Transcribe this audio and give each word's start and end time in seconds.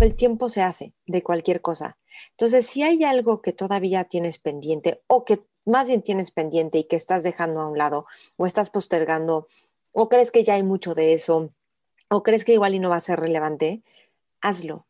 El 0.00 0.14
tiempo 0.14 0.48
se 0.48 0.62
hace 0.62 0.92
de 1.06 1.22
cualquier 1.22 1.60
cosa. 1.60 1.98
Entonces, 2.32 2.66
si 2.66 2.82
hay 2.82 3.04
algo 3.04 3.42
que 3.42 3.52
todavía 3.52 4.04
tienes 4.04 4.38
pendiente 4.38 5.02
o 5.06 5.24
que 5.24 5.40
más 5.64 5.88
bien 5.88 6.02
tienes 6.02 6.30
pendiente 6.30 6.78
y 6.78 6.84
que 6.84 6.96
estás 6.96 7.22
dejando 7.22 7.60
a 7.60 7.68
un 7.68 7.78
lado 7.78 8.06
o 8.36 8.46
estás 8.46 8.70
postergando 8.70 9.48
o 9.92 10.08
crees 10.08 10.30
que 10.30 10.44
ya 10.44 10.54
hay 10.54 10.62
mucho 10.62 10.94
de 10.94 11.12
eso 11.12 11.50
o 12.08 12.22
crees 12.22 12.44
que 12.44 12.54
igual 12.54 12.74
y 12.74 12.78
no 12.78 12.90
va 12.90 12.96
a 12.96 13.00
ser 13.00 13.20
relevante, 13.20 13.82
hazlo. 14.40 14.86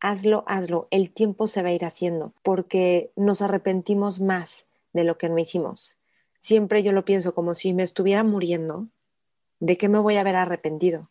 Hazlo, 0.00 0.44
hazlo. 0.46 0.88
El 0.90 1.12
tiempo 1.12 1.46
se 1.46 1.62
va 1.62 1.70
a 1.70 1.72
ir 1.72 1.84
haciendo 1.84 2.34
porque 2.42 3.12
nos 3.16 3.42
arrepentimos 3.42 4.20
más 4.20 4.66
de 4.92 5.04
lo 5.04 5.16
que 5.16 5.28
no 5.28 5.38
hicimos. 5.38 5.98
Siempre 6.38 6.82
yo 6.82 6.92
lo 6.92 7.04
pienso 7.04 7.34
como 7.34 7.54
si 7.54 7.72
me 7.72 7.82
estuviera 7.82 8.22
muriendo. 8.22 8.88
¿De 9.60 9.78
qué 9.78 9.88
me 9.88 9.98
voy 9.98 10.16
a 10.16 10.20
haber 10.20 10.36
arrepentido? 10.36 11.10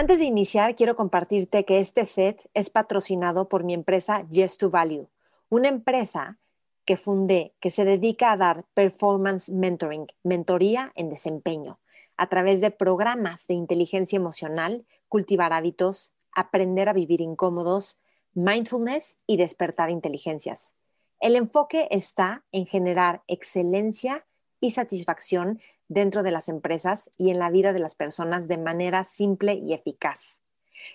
Antes 0.00 0.20
de 0.20 0.26
iniciar, 0.26 0.76
quiero 0.76 0.94
compartirte 0.94 1.64
que 1.64 1.80
este 1.80 2.04
set 2.04 2.48
es 2.54 2.70
patrocinado 2.70 3.48
por 3.48 3.64
mi 3.64 3.74
empresa 3.74 4.24
Yes 4.30 4.56
to 4.56 4.70
Value, 4.70 5.08
una 5.48 5.66
empresa 5.66 6.38
que 6.84 6.96
fundé 6.96 7.52
que 7.58 7.72
se 7.72 7.84
dedica 7.84 8.30
a 8.30 8.36
dar 8.36 8.64
performance 8.74 9.50
mentoring, 9.50 10.06
mentoría 10.22 10.92
en 10.94 11.08
desempeño, 11.08 11.80
a 12.16 12.28
través 12.28 12.60
de 12.60 12.70
programas 12.70 13.48
de 13.48 13.54
inteligencia 13.54 14.14
emocional, 14.14 14.86
cultivar 15.08 15.52
hábitos, 15.52 16.14
aprender 16.30 16.88
a 16.88 16.92
vivir 16.92 17.20
incómodos, 17.20 17.98
mindfulness 18.34 19.16
y 19.26 19.36
despertar 19.36 19.90
inteligencias. 19.90 20.74
El 21.18 21.34
enfoque 21.34 21.88
está 21.90 22.44
en 22.52 22.66
generar 22.66 23.24
excelencia 23.26 24.24
y 24.60 24.70
satisfacción 24.70 25.60
dentro 25.88 26.22
de 26.22 26.30
las 26.30 26.48
empresas 26.48 27.10
y 27.16 27.30
en 27.30 27.38
la 27.38 27.50
vida 27.50 27.72
de 27.72 27.80
las 27.80 27.94
personas 27.94 28.46
de 28.46 28.58
manera 28.58 29.04
simple 29.04 29.54
y 29.54 29.72
eficaz. 29.72 30.40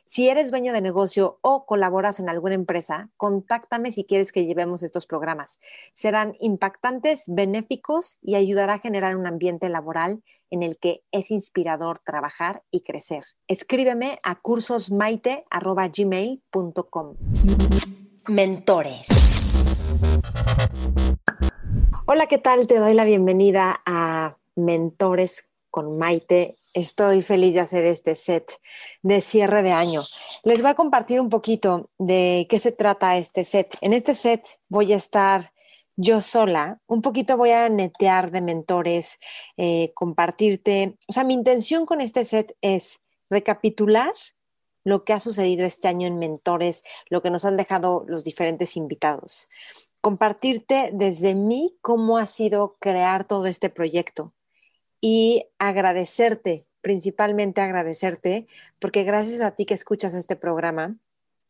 Si 0.05 0.30
eres 0.30 0.52
dueño 0.52 0.72
de 0.73 0.81
negocio 0.81 1.39
o 1.41 1.66
colaboras 1.66 2.19
en 2.19 2.30
alguna 2.30 2.53
empresa, 2.55 3.09
contáctame 3.17 3.91
si 3.91 4.05
quieres 4.05 4.31
que 4.31 4.45
llevemos 4.45 4.83
estos 4.83 5.05
programas. 5.05 5.59
Serán 5.94 6.38
impactantes, 6.39 7.25
benéficos 7.27 8.17
y 8.22 8.35
ayudará 8.35 8.75
a 8.75 8.80
generar 8.80 9.17
un 9.17 9.27
ambiente 9.27 9.67
laboral 9.69 10.23
en 10.50 10.63
el 10.63 10.77
que 10.77 11.03
es 11.11 11.31
inspirador 11.31 12.00
trabajar 12.00 12.63
y 12.69 12.81
crecer. 12.81 13.23
Escríbeme 13.47 14.19
a 14.23 14.39
cursosmaite.gmail.com. 14.39 17.16
Mentores. 18.30 19.07
Hola, 22.05 22.28
¿qué 22.28 22.38
tal? 22.38 22.67
Te 22.67 22.78
doy 22.78 22.94
la 22.94 23.05
bienvenida 23.05 23.81
a 23.85 24.38
mentores 24.56 25.50
con 25.73 25.98
Maite. 25.98 26.58
Estoy 26.76 27.23
feliz 27.23 27.56
de 27.56 27.62
hacer 27.62 27.86
este 27.86 28.16
set 28.16 28.59
de 29.02 29.22
cierre 29.22 29.64
de 29.64 29.72
año. 29.72 30.04
Les 30.44 30.62
voy 30.62 30.70
a 30.70 30.76
compartir 30.76 31.20
un 31.20 31.30
poquito 31.30 31.90
de 31.98 32.46
qué 32.48 32.59
se 32.59 32.72
trata 32.72 33.18
este 33.18 33.44
set. 33.44 33.76
En 33.81 33.94
este 33.94 34.14
set 34.14 34.59
voy 34.70 34.94
a 34.94 34.98
estar 34.98 35.52
yo 35.96 36.22
sola, 36.22 36.80
un 36.88 37.02
poquito 37.02 37.38
voy 37.38 37.52
a 37.52 37.70
netear 37.70 38.30
de 38.30 38.42
mentores, 38.42 39.20
eh, 39.58 39.92
compartirte. 39.96 40.98
O 41.08 41.14
sea, 41.14 41.24
mi 41.24 41.34
intención 41.34 41.88
con 41.88 42.02
este 42.02 42.24
set 42.24 42.56
es 42.62 43.00
recapitular 43.31 44.13
lo 44.84 45.03
que 45.06 45.13
ha 45.13 45.19
sucedido 45.19 45.66
este 45.66 45.88
año 45.88 46.08
en 46.08 46.19
mentores, 46.19 46.84
lo 47.09 47.24
que 47.24 47.31
nos 47.31 47.46
han 47.46 47.58
dejado 47.58 48.06
los 48.08 48.24
diferentes 48.24 48.78
invitados. 48.78 49.50
Compartirte 50.02 50.92
desde 50.94 51.34
mí 51.34 51.78
cómo 51.81 52.19
ha 52.19 52.28
sido 52.28 52.78
crear 52.80 53.25
todo 53.25 53.47
este 53.47 53.69
proyecto 53.72 54.34
y 55.06 55.47
agradecerte, 55.59 56.66
principalmente 56.80 57.59
agradecerte, 57.59 58.47
porque 58.80 59.03
gracias 59.03 59.41
a 59.41 59.52
ti 59.52 59.66
que 59.66 59.74
escuchas 59.74 60.14
este 60.14 60.38
programa, 60.38 60.96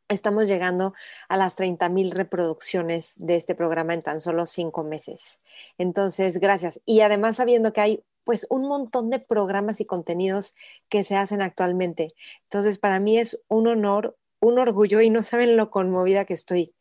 estamos 0.10 0.48
llegando 0.48 0.96
a 1.30 1.38
las 1.38 1.56
30 1.56 1.88
mil 1.90 2.10
reproducciones 2.10 3.14
de 3.18 3.36
este 3.36 3.54
programa 3.54 3.94
en 3.94 4.02
tan 4.02 4.20
solo 4.20 4.48
cinco 4.48 4.84
meses. 4.84 5.40
Entonces, 5.78 6.40
gracias. 6.40 6.82
Y 6.88 7.02
además 7.02 7.36
sabiendo 7.36 7.74
que 7.74 7.82
hay 7.82 8.04
pues 8.24 8.48
un 8.50 8.68
montón 8.68 9.12
de 9.12 9.20
programas 9.20 9.82
y 9.82 9.86
contenidos 9.86 10.56
que 10.90 11.04
se 11.04 11.16
hacen 11.16 11.44
actualmente. 11.44 12.16
Entonces, 12.46 12.80
para 12.80 13.00
mí 13.00 13.20
es 13.20 13.40
un 13.50 13.68
honor, 13.68 14.18
un 14.40 14.58
orgullo 14.58 15.00
y 15.02 15.12
no 15.12 15.22
saben 15.22 15.58
lo 15.58 15.70
conmovida 15.70 16.26
que 16.26 16.34
estoy. 16.34 16.74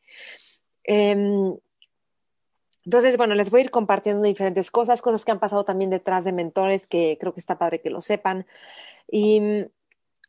Em, 0.84 1.54
entonces, 2.84 3.16
bueno, 3.16 3.34
les 3.34 3.50
voy 3.50 3.60
a 3.60 3.64
ir 3.64 3.70
compartiendo 3.70 4.22
diferentes 4.22 4.70
cosas, 4.70 5.02
cosas 5.02 5.24
que 5.24 5.32
han 5.32 5.40
pasado 5.40 5.64
también 5.64 5.90
detrás 5.90 6.24
de 6.24 6.32
mentores, 6.32 6.86
que 6.86 7.16
creo 7.20 7.32
que 7.32 7.40
está 7.40 7.58
padre 7.58 7.80
que 7.80 7.90
lo 7.90 8.00
sepan. 8.00 8.46
Y 9.08 9.40
mm, 9.40 9.66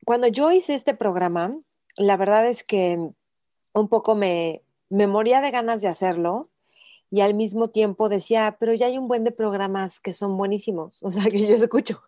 cuando 0.06 0.28
yo 0.28 0.52
hice 0.52 0.76
este 0.76 0.94
programa, 0.94 1.58
la 1.98 2.18
verdad 2.18 2.48
es 2.48 2.64
que 2.64 3.00
un 3.74 3.90
poco 3.90 4.16
me, 4.16 4.64
me 4.90 5.08
moría 5.08 5.42
de 5.42 5.52
ganas 5.52 5.82
de 5.82 5.88
hacerlo 5.88 6.50
y 7.10 7.22
al 7.22 7.34
mismo 7.36 7.70
tiempo 7.70 8.10
decía, 8.10 8.58
pero 8.60 8.74
ya 8.74 8.88
hay 8.88 8.98
un 8.98 9.08
buen 9.08 9.24
de 9.24 9.32
programas 9.32 10.00
que 10.00 10.14
son 10.14 10.38
buenísimos, 10.38 11.04
o 11.04 11.12
sea, 11.12 11.24
que 11.32 11.48
yo 11.48 11.56
escucho, 11.56 12.02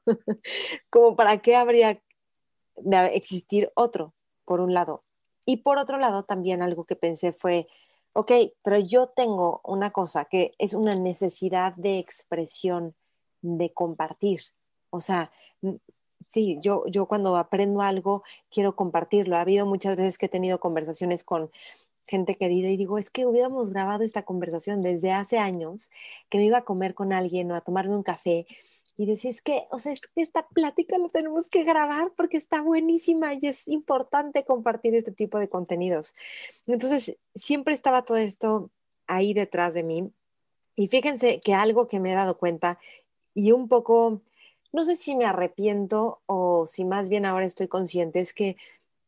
como 0.90 1.16
para 1.16 1.40
qué 1.40 1.56
habría 1.56 2.02
de 2.76 3.06
existir 3.16 3.72
otro, 3.76 4.14
por 4.46 4.62
un 4.62 4.74
lado. 4.74 5.04
Y 5.46 5.58
por 5.58 5.78
otro 5.78 6.00
lado, 6.00 6.24
también 6.24 6.62
algo 6.62 6.86
que 6.86 6.96
pensé 6.96 7.34
fue, 7.34 7.68
ok, 8.16 8.32
pero 8.64 8.80
yo 8.80 9.08
tengo 9.08 9.60
una 9.66 9.92
cosa 9.92 10.24
que 10.26 10.54
es 10.58 10.74
una 10.74 10.96
necesidad 10.96 11.74
de 11.76 12.00
expresión, 12.00 12.96
de 13.42 13.74
compartir. 13.74 14.42
O 14.90 15.02
sea, 15.02 15.32
sí, 16.28 16.58
yo, 16.62 16.86
yo 16.88 17.08
cuando 17.08 17.36
aprendo 17.36 17.82
algo 17.82 18.24
quiero 18.50 18.76
compartirlo. 18.76 19.36
Ha 19.36 19.42
habido 19.42 19.66
muchas 19.66 19.98
veces 19.98 20.18
que 20.18 20.28
he 20.28 20.30
tenido 20.30 20.60
conversaciones 20.62 21.26
con 21.26 21.52
gente 22.08 22.38
querida 22.38 22.70
y 22.70 22.78
digo, 22.78 22.98
es 22.98 23.10
que 23.10 23.26
hubiéramos 23.26 23.72
grabado 23.72 24.04
esta 24.04 24.24
conversación 24.24 24.82
desde 24.82 25.12
hace 25.12 25.38
años, 25.38 25.90
que 26.30 26.38
me 26.38 26.46
iba 26.46 26.60
a 26.60 26.66
comer 26.66 26.94
con 26.96 27.12
alguien 27.12 27.52
o 27.52 27.56
a 27.56 27.62
tomarme 27.62 27.96
un 27.98 28.04
café 28.04 28.48
y 28.98 29.06
decía, 29.06 29.30
es 29.30 29.42
que, 29.42 29.68
o 29.72 29.80
sea, 29.80 29.94
esta 30.16 30.48
plática 30.48 30.98
la 30.98 31.10
tenemos 31.10 31.50
que 31.50 31.64
grabar 31.64 32.14
porque 32.16 32.38
está 32.38 32.62
buenísima 32.62 33.34
y 33.34 33.40
es 33.44 33.68
importante 33.68 34.46
compartir 34.46 34.96
este 34.96 35.12
tipo 35.12 35.38
de 35.38 35.50
contenidos. 35.50 36.16
Entonces, 36.66 37.18
siempre 37.34 37.74
estaba 37.74 38.04
todo 38.04 38.18
esto 38.18 38.72
ahí 39.08 39.34
detrás 39.34 39.74
de 39.74 39.84
mí. 39.84 40.12
Y 40.78 40.88
fíjense 40.88 41.42
que 41.42 41.54
algo 41.54 41.88
que 41.88 42.00
me 42.00 42.12
he 42.12 42.16
dado 42.16 42.38
cuenta 42.38 42.80
y 43.34 43.52
un 43.52 43.68
poco, 43.68 44.22
no 44.72 44.86
sé 44.86 44.96
si 44.96 45.16
me 45.16 45.26
arrepiento 45.26 46.22
o 46.26 46.68
si 46.68 46.86
más 46.86 47.10
bien 47.10 47.26
ahora 47.26 47.46
estoy 47.46 47.68
consciente, 47.68 48.22
es 48.22 48.34
que 48.34 48.56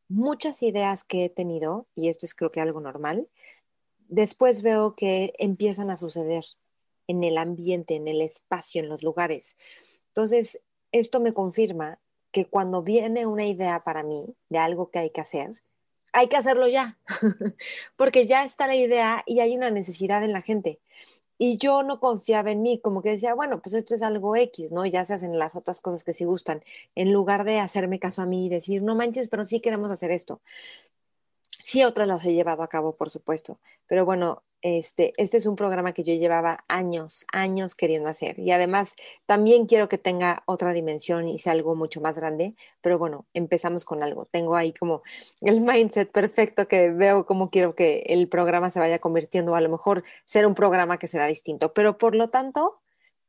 muchas 0.10 0.64
ideas 0.64 1.04
que 1.04 1.26
he 1.26 1.30
tenido, 1.30 1.88
y 1.96 2.10
esto 2.10 2.26
es 2.26 2.36
creo 2.36 2.52
que 2.52 2.62
algo 2.62 2.82
normal, 2.82 3.28
después 4.10 4.62
veo 4.62 4.96
que 4.96 5.34
empiezan 5.40 5.90
a 5.92 5.98
suceder 5.98 6.46
en 7.08 7.24
el 7.24 7.38
ambiente, 7.38 7.96
en 7.96 8.08
el 8.08 8.22
espacio, 8.22 8.82
en 8.82 8.90
los 8.90 9.04
lugares. 9.04 9.58
Entonces, 10.10 10.62
esto 10.92 11.20
me 11.20 11.34
confirma 11.34 12.00
que 12.32 12.46
cuando 12.46 12.84
viene 12.84 13.26
una 13.26 13.46
idea 13.46 13.84
para 13.84 14.04
mí 14.04 14.26
de 14.50 14.60
algo 14.60 14.92
que 14.92 15.00
hay 15.00 15.10
que 15.10 15.22
hacer, 15.22 15.62
hay 16.14 16.28
que 16.28 16.38
hacerlo 16.38 16.68
ya, 16.68 16.98
porque 17.96 18.26
ya 18.26 18.44
está 18.44 18.68
la 18.68 18.76
idea 18.76 19.24
y 19.26 19.40
hay 19.40 19.56
una 19.56 19.70
necesidad 19.72 20.24
en 20.24 20.34
la 20.34 20.42
gente. 20.42 20.80
Y 21.40 21.58
yo 21.58 21.84
no 21.84 22.00
confiaba 22.00 22.52
en 22.52 22.64
mí, 22.64 22.80
como 22.80 23.04
que 23.04 23.10
decía, 23.10 23.36
bueno, 23.36 23.62
pues 23.62 23.76
esto 23.76 23.94
es 23.94 24.02
algo 24.02 24.36
X, 24.36 24.72
¿no? 24.72 24.86
Ya 24.88 25.06
se 25.06 25.14
hacen 25.14 25.38
las 25.38 25.56
otras 25.56 25.82
cosas 25.82 26.04
que 26.04 26.14
sí 26.14 26.26
gustan, 26.26 26.64
en 26.96 27.14
lugar 27.14 27.44
de 27.44 27.60
hacerme 27.60 28.00
caso 28.00 28.24
a 28.24 28.26
mí 28.26 28.48
y 28.48 28.50
decir, 28.50 28.82
no 28.82 28.96
manches, 28.96 29.30
pero 29.30 29.44
sí 29.44 29.60
queremos 29.60 29.92
hacer 29.92 30.10
esto. 30.12 30.42
Sí, 31.68 31.84
otras 31.84 32.08
las 32.08 32.26
he 32.26 32.32
llevado 32.34 32.64
a 32.64 32.70
cabo, 32.70 32.96
por 32.96 33.10
supuesto, 33.10 33.60
pero 33.88 34.06
bueno, 34.06 34.42
este, 34.62 35.14
este 35.18 35.36
es 35.36 35.48
un 35.48 35.58
programa 35.58 35.92
que 35.92 36.02
yo 36.02 36.14
llevaba 36.14 36.64
años, 36.70 37.26
años 37.34 37.76
queriendo 37.76 38.08
hacer. 38.10 38.40
Y 38.40 38.52
además 38.52 38.96
también 39.26 39.66
quiero 39.66 39.90
que 39.90 39.98
tenga 39.98 40.44
otra 40.46 40.72
dimensión 40.72 41.28
y 41.28 41.40
sea 41.40 41.52
algo 41.52 41.76
mucho 41.76 42.00
más 42.00 42.18
grande. 42.18 42.56
Pero 42.80 42.98
bueno, 42.98 43.26
empezamos 43.34 43.84
con 43.84 44.02
algo. 44.02 44.28
Tengo 44.32 44.56
ahí 44.56 44.72
como 44.72 45.04
el 45.42 45.60
mindset 45.62 46.10
perfecto 46.10 46.70
que 46.70 46.90
veo 46.90 47.26
cómo 47.26 47.50
quiero 47.50 47.76
que 47.76 48.04
el 48.08 48.30
programa 48.30 48.72
se 48.72 48.80
vaya 48.80 49.00
convirtiendo. 49.00 49.54
A 49.54 49.60
lo 49.60 49.68
mejor 49.68 50.06
ser 50.24 50.48
un 50.48 50.56
programa 50.56 50.98
que 50.98 51.10
será 51.10 51.28
distinto. 51.28 51.74
Pero 51.74 51.98
por 51.98 52.16
lo 52.16 52.30
tanto, 52.30 52.80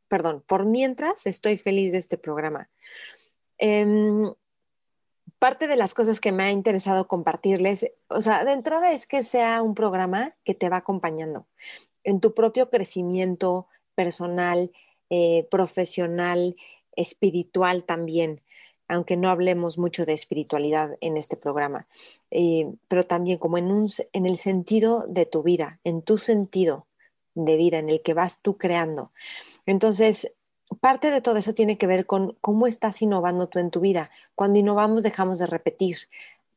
perdón, 0.06 0.44
por 0.46 0.64
mientras 0.64 1.26
estoy 1.26 1.56
feliz 1.56 1.90
de 1.90 1.98
este 1.98 2.18
programa. 2.18 2.70
Em, 3.58 4.32
parte 5.38 5.68
de 5.68 5.76
las 5.76 5.94
cosas 5.94 6.20
que 6.20 6.32
me 6.32 6.44
ha 6.44 6.50
interesado 6.50 7.06
compartirles, 7.06 7.90
o 8.08 8.20
sea, 8.20 8.44
de 8.44 8.52
entrada 8.52 8.92
es 8.92 9.06
que 9.06 9.22
sea 9.24 9.62
un 9.62 9.74
programa 9.74 10.34
que 10.44 10.54
te 10.54 10.68
va 10.68 10.78
acompañando 10.78 11.46
en 12.04 12.20
tu 12.20 12.34
propio 12.34 12.70
crecimiento 12.70 13.68
personal, 13.94 14.72
eh, 15.10 15.46
profesional, 15.50 16.56
espiritual 16.96 17.84
también, 17.84 18.42
aunque 18.88 19.16
no 19.16 19.28
hablemos 19.28 19.78
mucho 19.78 20.06
de 20.06 20.14
espiritualidad 20.14 20.96
en 21.00 21.16
este 21.16 21.36
programa, 21.36 21.86
eh, 22.30 22.72
pero 22.88 23.02
también 23.02 23.38
como 23.38 23.58
en, 23.58 23.70
un, 23.70 23.88
en 24.12 24.26
el 24.26 24.38
sentido 24.38 25.04
de 25.08 25.26
tu 25.26 25.42
vida, 25.42 25.80
en 25.84 26.02
tu 26.02 26.18
sentido 26.18 26.86
de 27.34 27.56
vida, 27.56 27.78
en 27.78 27.90
el 27.90 28.02
que 28.02 28.14
vas 28.14 28.40
tú 28.40 28.56
creando. 28.56 29.12
Entonces, 29.66 30.32
parte 30.80 31.10
de 31.10 31.20
todo 31.20 31.36
eso 31.38 31.54
tiene 31.54 31.78
que 31.78 31.86
ver 31.86 32.06
con 32.06 32.36
cómo 32.40 32.66
estás 32.66 33.00
innovando 33.02 33.48
tú 33.48 33.58
en 33.58 33.70
tu 33.70 33.80
vida. 33.80 34.10
Cuando 34.34 34.58
innovamos 34.58 35.02
dejamos 35.02 35.38
de 35.38 35.46
repetir 35.46 35.98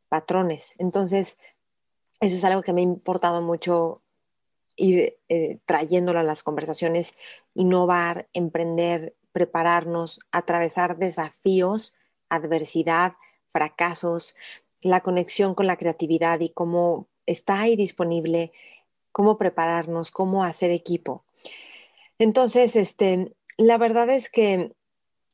patrones. 0.10 0.76
Entonces, 0.78 1.40
eso 2.20 2.36
es 2.36 2.44
algo 2.44 2.62
que 2.62 2.74
me 2.74 2.82
ha 2.82 2.84
importado 2.84 3.42
mucho 3.42 4.02
ir 4.76 5.18
eh, 5.30 5.60
trayéndolo 5.66 6.20
a 6.20 6.24
las 6.24 6.44
conversaciones, 6.44 7.16
innovar, 7.54 8.28
emprender, 8.34 9.16
prepararnos, 9.32 10.20
atravesar 10.32 10.98
desafíos, 10.98 11.96
adversidad, 12.30 13.14
fracasos, 13.48 14.36
la 14.82 15.02
conexión 15.02 15.56
con 15.56 15.68
la 15.68 15.78
creatividad 15.78 16.40
y 16.40 16.50
cómo 16.50 17.08
está 17.26 17.62
ahí 17.62 17.76
disponible, 17.76 18.52
cómo 19.12 19.38
prepararnos, 19.38 20.12
cómo 20.12 20.44
hacer 20.44 20.72
equipo. 20.72 21.24
Entonces, 22.18 22.76
este, 22.76 23.34
la 23.58 23.78
verdad 23.78 24.10
es 24.10 24.30
que 24.30 24.74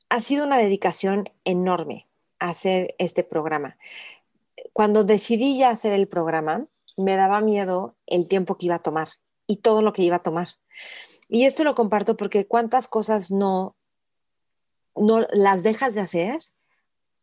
ha 0.10 0.22
sido 0.22 0.46
una 0.46 0.58
dedicación 0.58 1.30
enorme 1.44 2.08
hacer 2.40 2.96
este 2.98 3.24
programa. 3.24 3.78
Cuando 4.74 5.04
decidí 5.04 5.58
ya 5.58 5.69
hacer 5.69 5.94
el 5.94 6.08
programa, 6.08 6.68
me 6.98 7.16
daba 7.16 7.42
miedo 7.42 7.96
el 8.06 8.28
tiempo 8.28 8.58
que 8.58 8.68
iba 8.68 8.75
a 8.75 8.84
tomar 8.84 9.10
y 9.46 9.58
todo 9.58 9.81
lo 9.81 9.94
que 9.94 10.04
iba 10.04 10.18
a 10.18 10.24
tomar. 10.24 10.50
Y 11.30 11.46
esto 11.46 11.64
lo 11.64 11.75
comparto 11.75 12.16
porque 12.16 12.48
cuántas 12.48 12.88
cosas 12.88 13.31
no, 13.31 13.75
no 14.96 15.25
las 15.31 15.64
dejas 15.64 15.94
de 15.94 16.02
hacer 16.02 16.40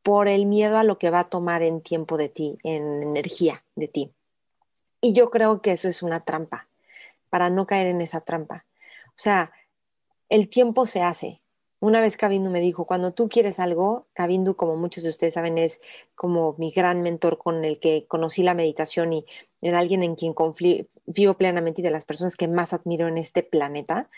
por 0.03 0.29
el 0.29 0.47
miedo 0.47 0.79
a 0.79 0.85
lo 0.85 0.99
que 0.99 1.11
va 1.11 1.21
a 1.21 1.29
tomar 1.31 1.63
en 1.63 1.81
tiempo 1.81 2.19
de 2.19 2.29
ti, 2.29 2.59
en 2.63 3.03
energía 3.03 3.65
de 3.75 3.89
ti. 3.89 4.13
Y 5.01 5.13
yo 5.13 5.31
creo 5.31 5.63
que 5.63 5.73
eso 5.73 5.89
es 5.89 6.03
una 6.03 6.21
trampa, 6.21 6.69
para 7.31 7.51
no 7.51 7.67
caer 7.67 7.89
en 7.89 8.01
esa 8.01 8.21
trampa. 8.21 8.67
O 9.09 9.17
sea, 9.17 9.53
el 10.35 10.49
tiempo 10.49 10.85
se 10.85 11.01
hace. 11.01 11.45
Una 11.79 12.01
vez 12.01 12.17
Cabindu 12.17 12.51
me 12.51 12.61
dijo, 12.61 12.87
cuando 12.87 13.13
tú 13.13 13.29
quieres 13.29 13.61
algo, 13.61 14.09
Cabindu, 14.15 14.57
como 14.57 14.75
muchos 14.75 15.05
de 15.05 15.11
ustedes 15.11 15.35
saben, 15.35 15.59
es 15.59 15.81
como 16.17 16.57
mi 16.59 16.73
gran 16.73 17.03
mentor 17.03 17.39
con 17.39 17.65
el 17.65 17.79
que 17.79 18.07
conocí 18.09 18.43
la 18.43 18.53
meditación 18.53 19.13
y 19.13 19.27
en 19.61 19.77
alguien 19.77 20.03
en 20.03 20.17
quien 20.17 20.35
confío 20.35 20.87
plenamente 21.39 21.83
y 21.83 21.85
de 21.85 21.93
las 21.93 22.05
personas 22.05 22.35
que 22.35 22.49
más 22.49 22.73
admiro 22.73 23.07
en 23.07 23.17
este 23.17 23.45
planeta, 23.45 24.11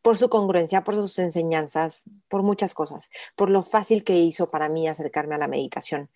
por 0.00 0.16
su 0.16 0.28
congruencia, 0.28 0.84
por 0.84 0.94
sus 0.94 1.18
enseñanzas, 1.18 2.04
por 2.28 2.44
muchas 2.44 2.72
cosas, 2.72 3.10
por 3.34 3.50
lo 3.50 3.64
fácil 3.64 4.04
que 4.04 4.16
hizo 4.16 4.52
para 4.52 4.68
mí 4.68 4.86
acercarme 4.86 5.34
a 5.34 5.38
la 5.38 5.48
meditación. 5.48 6.08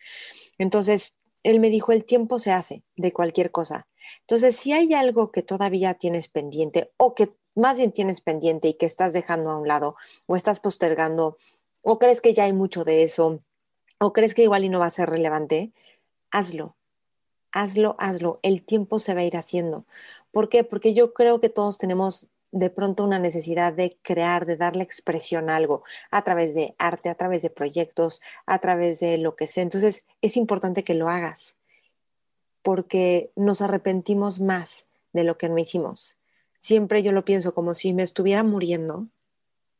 Entonces, 0.57 1.19
él 1.43 1.59
me 1.59 1.71
dijo, 1.71 1.91
el 1.91 2.05
tiempo 2.05 2.39
se 2.39 2.53
hace 2.53 2.85
de 2.97 3.13
cualquier 3.13 3.51
cosa. 3.51 3.89
Entonces, 4.21 4.55
si 4.55 4.73
hay 4.73 4.95
algo 4.95 5.33
que 5.33 5.43
todavía 5.43 5.95
tienes 5.95 6.29
pendiente 6.29 6.93
o 6.97 7.17
que 7.17 7.33
más 7.59 7.79
bien 7.79 7.93
tienes 7.93 8.21
pendiente 8.21 8.69
y 8.69 8.75
que 8.75 8.87
estás 8.87 9.13
dejando 9.13 9.51
a 9.51 9.59
un 9.59 9.69
lado 9.69 9.97
o 10.27 10.37
estás 10.37 10.61
postergando 10.61 11.37
o 11.83 11.99
crees 11.99 12.21
que 12.21 12.33
ya 12.33 12.45
hay 12.45 12.53
mucho 12.53 12.85
de 12.85 13.03
eso 13.03 13.41
o 13.99 14.13
crees 14.13 14.35
que 14.35 14.45
igual 14.45 14.65
y 14.65 14.69
no 14.69 14.79
va 14.79 14.87
a 14.87 14.91
ser 14.91 15.11
relevante, 15.11 15.73
hazlo, 16.31 16.77
hazlo, 17.51 17.97
hazlo. 17.99 18.39
El 18.43 18.63
tiempo 18.63 19.01
se 19.01 19.13
va 19.15 19.23
a 19.23 19.25
ir 19.25 19.37
haciendo. 19.37 19.87
¿Por 20.31 20.49
qué? 20.49 20.63
Porque 20.63 20.95
yo 20.95 21.13
creo 21.13 21.41
que 21.41 21.49
todos 21.49 21.79
tenemos 21.79 22.29
de 22.53 22.71
pronto 22.71 23.05
una 23.05 23.19
necesidad 23.19 23.73
de 23.73 23.99
crear, 24.03 24.47
de 24.47 24.57
darle 24.57 24.85
expresión 24.85 25.51
a 25.51 25.57
algo 25.57 25.83
a 26.11 26.23
través 26.23 26.55
de 26.55 26.75
arte, 26.79 27.09
a 27.09 27.17
través 27.17 27.43
de 27.43 27.51
proyectos, 27.51 28.23
a 28.47 28.61
través 28.61 29.01
de 29.01 29.19
lo 29.19 29.35
que 29.35 29.49
sea. 29.49 29.65
Entonces 29.65 30.05
es 30.23 30.37
importante 30.37 30.85
que 30.85 30.95
lo 30.95 31.09
hagas 31.09 31.57
porque 32.63 33.33
nos 33.35 33.63
arrepentimos 33.63 34.41
más 34.41 34.87
de 35.13 35.25
lo 35.25 35.39
que 35.39 35.49
no 35.49 35.59
hicimos 35.59 36.19
siempre 36.59 37.03
yo 37.03 37.13
lo 37.13 37.25
pienso 37.25 37.55
como 37.55 37.75
si 37.75 37.93
me 37.93 38.03
estuviera 38.03 38.43
muriendo, 38.43 39.09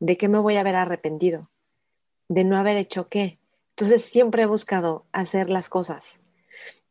¿de 0.01 0.17
qué 0.17 0.29
me 0.29 0.39
voy 0.39 0.57
a 0.57 0.61
haber 0.61 0.77
arrepentido? 0.77 1.51
De 2.29 2.45
no 2.45 2.57
haber 2.57 2.77
hecho 2.77 3.09
qué. 3.09 3.39
Entonces 3.71 4.03
siempre 4.03 4.43
he 4.43 4.47
buscado 4.47 5.07
hacer 5.13 5.49
las 5.49 5.69
cosas. 5.69 6.21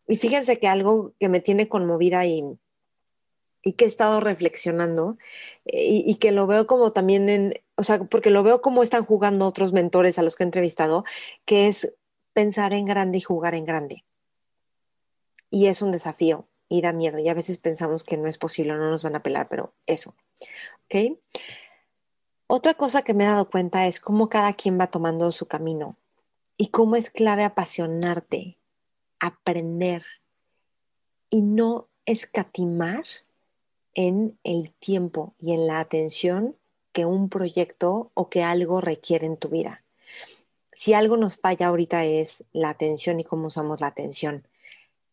Y 0.08 0.18
fíjense 0.18 0.60
que 0.60 0.68
algo 0.68 1.14
que 1.20 1.30
me 1.30 1.42
tiene 1.42 1.68
conmovida 1.68 2.26
y, 2.26 2.58
y 3.62 3.74
que 3.74 3.86
he 3.86 3.88
estado 3.88 4.22
reflexionando 4.22 5.18
eh, 5.66 5.86
y, 5.86 6.04
y, 6.10 6.16
que 6.16 6.32
lo 6.32 6.48
veo 6.48 6.66
como 6.66 6.94
también 6.94 7.28
en, 7.28 7.54
o 7.76 7.84
sea, 7.84 8.00
porque 8.06 8.30
lo 8.30 8.44
veo 8.44 8.62
como 8.62 8.84
están 8.84 9.04
jugando 9.04 9.46
otros 9.46 9.74
mentores 9.74 10.18
a 10.18 10.24
los 10.24 10.36
que 10.36 10.44
he 10.44 10.46
entrevistado, 10.46 11.04
que 11.46 11.68
es 11.68 11.94
pensar 12.34 12.74
en 12.74 12.86
grande 12.86 13.18
y 13.18 13.22
jugar 13.22 13.54
en 13.56 13.66
grande. 13.66 14.06
Y 15.50 15.68
es 15.68 15.82
un 15.82 15.92
desafío 15.92 16.48
y 16.70 16.82
da 16.82 16.94
miedo. 16.94 17.20
Y 17.20 17.30
a 17.30 17.34
veces 17.34 17.58
pensamos 17.58 18.04
que 18.04 18.18
no 18.18 18.28
es 18.28 18.38
posible, 18.38 18.74
no 18.74 18.90
nos 18.90 19.04
van 19.04 19.16
a 19.16 19.24
pelar, 19.24 19.48
pero 19.50 19.74
eso. 19.86 20.16
¿Ok? 20.86 21.18
Otra 22.48 22.76
cosa 22.76 23.02
que 23.02 23.14
me 23.14 23.26
he 23.26 23.28
dado 23.28 23.50
cuenta 23.50 23.88
es 23.88 24.00
cómo 24.00 24.30
cada 24.30 24.54
quien 24.54 24.80
va 24.80 24.88
tomando 24.88 25.32
su 25.32 25.48
camino 25.48 25.98
y 26.56 26.70
cómo 26.70 26.96
es 26.96 27.10
clave 27.10 27.44
apasionarte, 27.44 28.58
aprender 29.20 30.04
y 31.30 31.42
no 31.42 31.88
escatimar 32.06 33.04
en 33.94 34.38
el 34.44 34.72
tiempo 34.72 35.34
y 35.40 35.54
en 35.54 35.68
la 35.68 35.80
atención 35.80 36.56
que 36.94 37.06
un 37.06 37.30
proyecto 37.30 38.12
o 38.14 38.30
que 38.30 38.44
algo 38.44 38.80
requiere 38.80 39.28
en 39.28 39.38
tu 39.38 39.50
vida. 39.50 39.84
Si 40.72 40.94
algo 40.94 41.18
nos 41.18 41.40
falla 41.40 41.68
ahorita 41.68 42.06
es 42.06 42.46
la 42.54 42.70
atención 42.70 43.20
y 43.20 43.24
cómo 43.24 43.48
usamos 43.48 43.82
la 43.82 43.88
atención 43.88 44.48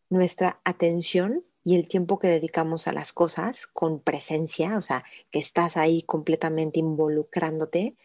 nuestra 0.09 0.59
atención 0.63 1.43
y 1.63 1.75
el 1.75 1.87
tiempo 1.87 2.19
que 2.19 2.27
dedicamos 2.27 2.87
a 2.87 2.93
las 2.93 3.11
cosas 3.11 3.65
con 3.67 3.99
presencia, 3.99 4.77
o 4.77 4.81
sea, 4.81 5.03
que 5.31 5.39
estás 5.39 5.77
ahí 5.77 6.03
completamente 6.03 6.79
involucrándote, 6.79 7.95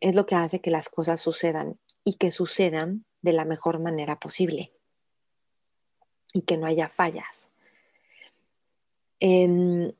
es 0.00 0.14
lo 0.14 0.26
que 0.26 0.34
hace 0.34 0.60
que 0.60 0.70
las 0.70 0.88
cosas 0.88 1.20
sucedan 1.20 1.78
y 2.04 2.14
que 2.14 2.30
sucedan 2.30 3.04
de 3.22 3.32
la 3.32 3.44
mejor 3.44 3.80
manera 3.80 4.18
posible 4.18 4.72
y 6.32 6.42
que 6.42 6.56
no 6.56 6.66
haya 6.66 6.88
fallas. 6.88 7.52
Em, 9.20 9.92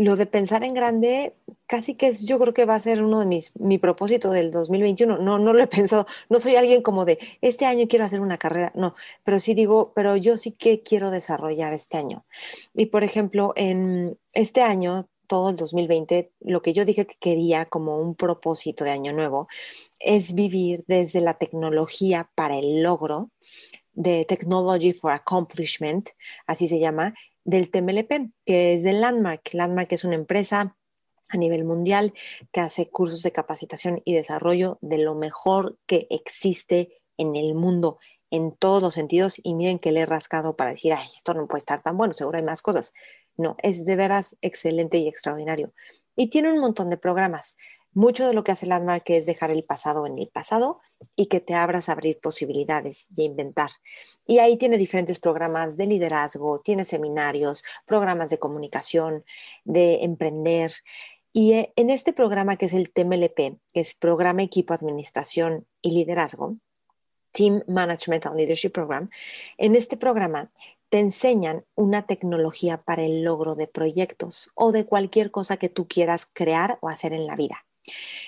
lo 0.00 0.16
de 0.16 0.24
pensar 0.24 0.64
en 0.64 0.72
grande 0.72 1.34
casi 1.66 1.94
que 1.94 2.08
es, 2.08 2.26
yo 2.26 2.38
creo 2.38 2.54
que 2.54 2.64
va 2.64 2.74
a 2.74 2.80
ser 2.80 3.02
uno 3.02 3.20
de 3.20 3.26
mis, 3.26 3.54
mi 3.56 3.76
propósito 3.76 4.30
del 4.30 4.50
2021. 4.50 5.18
No, 5.18 5.38
no 5.38 5.52
lo 5.52 5.62
he 5.62 5.66
pensado, 5.78 6.06
no 6.28 6.40
soy 6.40 6.56
alguien 6.56 6.82
como 6.82 7.04
de, 7.04 7.18
este 7.42 7.66
año 7.66 7.86
quiero 7.86 8.06
hacer 8.06 8.20
una 8.20 8.38
carrera, 8.38 8.72
no, 8.74 8.94
pero 9.24 9.38
sí 9.38 9.54
digo, 9.54 9.92
pero 9.94 10.16
yo 10.16 10.36
sí 10.38 10.52
que 10.52 10.82
quiero 10.82 11.10
desarrollar 11.10 11.74
este 11.74 11.98
año. 11.98 12.24
Y 12.74 12.86
por 12.86 13.04
ejemplo, 13.04 13.52
en 13.56 14.18
este 14.32 14.62
año, 14.62 15.08
todo 15.26 15.50
el 15.50 15.56
2020, 15.56 16.32
lo 16.40 16.62
que 16.62 16.72
yo 16.72 16.84
dije 16.84 17.06
que 17.06 17.16
quería 17.20 17.66
como 17.66 17.98
un 18.00 18.14
propósito 18.14 18.84
de 18.84 18.90
año 18.90 19.12
nuevo 19.12 19.48
es 20.00 20.34
vivir 20.34 20.82
desde 20.88 21.20
la 21.20 21.34
tecnología 21.34 22.30
para 22.34 22.56
el 22.56 22.82
logro 22.82 23.30
de 23.92 24.24
Technology 24.24 24.92
for 24.94 25.12
Accomplishment, 25.12 26.10
así 26.46 26.68
se 26.68 26.78
llama, 26.78 27.14
del 27.44 27.70
TMLP, 27.70 28.32
que 28.44 28.74
es 28.74 28.82
de 28.82 28.92
Landmark. 28.92 29.50
Landmark 29.52 29.92
es 29.92 30.04
una 30.04 30.16
empresa 30.16 30.76
a 31.28 31.36
nivel 31.36 31.64
mundial 31.64 32.12
que 32.52 32.60
hace 32.60 32.88
cursos 32.88 33.22
de 33.22 33.32
capacitación 33.32 34.02
y 34.04 34.14
desarrollo 34.14 34.78
de 34.80 34.98
lo 34.98 35.14
mejor 35.14 35.78
que 35.86 36.06
existe 36.10 37.00
en 37.16 37.36
el 37.36 37.54
mundo 37.54 37.98
en 38.30 38.52
todos 38.52 38.80
los 38.82 38.94
sentidos 38.94 39.40
y 39.42 39.54
miren 39.54 39.78
que 39.78 39.92
le 39.92 40.00
he 40.00 40.06
rascado 40.06 40.56
para 40.56 40.70
decir, 40.70 40.92
ay, 40.92 41.08
esto 41.16 41.34
no 41.34 41.48
puede 41.48 41.60
estar 41.60 41.80
tan 41.82 41.96
bueno, 41.96 42.12
seguro 42.12 42.38
hay 42.38 42.44
más 42.44 42.62
cosas. 42.62 42.94
No, 43.36 43.56
es 43.62 43.84
de 43.84 43.96
veras 43.96 44.36
excelente 44.40 44.98
y 44.98 45.08
extraordinario. 45.08 45.72
Y 46.16 46.28
tiene 46.28 46.52
un 46.52 46.58
montón 46.58 46.90
de 46.90 46.96
programas. 46.96 47.56
Mucho 47.92 48.28
de 48.28 48.34
lo 48.34 48.44
que 48.44 48.52
hace 48.52 48.66
Landmark 48.66 49.02
es 49.06 49.26
dejar 49.26 49.50
el 49.50 49.64
pasado 49.64 50.06
en 50.06 50.16
el 50.16 50.28
pasado 50.28 50.78
y 51.16 51.26
que 51.26 51.40
te 51.40 51.54
abras 51.54 51.88
a 51.88 51.92
abrir 51.92 52.20
posibilidades 52.20 53.08
y 53.16 53.22
a 53.22 53.24
inventar. 53.24 53.70
Y 54.26 54.38
ahí 54.38 54.56
tiene 54.56 54.78
diferentes 54.78 55.18
programas 55.18 55.76
de 55.76 55.86
liderazgo, 55.86 56.60
tiene 56.60 56.84
seminarios, 56.84 57.64
programas 57.86 58.30
de 58.30 58.38
comunicación, 58.38 59.24
de 59.64 60.04
emprender. 60.04 60.72
Y 61.32 61.54
eh, 61.54 61.72
en 61.74 61.90
este 61.90 62.12
programa 62.12 62.56
que 62.56 62.66
es 62.66 62.74
el 62.74 62.92
TMLP, 62.92 63.58
que 63.72 63.80
es 63.80 63.96
Programa 63.96 64.44
Equipo 64.44 64.72
Administración 64.72 65.66
y 65.82 65.90
Liderazgo, 65.90 66.58
Team 67.32 67.64
Management 67.66 68.26
and 68.26 68.36
Leadership 68.36 68.70
Program, 68.70 69.10
en 69.58 69.74
este 69.74 69.96
programa 69.96 70.52
te 70.90 71.00
enseñan 71.00 71.64
una 71.74 72.06
tecnología 72.06 72.82
para 72.82 73.02
el 73.02 73.24
logro 73.24 73.56
de 73.56 73.66
proyectos 73.66 74.50
o 74.54 74.70
de 74.70 74.86
cualquier 74.86 75.32
cosa 75.32 75.56
que 75.56 75.68
tú 75.68 75.88
quieras 75.88 76.28
crear 76.32 76.78
o 76.82 76.88
hacer 76.88 77.12
en 77.12 77.26
la 77.26 77.34
vida. 77.34 77.64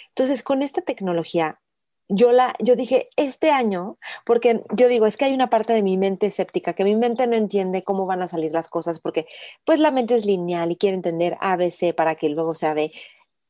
Entonces, 0.09 0.43
con 0.43 0.63
esta 0.63 0.83
tecnología 0.83 1.61
yo, 2.15 2.33
la, 2.33 2.55
yo 2.59 2.77
dije, 2.77 3.09
este 3.17 3.51
año, 3.51 3.99
porque 4.27 4.63
yo 4.77 4.89
digo, 4.89 5.07
es 5.07 5.17
que 5.17 5.25
hay 5.27 5.35
una 5.35 5.51
parte 5.51 5.73
de 5.73 5.83
mi 5.83 5.97
mente 5.97 6.27
escéptica, 6.27 6.75
que 6.75 6.85
mi 6.85 6.97
mente 6.97 7.27
no 7.27 7.37
entiende 7.37 7.85
cómo 7.85 8.07
van 8.07 8.23
a 8.23 8.29
salir 8.29 8.53
las 8.53 8.69
cosas, 8.69 9.01
porque 9.01 9.27
pues 9.65 9.81
la 9.81 9.91
mente 9.91 10.15
es 10.15 10.27
lineal 10.27 10.71
y 10.71 10.77
quiere 10.77 10.97
entender 10.97 11.37
ABC 11.41 11.95
para 11.95 12.15
que 12.17 12.29
luego 12.29 12.55
sea 12.55 12.75
de, 12.75 12.93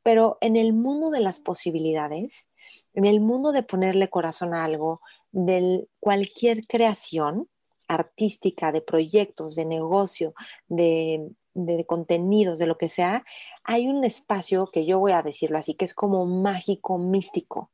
pero 0.02 0.38
en 0.40 0.56
el 0.56 0.73
mundo 0.73 1.11
de 1.11 1.21
las 1.21 1.40
posibilidades, 1.40 2.49
en 2.94 3.04
el 3.04 3.21
mundo 3.21 3.52
de 3.52 3.62
ponerle 3.62 4.09
corazón 4.09 4.54
a 4.54 4.64
algo, 4.64 5.00
de 5.32 5.88
cualquier 5.99 6.66
creación 6.66 7.49
artística, 7.88 8.71
de 8.71 8.80
proyectos, 8.80 9.56
de 9.56 9.64
negocio, 9.64 10.35
de, 10.68 11.32
de 11.54 11.85
contenidos, 11.85 12.59
de 12.59 12.66
lo 12.66 12.78
que 12.78 12.88
sea, 12.88 13.25
hay 13.64 13.88
un 13.88 14.04
espacio 14.04 14.71
que 14.73 14.87
yo 14.87 14.99
voy 14.99 15.12
a 15.12 15.23
decirlo 15.23 15.59
así, 15.59 15.75
que 15.75 15.85
es 15.85 15.94
como 15.94 16.26
mágico, 16.26 16.99
místico 16.99 17.71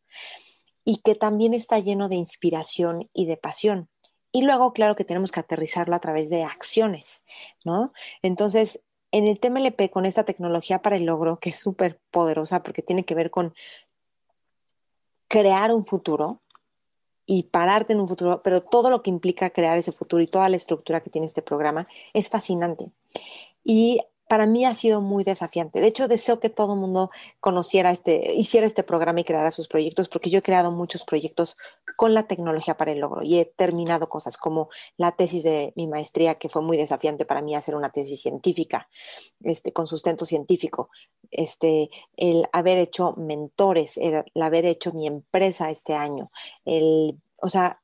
y 0.85 0.99
que 0.99 1.15
también 1.15 1.55
está 1.55 1.79
lleno 1.79 2.09
de 2.09 2.17
inspiración 2.17 3.11
y 3.13 3.27
de 3.27 3.37
pasión. 3.37 3.89
Y 4.33 4.43
luego, 4.43 4.73
claro 4.73 4.97
que 4.97 5.05
tenemos 5.05 5.33
que 5.33 5.41
aterrizarlo 5.41 5.95
a 5.95 6.01
través 6.01 6.31
de 6.31 6.45
acciones, 6.45 7.25
¿no? 7.65 7.93
Entonces, 8.23 8.83
en 9.11 9.27
el 9.27 9.41
TMLP, 9.41 9.91
con 9.91 10.07
esta 10.07 10.25
tecnología 10.25 10.83
para 10.83 10.97
el 10.97 11.05
logro, 11.05 11.39
que 11.39 11.51
es 11.51 11.59
súper 11.59 11.99
poderosa 12.11 12.63
porque 12.63 12.83
tiene 12.83 13.05
que 13.05 13.15
ver 13.15 13.31
con 13.31 13.55
crear 15.29 15.73
un 15.73 15.87
futuro 15.87 16.41
y 17.27 17.45
pararte 17.45 17.93
en 17.93 18.01
un 18.01 18.09
futuro, 18.09 18.43
pero 18.43 18.63
todo 18.63 18.89
lo 18.89 19.03
que 19.03 19.11
implica 19.11 19.51
crear 19.51 19.77
ese 19.77 19.93
futuro 19.93 20.23
y 20.23 20.27
toda 20.27 20.49
la 20.49 20.57
estructura 20.57 21.03
que 21.03 21.11
tiene 21.11 21.27
este 21.27 21.43
programa 21.43 21.87
es 22.15 22.31
fascinante. 22.31 22.91
Y 23.65 24.01
para 24.29 24.47
mí 24.47 24.65
ha 24.67 24.75
sido 24.75 25.01
muy 25.01 25.25
desafiante. 25.25 25.81
De 25.81 25.87
hecho, 25.87 26.07
deseo 26.07 26.39
que 26.39 26.51
todo 26.51 26.75
el 26.75 26.81
mundo 26.81 27.11
conociera 27.41 27.91
este, 27.91 28.35
hiciera 28.35 28.67
este 28.67 28.83
programa 28.83 29.21
y 29.21 29.25
creara 29.25 29.51
sus 29.51 29.69
proyectos, 29.69 30.09
porque 30.09 30.31
yo 30.31 30.41
he 30.41 30.43
creado 30.43 30.71
muchos 30.71 31.05
proyectos 31.05 31.57
con 31.97 32.13
la 32.15 32.25
tecnología 32.25 32.77
para 32.77 32.93
el 32.93 33.01
logro 33.01 33.23
y 33.23 33.39
he 33.39 33.47
terminado 33.47 34.09
cosas 34.09 34.37
como 34.37 34.69
la 34.99 35.13
tesis 35.17 35.43
de 35.43 35.73
mi 35.77 35.87
maestría, 35.87 36.37
que 36.37 36.51
fue 36.51 36.63
muy 36.63 36.77
desafiante 36.77 37.25
para 37.25 37.41
mí 37.41 37.55
hacer 37.55 37.75
una 37.75 37.91
tesis 37.91 38.21
científica, 38.21 38.89
este, 39.43 39.73
con 39.73 39.87
sustento 39.87 40.27
científico, 40.27 40.91
este, 41.31 41.89
el 42.17 42.47
haber 42.53 42.77
hecho 42.79 43.15
mentores, 43.17 43.97
el, 43.97 44.25
haber 44.41 44.67
hecho 44.67 44.93
mi 44.93 45.07
empresa 45.07 45.71
este 45.71 45.95
año, 45.95 46.31
el, 46.67 47.19
o 47.39 47.49
sea, 47.49 47.81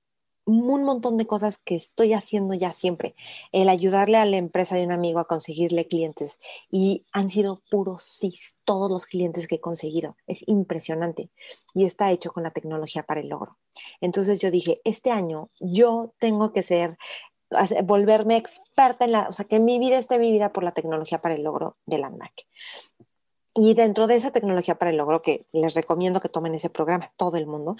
un 0.47 0.85
montón 0.85 1.17
de 1.17 1.27
cosas 1.27 1.59
que 1.59 1.75
estoy 1.75 2.13
haciendo 2.13 2.55
ya 2.55 2.73
siempre. 2.73 3.15
El 3.53 3.69
ayudarle 3.69 4.19
a 4.19 4.25
la 4.25 4.37
empresa 4.37 4.77
de 4.77 4.85
un 4.85 4.93
amigo 4.93 5.19
a 5.19 5.27
conseguirle 5.27 5.87
clientes 5.87 6.41
y 6.71 7.05
han 7.13 7.31
sido 7.31 7.63
puros 7.71 8.03
sí 8.03 8.35
todos 8.65 8.91
los 8.91 9.07
clientes 9.07 9.49
que 9.49 9.57
he 9.57 9.61
conseguido. 9.61 10.17
Es 10.27 10.47
impresionante 10.47 11.31
y 11.75 11.85
está 11.85 12.11
hecho 12.11 12.33
con 12.33 12.43
la 12.43 12.51
tecnología 12.51 13.03
para 13.03 13.21
el 13.21 13.29
logro. 13.29 13.59
Entonces 14.01 14.41
yo 14.41 14.51
dije, 14.51 14.81
este 14.85 15.11
año 15.11 15.51
yo 15.61 16.13
tengo 16.19 16.53
que 16.53 16.63
ser 16.63 16.99
volverme 17.85 18.37
experta 18.37 19.05
en 19.05 19.13
la, 19.13 19.29
o 19.29 19.33
sea, 19.33 19.45
que 19.45 19.61
mi 19.61 19.79
vida 19.79 19.99
esté 19.99 20.19
vivida 20.19 20.53
por 20.53 20.65
la 20.65 20.73
tecnología 20.73 21.21
para 21.21 21.35
el 21.35 21.43
logro 21.43 21.77
de 21.87 21.99
Landmark. 21.99 22.47
Y 23.55 23.75
dentro 23.75 24.09
de 24.09 24.17
esa 24.17 24.33
tecnología 24.33 24.77
para 24.77 24.91
el 24.91 24.97
logro, 24.97 25.23
que 25.23 25.47
les 25.53 25.75
recomiendo 25.75 26.21
que 26.21 26.29
tomen 26.29 26.55
ese 26.55 26.71
programa, 26.71 27.13
todo 27.17 27.37
el 27.37 27.47
mundo, 27.47 27.77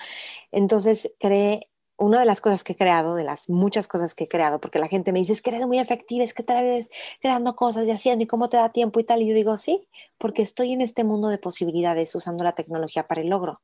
entonces 0.53 1.13
creé 1.19 1.69
una 1.97 2.21
de 2.21 2.27
las 2.27 2.41
cosas 2.41 2.65
que 2.65 2.73
he 2.73 2.77
creado, 2.77 3.15
de 3.15 3.25
las 3.25 3.49
muchas 3.49 3.87
cosas 3.89 4.15
que 4.15 4.25
he 4.25 4.29
creado, 4.29 4.61
porque 4.61 4.79
la 4.79 4.89
gente 4.89 5.13
me 5.13 5.21
dice, 5.21 5.33
es 5.33 5.43
que 5.43 5.51
eres 5.51 5.67
muy 5.67 5.79
efectiva, 5.79 6.25
es 6.25 6.35
que 6.35 6.43
te 6.43 6.55
ves 6.61 6.91
creando 7.21 7.55
cosas 7.55 7.87
y 7.87 7.91
haciendo 7.91 8.25
y 8.25 8.27
cómo 8.27 8.49
te 8.49 8.57
da 8.57 8.73
tiempo 8.73 9.01
y 9.01 9.05
tal. 9.05 9.23
Y 9.23 9.29
yo 9.29 9.35
digo, 9.35 9.57
sí, 9.59 9.89
porque 10.19 10.43
estoy 10.43 10.73
en 10.73 10.81
este 10.81 11.05
mundo 11.05 11.29
de 11.29 11.39
posibilidades 11.39 12.15
usando 12.15 12.43
la 12.45 12.53
tecnología 12.53 13.07
para 13.07 13.21
el 13.21 13.29
logro, 13.29 13.61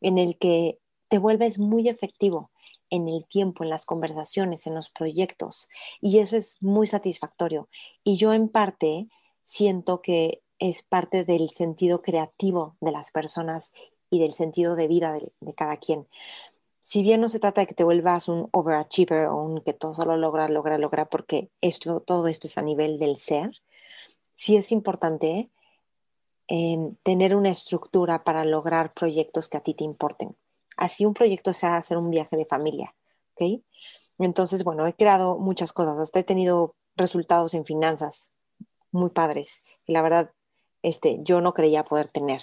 en 0.00 0.18
el 0.18 0.38
que 0.38 0.78
te 1.08 1.18
vuelves 1.18 1.58
muy 1.58 1.88
efectivo 1.88 2.50
en 2.88 3.08
el 3.08 3.26
tiempo, 3.26 3.64
en 3.64 3.70
las 3.70 3.84
conversaciones, 3.84 4.66
en 4.66 4.74
los 4.74 4.90
proyectos. 4.90 5.68
Y 6.00 6.18
eso 6.20 6.36
es 6.36 6.56
muy 6.60 6.86
satisfactorio. 6.86 7.68
Y 8.04 8.16
yo 8.16 8.32
en 8.32 8.48
parte 8.48 9.08
siento 9.42 10.00
que 10.00 10.42
es 10.58 10.82
parte 10.82 11.24
del 11.24 11.50
sentido 11.50 12.00
creativo 12.00 12.76
de 12.80 12.92
las 12.92 13.10
personas 13.10 13.72
y 14.08 14.20
del 14.20 14.32
sentido 14.32 14.76
de 14.76 14.88
vida 14.88 15.12
de, 15.12 15.32
de 15.40 15.54
cada 15.54 15.76
quien 15.76 16.06
si 16.86 17.02
bien 17.02 17.20
no 17.20 17.28
se 17.28 17.40
trata 17.40 17.62
de 17.62 17.66
que 17.66 17.74
te 17.74 17.82
vuelvas 17.82 18.28
un 18.28 18.48
overachiever 18.52 19.26
o 19.26 19.42
un 19.42 19.60
que 19.60 19.72
todo 19.72 19.92
solo 19.92 20.16
logra, 20.16 20.46
logra, 20.46 20.78
logra, 20.78 21.06
porque 21.06 21.50
esto, 21.60 21.98
todo 21.98 22.28
esto 22.28 22.46
es 22.46 22.58
a 22.58 22.62
nivel 22.62 23.00
del 23.00 23.16
ser, 23.16 23.60
sí 24.34 24.56
es 24.56 24.70
importante 24.70 25.50
em, 26.46 26.94
tener 27.02 27.34
una 27.34 27.50
estructura 27.50 28.22
para 28.22 28.44
lograr 28.44 28.94
proyectos 28.94 29.48
que 29.48 29.56
a 29.56 29.64
ti 29.64 29.74
te 29.74 29.82
importen. 29.82 30.36
Así 30.76 31.04
un 31.04 31.12
proyecto 31.12 31.52
sea 31.52 31.74
hacer 31.74 31.98
un 31.98 32.08
viaje 32.08 32.36
de 32.36 32.46
familia, 32.46 32.94
¿ok? 33.34 33.60
Entonces, 34.20 34.62
bueno, 34.62 34.86
he 34.86 34.94
creado 34.94 35.38
muchas 35.38 35.72
cosas, 35.72 35.98
hasta 35.98 36.20
he 36.20 36.24
tenido 36.24 36.76
resultados 36.94 37.54
en 37.54 37.64
finanzas 37.64 38.30
muy 38.92 39.10
padres 39.10 39.64
y 39.86 39.92
la 39.92 40.02
verdad, 40.02 40.30
este, 40.82 41.18
yo 41.24 41.40
no 41.40 41.52
creía 41.52 41.82
poder 41.82 42.06
tener. 42.06 42.42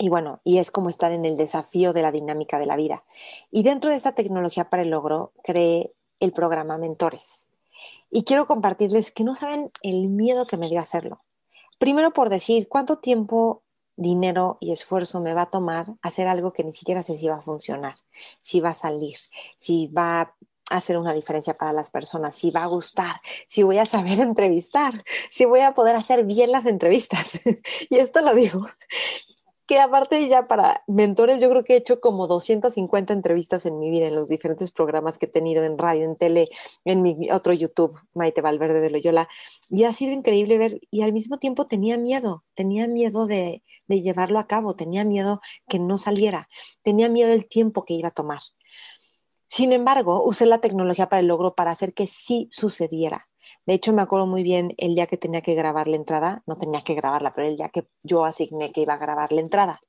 Y 0.00 0.08
bueno, 0.08 0.40
y 0.44 0.58
es 0.58 0.70
como 0.70 0.88
estar 0.88 1.10
en 1.10 1.24
el 1.24 1.36
desafío 1.36 1.92
de 1.92 2.02
la 2.02 2.12
dinámica 2.12 2.60
de 2.60 2.66
la 2.66 2.76
vida. 2.76 3.02
Y 3.50 3.64
dentro 3.64 3.90
de 3.90 3.96
esa 3.96 4.12
tecnología 4.12 4.70
para 4.70 4.82
el 4.82 4.90
logro, 4.90 5.32
creé 5.42 5.92
el 6.20 6.32
programa 6.32 6.78
Mentores. 6.78 7.48
Y 8.08 8.22
quiero 8.22 8.46
compartirles 8.46 9.10
que 9.10 9.24
no 9.24 9.34
saben 9.34 9.72
el 9.82 10.08
miedo 10.08 10.46
que 10.46 10.56
me 10.56 10.68
dio 10.68 10.78
hacerlo. 10.78 11.24
Primero 11.78 12.12
por 12.12 12.30
decir 12.30 12.68
cuánto 12.68 12.98
tiempo, 12.98 13.62
dinero 13.96 14.56
y 14.60 14.70
esfuerzo 14.70 15.20
me 15.20 15.34
va 15.34 15.42
a 15.42 15.50
tomar 15.50 15.86
hacer 16.02 16.28
algo 16.28 16.52
que 16.52 16.62
ni 16.62 16.72
siquiera 16.72 17.02
sé 17.02 17.18
si 17.18 17.26
va 17.26 17.36
a 17.36 17.42
funcionar, 17.42 17.96
si 18.40 18.60
va 18.60 18.70
a 18.70 18.74
salir, 18.74 19.16
si 19.58 19.88
va 19.88 20.20
a 20.20 20.34
hacer 20.70 20.96
una 20.96 21.12
diferencia 21.12 21.54
para 21.54 21.72
las 21.72 21.90
personas, 21.90 22.36
si 22.36 22.52
va 22.52 22.62
a 22.62 22.66
gustar, 22.66 23.20
si 23.48 23.64
voy 23.64 23.78
a 23.78 23.86
saber 23.86 24.20
entrevistar, 24.20 25.04
si 25.30 25.44
voy 25.44 25.60
a 25.60 25.74
poder 25.74 25.96
hacer 25.96 26.24
bien 26.24 26.52
las 26.52 26.66
entrevistas. 26.66 27.40
y 27.90 27.96
esto 27.96 28.20
lo 28.20 28.32
digo 28.34 28.66
que 29.68 29.78
aparte 29.78 30.26
ya 30.28 30.48
para 30.48 30.82
mentores, 30.86 31.42
yo 31.42 31.50
creo 31.50 31.62
que 31.62 31.74
he 31.74 31.76
hecho 31.76 32.00
como 32.00 32.26
250 32.26 33.12
entrevistas 33.12 33.66
en 33.66 33.78
mi 33.78 33.90
vida, 33.90 34.06
en 34.06 34.14
los 34.14 34.28
diferentes 34.28 34.70
programas 34.70 35.18
que 35.18 35.26
he 35.26 35.28
tenido 35.28 35.62
en 35.62 35.76
radio, 35.76 36.04
en 36.04 36.16
tele, 36.16 36.48
en 36.86 37.02
mi 37.02 37.30
otro 37.30 37.52
YouTube, 37.52 38.00
Maite 38.14 38.40
Valverde 38.40 38.80
de 38.80 38.90
Loyola, 38.90 39.28
y 39.68 39.84
ha 39.84 39.92
sido 39.92 40.12
increíble 40.12 40.56
ver, 40.56 40.80
y 40.90 41.02
al 41.02 41.12
mismo 41.12 41.38
tiempo 41.38 41.66
tenía 41.66 41.98
miedo, 41.98 42.44
tenía 42.54 42.88
miedo 42.88 43.26
de, 43.26 43.62
de 43.86 44.00
llevarlo 44.00 44.38
a 44.38 44.46
cabo, 44.46 44.74
tenía 44.74 45.04
miedo 45.04 45.42
que 45.68 45.78
no 45.78 45.98
saliera, 45.98 46.48
tenía 46.82 47.10
miedo 47.10 47.28
del 47.28 47.46
tiempo 47.46 47.84
que 47.84 47.92
iba 47.92 48.08
a 48.08 48.12
tomar. 48.12 48.40
Sin 49.48 49.72
embargo, 49.72 50.24
usé 50.24 50.46
la 50.46 50.62
tecnología 50.62 51.10
para 51.10 51.20
el 51.20 51.26
logro 51.26 51.54
para 51.54 51.72
hacer 51.72 51.92
que 51.92 52.06
sí 52.06 52.48
sucediera. 52.50 53.27
De 53.68 53.74
hecho, 53.74 53.92
me 53.92 54.00
acuerdo 54.00 54.26
muy 54.26 54.42
bien 54.42 54.72
el 54.78 54.94
día 54.94 55.06
que 55.06 55.18
tenía 55.18 55.42
que 55.42 55.54
grabar 55.54 55.88
la 55.88 55.96
entrada, 55.96 56.42
no 56.46 56.56
tenía 56.56 56.80
que 56.80 56.94
grabarla, 56.94 57.34
pero 57.34 57.48
el 57.48 57.58
día 57.58 57.68
que 57.68 57.86
yo 58.02 58.24
asigné 58.24 58.72
que 58.72 58.80
iba 58.80 58.94
a 58.94 58.96
grabar 58.96 59.30
la 59.30 59.42
entrada. 59.42 59.82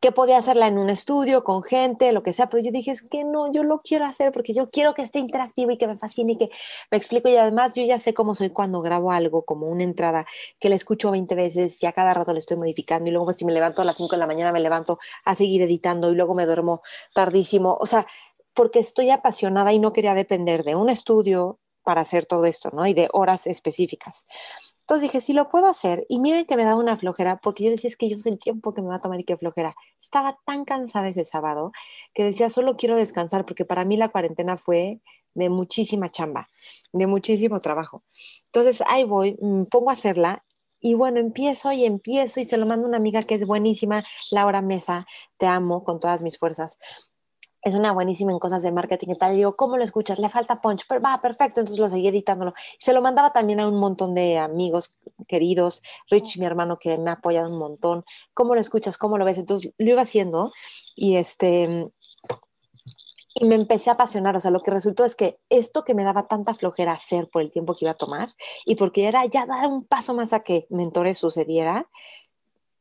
Que 0.00 0.12
podía 0.12 0.38
hacerla 0.38 0.66
en 0.66 0.78
un 0.78 0.88
estudio, 0.88 1.44
con 1.44 1.62
gente, 1.62 2.10
lo 2.12 2.22
que 2.22 2.32
sea, 2.32 2.48
pero 2.48 2.64
yo 2.64 2.70
dije, 2.72 2.90
es 2.92 3.02
que 3.02 3.22
no, 3.22 3.52
yo 3.52 3.64
lo 3.64 3.82
quiero 3.82 4.06
hacer 4.06 4.32
porque 4.32 4.54
yo 4.54 4.70
quiero 4.70 4.94
que 4.94 5.02
esté 5.02 5.18
interactivo 5.18 5.72
y 5.72 5.76
que 5.76 5.86
me 5.88 5.98
fascine 5.98 6.32
y 6.32 6.38
que 6.38 6.48
me 6.90 6.96
explico. 6.96 7.28
Y 7.28 7.36
además 7.36 7.74
yo 7.74 7.84
ya 7.84 7.98
sé 7.98 8.14
cómo 8.14 8.34
soy 8.34 8.48
cuando 8.48 8.80
grabo 8.80 9.12
algo, 9.12 9.44
como 9.44 9.68
una 9.68 9.84
entrada, 9.84 10.24
que 10.58 10.70
la 10.70 10.76
escucho 10.76 11.10
20 11.10 11.34
veces 11.34 11.82
y 11.82 11.86
a 11.86 11.92
cada 11.92 12.14
rato 12.14 12.32
le 12.32 12.38
estoy 12.38 12.56
modificando 12.56 13.10
y 13.10 13.12
luego 13.12 13.26
pues, 13.26 13.36
si 13.36 13.44
me 13.44 13.52
levanto 13.52 13.82
a 13.82 13.84
las 13.84 13.98
5 13.98 14.12
de 14.12 14.16
la 14.16 14.26
mañana 14.26 14.52
me 14.52 14.60
levanto 14.60 14.98
a 15.26 15.34
seguir 15.34 15.60
editando 15.60 16.10
y 16.10 16.14
luego 16.14 16.34
me 16.34 16.46
duermo 16.46 16.80
tardísimo. 17.12 17.76
O 17.78 17.84
sea, 17.84 18.06
porque 18.54 18.78
estoy 18.78 19.10
apasionada 19.10 19.70
y 19.74 19.78
no 19.78 19.92
quería 19.92 20.14
depender 20.14 20.64
de 20.64 20.76
un 20.76 20.88
estudio, 20.88 21.58
para 21.90 22.02
hacer 22.02 22.24
todo 22.24 22.44
esto, 22.44 22.70
¿no? 22.72 22.86
Y 22.86 22.94
de 22.94 23.08
horas 23.12 23.48
específicas. 23.48 24.24
Entonces 24.82 25.02
dije, 25.02 25.20
sí 25.20 25.32
lo 25.32 25.48
puedo 25.48 25.66
hacer. 25.66 26.06
Y 26.08 26.20
miren 26.20 26.46
que 26.46 26.54
me 26.54 26.62
daba 26.62 26.76
una 26.76 26.96
flojera, 26.96 27.40
porque 27.40 27.64
yo 27.64 27.70
decía, 27.72 27.88
es 27.88 27.96
que 27.96 28.08
yo 28.08 28.16
sé 28.16 28.28
el 28.28 28.38
tiempo 28.38 28.72
que 28.72 28.80
me 28.80 28.86
va 28.86 28.94
a 28.94 29.00
tomar 29.00 29.18
y 29.18 29.24
qué 29.24 29.36
flojera. 29.36 29.74
Estaba 30.00 30.38
tan 30.46 30.64
cansada 30.64 31.08
ese 31.08 31.24
sábado 31.24 31.72
que 32.14 32.22
decía, 32.22 32.48
solo 32.48 32.76
quiero 32.76 32.94
descansar, 32.94 33.44
porque 33.44 33.64
para 33.64 33.84
mí 33.84 33.96
la 33.96 34.08
cuarentena 34.08 34.56
fue 34.56 35.00
de 35.34 35.48
muchísima 35.50 36.12
chamba, 36.12 36.48
de 36.92 37.08
muchísimo 37.08 37.60
trabajo. 37.60 38.04
Entonces 38.44 38.84
ahí 38.86 39.02
voy, 39.02 39.36
mm, 39.40 39.64
pongo 39.64 39.90
a 39.90 39.94
hacerla 39.94 40.44
y 40.78 40.94
bueno, 40.94 41.18
empiezo 41.18 41.72
y 41.72 41.86
empiezo 41.86 42.38
y 42.38 42.44
se 42.44 42.56
lo 42.56 42.66
mando 42.66 42.86
a 42.86 42.88
una 42.88 42.98
amiga 42.98 43.22
que 43.22 43.34
es 43.34 43.44
buenísima, 43.48 44.04
Laura 44.30 44.62
Mesa, 44.62 45.08
te 45.38 45.46
amo 45.46 45.82
con 45.82 45.98
todas 45.98 46.22
mis 46.22 46.38
fuerzas 46.38 46.78
es 47.62 47.74
una 47.74 47.92
buenísima 47.92 48.32
en 48.32 48.38
cosas 48.38 48.62
de 48.62 48.72
marketing 48.72 49.08
y 49.10 49.18
tal. 49.18 49.34
Y 49.34 49.36
digo, 49.36 49.56
¿cómo 49.56 49.76
lo 49.76 49.84
escuchas? 49.84 50.18
Le 50.18 50.28
falta 50.28 50.60
punch, 50.60 50.86
pero 50.88 51.00
va, 51.00 51.20
perfecto. 51.20 51.60
Entonces 51.60 51.80
lo 51.80 51.88
seguí 51.88 52.08
editándolo. 52.08 52.54
Se 52.78 52.92
lo 52.92 53.02
mandaba 53.02 53.32
también 53.32 53.60
a 53.60 53.68
un 53.68 53.78
montón 53.78 54.14
de 54.14 54.38
amigos 54.38 54.96
queridos. 55.28 55.82
Rich, 56.10 56.38
mi 56.38 56.46
hermano, 56.46 56.78
que 56.78 56.96
me 56.98 57.10
ha 57.10 57.14
apoyado 57.14 57.50
un 57.52 57.58
montón. 57.58 58.04
¿Cómo 58.34 58.54
lo 58.54 58.60
escuchas? 58.60 58.96
¿Cómo 58.96 59.18
lo 59.18 59.24
ves? 59.24 59.38
Entonces 59.38 59.72
lo 59.76 59.90
iba 59.90 60.02
haciendo 60.02 60.52
y 60.96 61.16
este. 61.16 61.90
Y 63.34 63.44
me 63.44 63.54
empecé 63.54 63.90
a 63.90 63.94
apasionar, 63.94 64.36
o 64.36 64.40
sea, 64.40 64.50
lo 64.50 64.60
que 64.60 64.72
resultó 64.72 65.04
es 65.04 65.14
que 65.14 65.38
esto 65.50 65.84
que 65.84 65.94
me 65.94 66.02
daba 66.02 66.26
tanta 66.26 66.52
flojera 66.52 66.92
hacer 66.92 67.30
por 67.30 67.42
el 67.42 67.52
tiempo 67.52 67.74
que 67.74 67.84
iba 67.84 67.92
a 67.92 67.96
tomar 67.96 68.28
y 68.66 68.74
porque 68.74 69.06
era 69.06 69.24
ya 69.24 69.46
dar 69.46 69.66
un 69.68 69.84
paso 69.84 70.14
más 70.14 70.32
a 70.32 70.40
que 70.40 70.66
mentores 70.68 71.18
sucediera, 71.18 71.88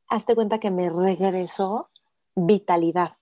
hazte 0.08 0.36
cuenta 0.36 0.60
que 0.60 0.72
me 0.72 0.90
regresó 0.90 1.90
vitalidad 2.36 3.19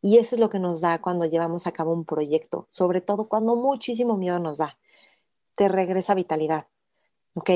Y 0.00 0.18
eso 0.18 0.36
es 0.36 0.40
lo 0.40 0.48
que 0.48 0.58
nos 0.58 0.80
da 0.80 1.00
cuando 1.00 1.24
llevamos 1.24 1.66
a 1.66 1.72
cabo 1.72 1.92
un 1.92 2.04
proyecto, 2.04 2.66
sobre 2.70 3.00
todo 3.00 3.28
cuando 3.28 3.56
muchísimo 3.56 4.16
miedo 4.16 4.38
nos 4.38 4.58
da. 4.58 4.78
Te 5.54 5.68
regresa 5.68 6.14
vitalidad. 6.14 6.66
¿Ok? 7.34 7.50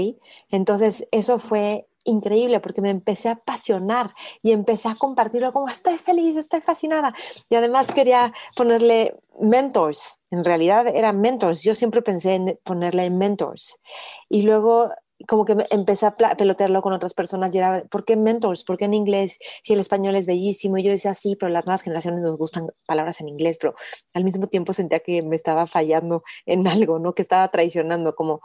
Entonces, 0.50 1.06
eso 1.10 1.38
fue 1.38 1.88
increíble 2.04 2.60
porque 2.60 2.80
me 2.80 2.90
empecé 2.90 3.28
a 3.28 3.32
apasionar 3.32 4.14
y 4.42 4.52
empecé 4.52 4.88
a 4.88 4.94
compartirlo 4.94 5.52
como 5.52 5.68
estoy 5.68 5.98
feliz, 5.98 6.36
estoy 6.36 6.60
fascinada. 6.60 7.14
Y 7.48 7.54
además 7.54 7.92
quería 7.92 8.32
ponerle 8.56 9.16
mentors. 9.40 10.20
En 10.30 10.44
realidad 10.44 10.86
eran 10.88 11.20
mentors. 11.20 11.62
Yo 11.62 11.74
siempre 11.74 12.02
pensé 12.02 12.34
en 12.34 12.58
ponerle 12.64 13.08
mentors. 13.10 13.80
Y 14.28 14.42
luego 14.42 14.90
como 15.26 15.44
que 15.44 15.56
empecé 15.70 16.06
a 16.06 16.16
pelotearlo 16.16 16.82
con 16.82 16.92
otras 16.92 17.14
personas 17.14 17.54
y 17.54 17.58
era, 17.58 17.84
¿por 17.90 18.04
qué 18.04 18.16
mentors? 18.16 18.64
¿Por 18.64 18.78
qué 18.78 18.86
en 18.86 18.94
inglés? 18.94 19.38
Si 19.62 19.72
el 19.72 19.80
español 19.80 20.16
es 20.16 20.26
bellísimo. 20.26 20.78
Y 20.78 20.82
yo 20.82 20.90
decía, 20.90 21.14
sí, 21.14 21.36
pero 21.36 21.50
las 21.50 21.66
nuevas 21.66 21.82
generaciones 21.82 22.20
nos 22.20 22.36
gustan 22.36 22.68
palabras 22.86 23.20
en 23.20 23.28
inglés, 23.28 23.58
pero 23.60 23.74
al 24.14 24.24
mismo 24.24 24.46
tiempo 24.46 24.72
sentía 24.72 25.00
que 25.00 25.22
me 25.22 25.36
estaba 25.36 25.66
fallando 25.66 26.22
en 26.46 26.66
algo, 26.66 26.98
¿no? 26.98 27.14
Que 27.14 27.22
estaba 27.22 27.48
traicionando, 27.48 28.14
como 28.14 28.40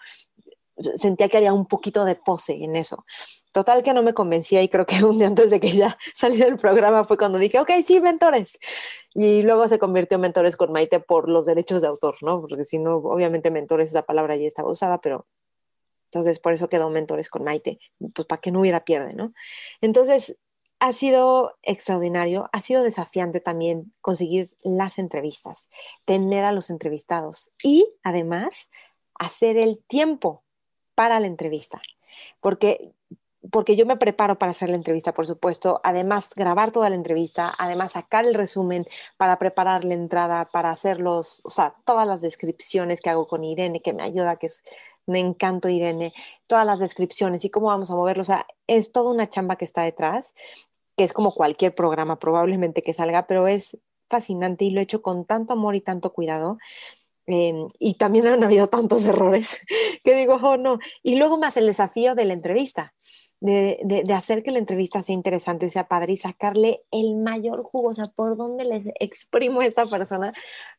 sentía 0.95 1.29
que 1.29 1.37
había 1.37 1.53
un 1.53 1.65
poquito 1.65 2.05
de 2.05 2.15
pose 2.15 2.63
en 2.63 2.75
eso. 2.75 3.05
Total 3.51 3.83
que 3.83 3.93
no 3.93 4.03
me 4.03 4.13
convencía 4.13 4.61
y 4.61 4.69
creo 4.69 4.85
que 4.85 5.03
un 5.03 5.17
día 5.17 5.27
antes 5.27 5.49
de 5.49 5.59
que 5.59 5.71
ya 5.71 5.97
saliera 6.13 6.47
el 6.47 6.57
programa 6.57 7.05
fue 7.05 7.17
cuando 7.17 7.39
dije, 7.39 7.59
ok, 7.59 7.71
sí, 7.85 7.99
mentores. 7.99 8.59
Y 9.13 9.41
luego 9.41 9.67
se 9.67 9.79
convirtió 9.79 10.15
en 10.15 10.21
mentores 10.21 10.55
con 10.55 10.71
Maite 10.71 10.99
por 10.99 11.29
los 11.29 11.45
derechos 11.45 11.81
de 11.81 11.87
autor, 11.87 12.15
¿no? 12.21 12.41
Porque 12.41 12.63
si 12.63 12.77
no, 12.77 12.97
obviamente 12.97 13.51
mentores, 13.51 13.89
esa 13.89 14.03
palabra 14.03 14.35
ya 14.35 14.47
estaba 14.47 14.69
usada, 14.69 14.99
pero 14.99 15.25
entonces 16.07 16.39
por 16.39 16.53
eso 16.53 16.69
quedó 16.69 16.89
mentores 16.89 17.29
con 17.29 17.43
Maite, 17.43 17.79
pues 18.13 18.27
para 18.27 18.41
que 18.41 18.51
no 18.51 18.61
hubiera 18.61 18.85
pierde, 18.85 19.13
¿no? 19.13 19.33
Entonces 19.81 20.37
ha 20.79 20.93
sido 20.93 21.57
extraordinario, 21.63 22.49
ha 22.53 22.61
sido 22.61 22.83
desafiante 22.83 23.39
también 23.39 23.93
conseguir 24.01 24.49
las 24.63 24.99
entrevistas, 24.99 25.69
tener 26.05 26.43
a 26.43 26.51
los 26.51 26.69
entrevistados 26.69 27.51
y 27.63 27.91
además 28.03 28.69
hacer 29.15 29.57
el 29.57 29.79
tiempo 29.87 30.43
para 30.95 31.19
la 31.19 31.27
entrevista, 31.27 31.81
porque 32.39 32.93
porque 33.51 33.75
yo 33.75 33.85
me 33.85 33.97
preparo 33.97 34.37
para 34.37 34.51
hacer 34.51 34.69
la 34.69 34.75
entrevista, 34.75 35.13
por 35.13 35.25
supuesto, 35.25 35.79
además 35.83 36.31
grabar 36.35 36.71
toda 36.71 36.89
la 36.89 36.95
entrevista, 36.95 37.53
además 37.57 37.93
sacar 37.93 38.25
el 38.25 38.33
resumen 38.33 38.85
para 39.15 39.39
preparar 39.39 39.85
la 39.85 39.93
entrada, 39.93 40.45
para 40.51 40.71
hacer 40.71 40.99
los, 40.99 41.41
o 41.45 41.49
sea, 41.49 41.75
todas 41.85 42.07
las 42.07 42.21
descripciones 42.21 42.99
que 42.99 43.09
hago 43.09 43.27
con 43.27 43.43
Irene, 43.43 43.81
que 43.81 43.93
me 43.93 44.03
ayuda, 44.03 44.37
que 44.37 44.47
es 44.47 44.63
un 45.07 45.15
encanto 45.15 45.69
Irene, 45.69 46.13
todas 46.45 46.65
las 46.65 46.79
descripciones 46.79 47.43
y 47.43 47.49
cómo 47.49 47.67
vamos 47.67 47.89
a 47.91 47.95
moverlo, 47.95 48.21
o 48.21 48.25
sea, 48.25 48.45
es 48.67 48.91
toda 48.91 49.11
una 49.11 49.27
chamba 49.29 49.55
que 49.55 49.65
está 49.65 49.81
detrás, 49.81 50.33
que 50.95 51.03
es 51.03 51.13
como 51.13 51.33
cualquier 51.33 51.73
programa 51.75 52.19
probablemente 52.19 52.81
que 52.81 52.93
salga, 52.93 53.27
pero 53.27 53.47
es 53.47 53.77
fascinante 54.09 54.65
y 54.65 54.71
lo 54.71 54.79
he 54.79 54.83
hecho 54.83 55.01
con 55.01 55.25
tanto 55.25 55.53
amor 55.53 55.75
y 55.75 55.81
tanto 55.81 56.13
cuidado 56.13 56.57
Em, 57.27 57.67
y 57.77 57.95
también 57.95 58.25
han 58.27 58.43
habido 58.43 58.67
tantos 58.69 59.05
errores 59.05 59.59
que 60.03 60.15
digo, 60.15 60.39
oh 60.41 60.57
no. 60.57 60.79
Y 61.03 61.17
luego 61.17 61.37
más 61.37 61.57
el 61.57 61.67
desafío 61.67 62.15
de 62.15 62.25
la 62.25 62.33
entrevista, 62.33 62.95
de, 63.39 63.79
de, 63.83 64.13
hacer 64.13 64.41
que 64.41 64.51
la 64.51 64.59
entrevista 64.59 65.01
sea 65.01 65.13
interesante, 65.13 65.69
sea 65.69 65.87
padre 65.87 66.13
y 66.13 66.17
sacarle 66.17 66.81
el 66.91 67.15
mayor 67.15 67.63
jugo, 67.63 67.89
o 67.89 67.93
sea, 67.93 68.07
por 68.07 68.35
dónde 68.35 68.65
les 68.65 68.85
exprimo 68.99 69.61
a 69.61 69.65
esta 69.65 69.85
persona 69.87 70.33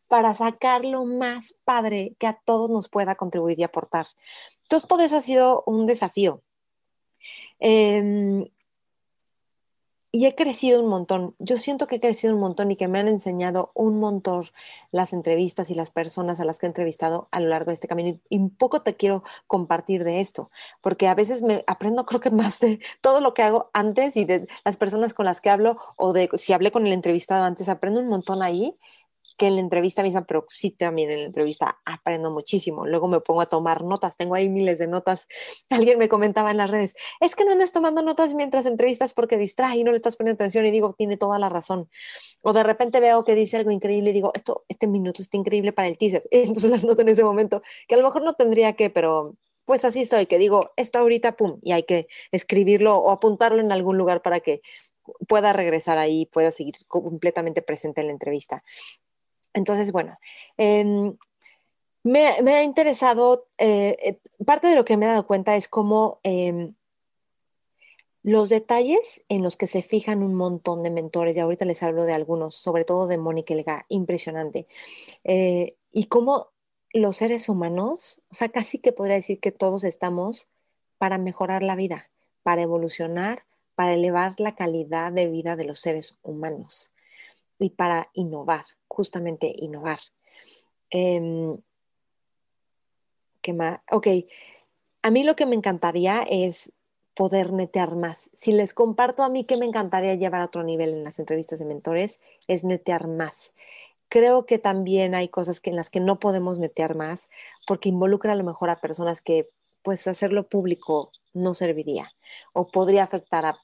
para 0.09 0.35
sacar 0.35 0.85
lo 0.85 1.05
más 1.05 1.55
padre 1.65 2.15
que 2.19 2.27
a 2.27 2.41
todos 2.45 2.69
nos 2.71 2.89
pueda 2.89 3.15
contribuir 3.15 3.61
y 3.61 3.63
aportar. 3.63 4.07
Entonces, 4.63 4.89
todo 4.89 5.03
eso 5.03 5.17
ha 5.17 5.21
sido 5.21 5.63
un 5.67 5.87
desafío. 5.87 6.43
Eh, 7.61 8.51
y 10.11 10.27
he 10.27 10.35
crecido 10.35 10.81
un 10.81 10.89
montón. 10.89 11.35
Yo 11.39 11.59
siento 11.59 11.87
que 11.87 11.97
he 11.97 12.01
crecido 12.01 12.35
un 12.35 12.41
montón 12.41 12.71
y 12.71 12.77
que 12.77 12.89
me 12.89 12.99
han 12.99 13.09
enseñado 13.09 13.73
un 13.75 13.99
montón 14.01 14.45
las 14.91 15.13
entrevistas 15.13 15.71
y 15.71 15.75
las 15.75 15.91
personas 15.91 16.41
a 16.41 16.45
las 16.45 16.59
que 16.59 16.67
he 16.67 16.69
entrevistado 16.69 17.29
a 17.31 17.41
lo 17.41 17.49
largo 17.49 17.71
de 17.71 17.75
este 17.75 17.89
camino. 17.89 18.19
Y 18.31 18.39
un 18.39 18.51
poco 18.51 18.83
te 18.83 18.95
quiero 18.95 19.23
compartir 19.47 20.05
de 20.05 20.21
esto, 20.21 20.51
porque 20.81 21.09
a 21.09 21.15
veces 21.15 21.43
me 21.43 21.63
aprendo 21.67 22.07
creo 22.07 22.21
que 22.21 22.31
más 22.31 22.61
de 22.61 22.81
todo 23.01 23.21
lo 23.21 23.35
que 23.35 23.43
hago 23.43 23.71
antes 23.75 24.17
y 24.17 24.25
de 24.25 24.49
las 24.65 24.77
personas 24.77 25.15
con 25.15 25.27
las 25.27 25.41
que 25.41 25.51
hablo 25.51 25.79
o 25.97 26.13
de 26.13 26.31
si 26.35 26.53
hablé 26.53 26.73
con 26.73 26.87
el 26.87 26.93
entrevistado 26.93 27.45
antes, 27.45 27.69
aprendo 27.69 28.01
un 28.01 28.09
montón 28.09 28.43
ahí 28.43 28.75
que 29.39 29.47
en 29.47 29.55
la 29.55 29.61
entrevista 29.61 30.03
misma, 30.03 30.27
pero 30.27 30.45
sí 30.51 30.73
también 30.73 31.11
en 31.11 31.21
la 31.21 31.27
entrevista 31.27 31.79
aprendo 31.87 32.31
muchísimo. 32.31 32.87
Luego 32.87 33.09
me 33.09 33.21
pongo 33.21 33.41
a 33.41 33.47
tomar 33.47 33.85
notas, 33.85 34.17
tengo 34.17 34.35
ahí 34.35 34.49
miles 34.49 34.79
de 34.79 34.89
notas. 34.89 35.29
Alguien 35.71 35.99
me 35.99 36.09
comentaba 36.09 36.51
en 36.51 36.59
las 36.59 36.71
redes, 36.71 36.95
es 37.21 37.37
que 37.37 37.45
no 37.45 37.53
andas 37.53 37.73
tomando 37.73 38.03
notas 38.03 38.35
mientras 38.35 38.67
entrevistas 38.67 39.15
porque 39.15 39.39
distrae 39.39 39.79
y 39.79 39.85
no 39.85 39.93
le 39.93 39.99
estás 39.99 40.17
poniendo 40.17 40.43
atención 40.43 40.67
y 40.67 40.71
digo, 40.73 40.93
tiene 40.93 41.17
toda 41.17 41.39
la 41.39 41.49
razón. 41.49 41.89
O 42.43 42.53
de 42.53 42.65
repente 42.65 43.01
veo 43.01 43.25
que 43.25 43.35
dice 43.35 43.57
algo 43.57 43.71
increíble 43.71 44.11
y 44.11 44.13
digo, 44.13 44.33
esto, 44.35 44.65
este 44.69 44.87
minuto 44.89 45.23
está 45.23 45.37
increíble 45.37 45.73
para 45.73 45.89
el 45.89 45.97
teaser. 45.97 46.25
Entonces 46.31 46.71
las 46.71 46.85
noto 46.85 47.03
en 47.03 47.09
ese 47.09 47.25
momento, 47.25 47.63
que 47.87 47.95
a 47.95 47.99
lo 47.99 48.05
mejor 48.05 48.23
no 48.23 48.35
tendría 48.35 48.75
que, 48.75 48.91
pero 48.91 49.37
pues 49.65 49.85
así 49.85 50.05
soy, 50.07 50.27
que 50.27 50.39
digo, 50.39 50.73
esto 50.77 50.99
ahorita, 50.99 51.37
pum, 51.37 51.61
y 51.63 51.73
hay 51.73 51.85
que 51.85 52.09
escribirlo 52.33 52.97
o 52.97 53.11
apuntarlo 53.11 53.61
en 53.61 53.71
algún 53.71 53.99
lugar 53.99 54.23
para 54.23 54.41
que 54.41 54.63
pueda 55.27 55.53
regresar 55.53 55.99
ahí, 55.99 56.27
pueda 56.27 56.51
seguir 56.53 56.75
completamente 56.87 57.63
presente 57.63 58.01
en 58.01 58.09
la 58.09 58.13
entrevista. 58.13 58.65
Entonces, 59.55 59.93
bueno, 59.93 60.19
em, 60.57 61.17
me, 62.05 62.29
ha 62.29 62.63
interesado, 62.63 63.47
eh, 63.59 63.97
eh, 64.03 64.45
parte 64.45 64.69
de 64.69 64.77
lo 64.77 64.85
que 64.85 64.97
me 64.97 65.07
he 65.07 65.09
dado 65.09 65.27
cuenta 65.27 65.57
es 65.57 65.69
cómo 65.69 66.21
em, 66.23 66.75
los 68.23 68.49
detalles 68.49 69.23
en 69.29 69.43
los 69.43 69.57
que 69.57 69.67
se 69.67 69.83
fijan 69.83 70.23
un 70.23 70.35
montón 70.35 70.83
de 70.83 70.91
mentores, 70.91 71.37
y 71.37 71.41
ahorita 71.41 71.65
les 71.65 71.83
hablo 71.83 72.05
de 72.05 72.13
algunos, 72.15 72.55
sobre 72.55 72.85
todo 72.85 73.07
de 73.07 73.19
Mónica 73.19 73.55
Elga, 73.55 73.87
impresionante, 73.89 74.67
eh, 75.25 75.77
y 75.93 76.05
cómo 76.05 76.49
los 76.93 77.17
seres 77.17 77.49
humanos, 77.49 78.23
o 78.31 78.35
sea, 78.35 78.49
casi 78.49 78.79
que 78.79 78.93
podría 78.93 79.17
decir 79.17 79.41
que 79.41 79.53
todos 79.53 79.85
estamos 79.85 80.49
para 80.99 81.19
mejorar 81.19 81.63
la 81.63 81.77
vida, 81.77 82.11
para 82.43 82.63
evolucionar, 82.63 83.45
para 83.75 83.95
elevar 83.95 84.35
la 84.39 84.55
calidad 84.55 85.13
de 85.13 85.29
vida 85.29 85.57
de 85.57 85.65
los 85.65 85.81
seres 85.81 86.19
humanos 86.23 86.93
y 87.59 87.71
para 87.71 88.11
innovar, 88.15 88.65
justamente 88.87 89.53
innovar. 89.57 89.99
Em, 90.91 91.59
¿Qué 93.41 93.53
más? 93.53 93.81
Ok, 93.91 94.09
a 95.03 95.11
mí 95.11 95.23
lo 95.25 95.37
que 95.37 95.47
me 95.47 95.55
encantaría 95.55 96.25
es 96.29 96.73
poder 97.15 97.53
netear 97.53 97.97
más. 97.97 98.31
Si 98.35 98.53
les 98.53 98.75
comparto 98.75 99.23
a 99.23 99.29
mí 99.29 99.45
que 99.45 99.57
me 99.57 99.67
encantaría 99.67 100.15
llevar 100.15 100.41
a 100.41 100.45
otro 100.47 100.63
nivel 100.63 100.91
en 100.91 101.05
las 101.05 101.19
entrevistas 101.19 101.59
de 101.59 101.65
mentores, 101.65 102.21
es 102.47 102.65
netear 102.65 103.09
más. 103.09 103.55
Creo 104.09 104.47
que 104.47 104.59
también 104.59 105.15
hay 105.15 105.29
cosas 105.29 105.61
que 105.61 105.71
en 105.71 105.77
las 105.77 105.91
que 105.91 106.01
no 106.01 106.19
podemos 106.21 106.59
netear 106.59 106.95
más 106.95 107.29
porque 107.67 107.89
involucra 107.89 108.33
a 108.33 108.37
lo 108.37 108.45
mejor 108.45 108.71
a 108.71 108.81
personas 108.81 109.21
que 109.21 109.51
pues 109.83 110.07
hacerlo 110.07 110.49
público 110.49 111.11
no 111.39 111.55
serviría 111.55 112.13
o 112.53 112.69
podría 112.69 113.05
afectar 113.05 113.47
a, 113.47 113.59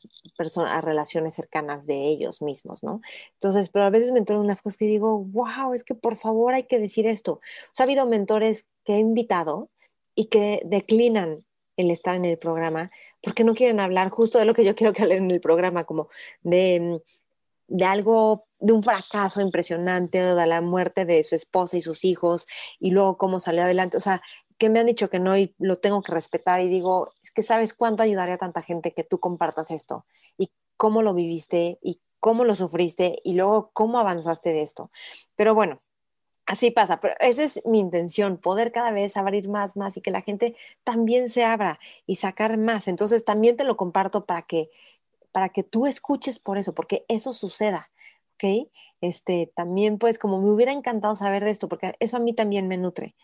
a 0.66 0.80
relaciones 0.80 1.34
cercanas 1.34 1.86
de 1.86 2.06
ellos 2.08 2.42
mismos, 2.42 2.82
¿no? 2.82 3.00
Entonces, 3.34 3.68
pero 3.68 3.84
a 3.84 3.90
veces 3.90 4.12
me 4.12 4.18
entran 4.18 4.40
unas 4.40 4.62
cosas 4.62 4.78
que 4.78 4.86
digo, 4.86 5.18
wow, 5.18 5.74
es 5.74 5.84
que 5.84 5.94
por 5.94 6.16
favor 6.16 6.54
hay 6.54 6.64
que 6.64 6.78
decir 6.78 7.06
esto. 7.06 7.32
O 7.32 7.40
sea, 7.72 7.84
ha 7.84 7.86
habido 7.86 8.06
mentores 8.06 8.68
que 8.84 8.94
he 8.94 8.98
invitado 8.98 9.70
y 10.14 10.26
que 10.26 10.62
declinan 10.64 11.44
el 11.76 11.90
estar 11.90 12.14
en 12.16 12.24
el 12.24 12.38
programa 12.38 12.90
porque 13.24 13.42
no 13.42 13.54
quieren 13.54 13.80
hablar 13.80 14.10
justo 14.10 14.38
de 14.38 14.44
lo 14.44 14.54
que 14.54 14.64
yo 14.64 14.76
quiero 14.76 14.92
que 14.92 15.02
hablen 15.02 15.24
en 15.24 15.30
el 15.30 15.40
programa, 15.40 15.84
como 15.84 16.08
de, 16.42 17.00
de 17.68 17.84
algo, 17.84 18.46
de 18.60 18.72
un 18.74 18.82
fracaso 18.82 19.40
impresionante, 19.40 20.22
de 20.22 20.46
la 20.46 20.60
muerte 20.60 21.06
de 21.06 21.22
su 21.22 21.34
esposa 21.34 21.78
y 21.78 21.80
sus 21.80 22.04
hijos, 22.04 22.46
y 22.78 22.90
luego 22.90 23.16
cómo 23.16 23.40
salió 23.40 23.62
adelante. 23.62 23.96
O 23.96 24.00
sea, 24.00 24.22
que 24.58 24.70
me 24.70 24.80
han 24.80 24.86
dicho 24.86 25.10
que 25.10 25.18
no 25.18 25.36
y 25.36 25.54
lo 25.58 25.78
tengo 25.78 26.02
que 26.02 26.12
respetar 26.12 26.60
y 26.60 26.68
digo, 26.68 27.12
es 27.22 27.30
que 27.30 27.42
sabes 27.42 27.74
cuánto 27.74 28.02
ayudaría 28.02 28.34
a 28.34 28.38
tanta 28.38 28.62
gente 28.62 28.92
que 28.92 29.04
tú 29.04 29.18
compartas 29.18 29.70
esto 29.70 30.06
y 30.38 30.50
cómo 30.76 31.02
lo 31.02 31.14
viviste 31.14 31.78
y 31.82 32.00
cómo 32.20 32.44
lo 32.44 32.54
sufriste 32.54 33.20
y 33.24 33.34
luego 33.34 33.70
cómo 33.72 33.98
avanzaste 33.98 34.52
de 34.52 34.62
esto. 34.62 34.90
Pero 35.36 35.54
bueno, 35.54 35.82
así 36.46 36.70
pasa, 36.70 37.00
pero 37.00 37.14
esa 37.20 37.42
es 37.44 37.60
mi 37.66 37.80
intención, 37.80 38.38
poder 38.38 38.72
cada 38.72 38.92
vez 38.92 39.16
abrir 39.16 39.48
más, 39.48 39.76
más 39.76 39.96
y 39.96 40.00
que 40.00 40.10
la 40.10 40.22
gente 40.22 40.56
también 40.84 41.28
se 41.28 41.44
abra 41.44 41.78
y 42.06 42.16
sacar 42.16 42.56
más. 42.56 42.88
Entonces 42.88 43.24
también 43.24 43.56
te 43.56 43.64
lo 43.64 43.76
comparto 43.76 44.24
para 44.24 44.42
que, 44.42 44.70
para 45.32 45.48
que 45.48 45.64
tú 45.64 45.86
escuches 45.86 46.38
por 46.38 46.58
eso, 46.58 46.74
porque 46.74 47.04
eso 47.08 47.32
suceda, 47.32 47.90
¿ok? 48.34 48.68
Este, 49.00 49.52
también 49.54 49.98
pues 49.98 50.18
como 50.18 50.40
me 50.40 50.50
hubiera 50.50 50.72
encantado 50.72 51.14
saber 51.14 51.44
de 51.44 51.50
esto, 51.50 51.68
porque 51.68 51.94
eso 52.00 52.16
a 52.16 52.20
mí 52.20 52.32
también 52.32 52.68
me 52.68 52.78
nutre 52.78 53.14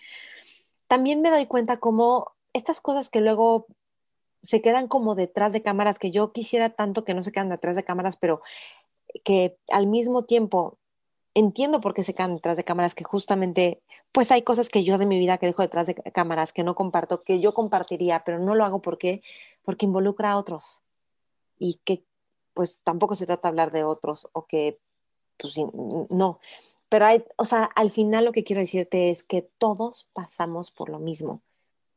también 0.91 1.21
me 1.21 1.31
doy 1.31 1.47
cuenta 1.47 1.77
como 1.77 2.33
estas 2.53 2.81
cosas 2.81 3.11
que 3.11 3.21
luego 3.21 3.69
se 4.43 4.61
quedan 4.61 4.89
como 4.89 5.15
detrás 5.15 5.53
de 5.53 5.63
cámaras, 5.63 6.01
que 6.01 6.11
yo 6.11 6.33
quisiera 6.33 6.71
tanto 6.71 7.05
que 7.05 7.15
no 7.15 7.23
se 7.23 7.31
quedan 7.31 7.49
detrás 7.49 7.77
de 7.77 7.85
cámaras, 7.85 8.17
pero 8.17 8.43
que 9.23 9.57
al 9.71 9.87
mismo 9.87 10.25
tiempo 10.25 10.79
entiendo 11.35 11.81
por 11.81 11.95
qué 11.95 12.03
se 12.03 12.13
quedan 12.13 12.35
detrás 12.35 12.57
de 12.57 12.65
cámaras, 12.65 12.97
que 12.97 13.05
justamente, 13.05 13.81
pues 14.11 14.33
hay 14.33 14.43
cosas 14.43 14.69
que 14.69 14.83
yo 14.83 14.99
de 14.99 15.07
mi 15.07 15.17
vida 15.21 15.39
que 15.39 15.47
dejo 15.47 15.63
detrás 15.63 15.87
de 15.87 15.95
cámaras, 15.95 16.53
que 16.53 16.65
no 16.65 16.75
comparto, 16.75 17.23
que 17.23 17.39
yo 17.39 17.55
compartiría, 17.55 18.25
pero 18.25 18.41
no 18.41 18.57
lo 18.57 18.65
hago 18.65 18.83
porque, 18.83 19.23
porque 19.63 19.87
involucra 19.87 20.33
a 20.33 20.39
otros 20.39 20.83
y 21.57 21.75
que 21.85 22.03
pues 22.53 22.81
tampoco 22.83 23.15
se 23.15 23.27
trata 23.27 23.47
de 23.47 23.51
hablar 23.51 23.71
de 23.71 23.85
otros 23.85 24.29
o 24.33 24.45
que 24.45 24.81
pues 25.37 25.57
no. 26.11 26.41
Pero 26.91 27.07
hay, 27.07 27.25
o 27.37 27.45
sea, 27.47 27.65
al 27.65 27.91
final 27.91 28.27
lo 28.27 28.33
que 28.33 28.45
quiero 28.45 28.61
decirte 28.61 29.11
es 29.11 29.23
que 29.25 29.43
todos 29.43 30.09
pasamos 30.13 30.73
por 30.73 30.91
lo 30.91 30.99
mismo, 30.99 31.43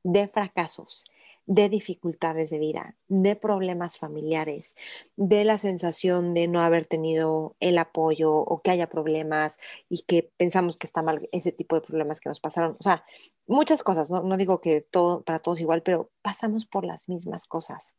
de 0.04 0.28
fracasos, 0.28 1.06
de 1.46 1.68
dificultades 1.68 2.50
de 2.52 2.60
vida, 2.60 2.96
de 3.08 3.36
problemas 3.36 3.98
familiares, 3.98 4.76
de 5.16 5.46
la 5.46 5.58
sensación 5.58 6.34
de 6.34 6.48
no 6.48 6.62
haber 6.62 6.86
tenido 6.86 7.56
el 7.60 7.78
apoyo 7.80 8.34
o 8.34 8.62
que 8.62 8.72
haya 8.72 8.88
problemas 8.88 9.58
y 9.90 10.04
que 10.04 10.32
pensamos 10.38 10.78
que 10.78 10.88
está 10.88 11.02
mal 11.02 11.28
ese 11.32 11.52
tipo 11.52 11.76
de 11.76 11.82
problemas 11.82 12.22
que 12.22 12.30
nos 12.30 12.40
pasaron. 12.40 12.78
O 12.80 12.84
sea, 12.84 13.04
muchas 13.48 13.84
cosas, 13.84 14.12
no, 14.12 14.22
no 14.22 14.38
digo 14.38 14.62
que 14.62 14.82
todo 14.82 15.24
para 15.24 15.40
todos 15.40 15.60
igual, 15.60 15.82
pero 15.84 16.12
pasamos 16.22 16.66
por 16.66 16.86
las 16.86 17.10
mismas 17.10 17.46
cosas. 17.48 17.96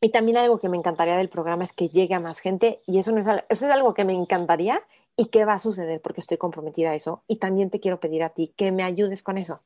Y 0.00 0.10
también 0.10 0.36
algo 0.36 0.58
que 0.58 0.68
me 0.68 0.76
encantaría 0.76 1.16
del 1.16 1.28
programa 1.28 1.64
es 1.64 1.72
que 1.72 1.88
llegue 1.88 2.14
a 2.14 2.20
más 2.20 2.40
gente 2.40 2.82
y 2.86 2.98
eso, 2.98 3.12
no 3.12 3.18
es, 3.18 3.26
eso 3.26 3.66
es 3.66 3.72
algo 3.72 3.94
que 3.94 4.04
me 4.04 4.12
encantaría 4.12 4.82
y 5.16 5.26
que 5.26 5.44
va 5.44 5.54
a 5.54 5.58
suceder 5.58 6.00
porque 6.02 6.20
estoy 6.20 6.36
comprometida 6.36 6.90
a 6.90 6.94
eso. 6.94 7.22
Y 7.26 7.36
también 7.36 7.70
te 7.70 7.80
quiero 7.80 8.00
pedir 8.00 8.22
a 8.22 8.30
ti 8.30 8.52
que 8.56 8.72
me 8.72 8.82
ayudes 8.82 9.22
con 9.22 9.38
eso. 9.38 9.62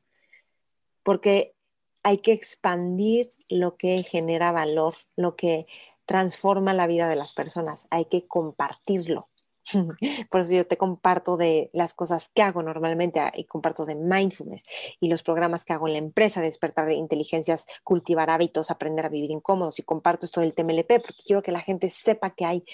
Porque 1.03 1.53
hay 2.03 2.17
que 2.17 2.31
expandir 2.31 3.27
lo 3.49 3.75
que 3.75 4.03
genera 4.03 4.51
valor, 4.51 4.95
lo 5.15 5.35
que 5.35 5.67
transforma 6.05 6.73
la 6.73 6.87
vida 6.87 7.09
de 7.09 7.15
las 7.15 7.33
personas. 7.33 7.87
Hay 7.89 8.05
que 8.05 8.27
compartirlo. 8.27 9.29
Por 10.29 10.41
eso 10.41 10.53
yo 10.53 10.67
te 10.67 10.77
comparto 10.77 11.37
de 11.37 11.69
las 11.73 11.93
cosas 11.93 12.29
que 12.33 12.41
hago 12.41 12.63
normalmente 12.63 13.19
ah, 13.19 13.31
y 13.35 13.45
comparto 13.45 13.85
de 13.85 13.95
mindfulness 13.95 14.63
y 14.99 15.09
los 15.09 15.23
programas 15.23 15.63
que 15.63 15.73
hago 15.73 15.87
en 15.87 15.93
la 15.93 15.99
empresa, 15.99 16.41
despertar 16.41 16.87
de 16.87 16.95
inteligencias, 16.95 17.65
cultivar 17.83 18.29
hábitos, 18.29 18.71
aprender 18.71 19.05
a 19.05 19.09
vivir 19.09 19.31
incómodos 19.31 19.79
y 19.79 19.83
comparto 19.83 20.25
esto 20.25 20.41
del 20.41 20.53
TMLP 20.53 21.01
porque 21.01 21.23
quiero 21.25 21.41
que 21.41 21.51
la 21.51 21.61
gente 21.61 21.89
sepa 21.89 22.31
que 22.31 22.45
hay 22.45 22.65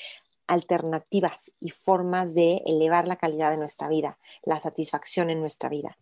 alternativas 0.47 1.51
y 1.59 1.69
formas 1.69 2.33
de 2.33 2.61
elevar 2.65 3.07
la 3.07 3.17
calidad 3.17 3.51
de 3.51 3.57
nuestra 3.57 3.87
vida, 3.89 4.17
la 4.43 4.59
satisfacción 4.59 5.29
en 5.29 5.39
nuestra 5.39 5.69
vida. 5.69 5.97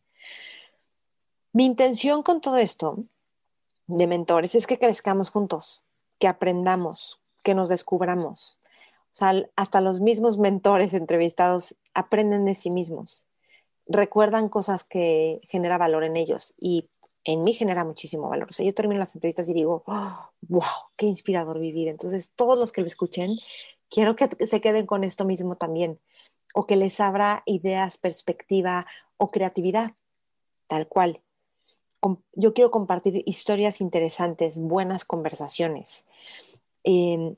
Mi 1.52 1.66
intención 1.66 2.22
con 2.22 2.42
todo 2.42 2.58
esto 2.58 3.06
de 3.88 4.08
mentores 4.08 4.56
es 4.56 4.68
que 4.68 4.78
crezcamos 4.78 5.30
juntos, 5.30 5.84
que 6.20 6.28
aprendamos, 6.28 7.22
que 7.44 7.56
nos 7.56 7.70
descubramos. 7.70 8.62
O 9.15 9.17
sea, 9.17 9.34
hasta 9.56 9.80
los 9.80 10.01
mismos 10.01 10.38
mentores 10.38 10.93
entrevistados 10.93 11.78
aprenden 11.93 12.43
de 12.43 12.54
sí 12.54 12.69
mismos, 12.69 13.30
recuerdan 13.88 14.49
cosas 14.49 14.84
que 14.84 15.39
genera 15.47 15.78
valor 15.78 16.04
en 16.04 16.17
ellos 16.17 16.54
y 16.60 16.89
en 17.23 17.45
mí 17.45 17.54
genera 17.54 17.86
muchísimo 17.86 18.28
valor. 18.28 18.47
O 18.49 18.54
sea, 18.54 18.65
yo 18.65 18.73
termino 18.73 18.99
las 18.99 19.15
entrevistas 19.15 19.47
y 19.47 19.54
digo, 19.54 19.84
wow, 19.86 20.63
qué 20.97 21.06
inspirador 21.06 21.60
vivir. 21.60 21.88
Entonces, 21.88 22.34
todos 22.36 22.60
los 22.60 22.73
que 22.73 22.82
lo 22.82 22.88
escuchen, 22.88 23.39
quiero 23.89 24.17
que 24.17 24.28
se 24.45 24.60
queden 24.60 24.86
con 24.86 25.06
esto 25.06 25.23
mismo 25.23 25.56
también, 25.56 25.97
o 26.54 26.67
que 26.67 26.75
les 26.75 26.99
abra 26.99 27.41
ideas, 27.45 27.97
perspectiva 27.97 28.86
o 29.15 29.30
creatividad, 29.30 29.93
tal 30.67 30.88
cual 30.88 31.21
yo 32.34 32.54
quiero 32.54 32.69
compartir 32.69 33.23
historias 33.25 33.82
interesantes, 33.82 34.60
buenas 34.60 35.06
conversaciones. 35.06 36.06
Em, 36.84 37.36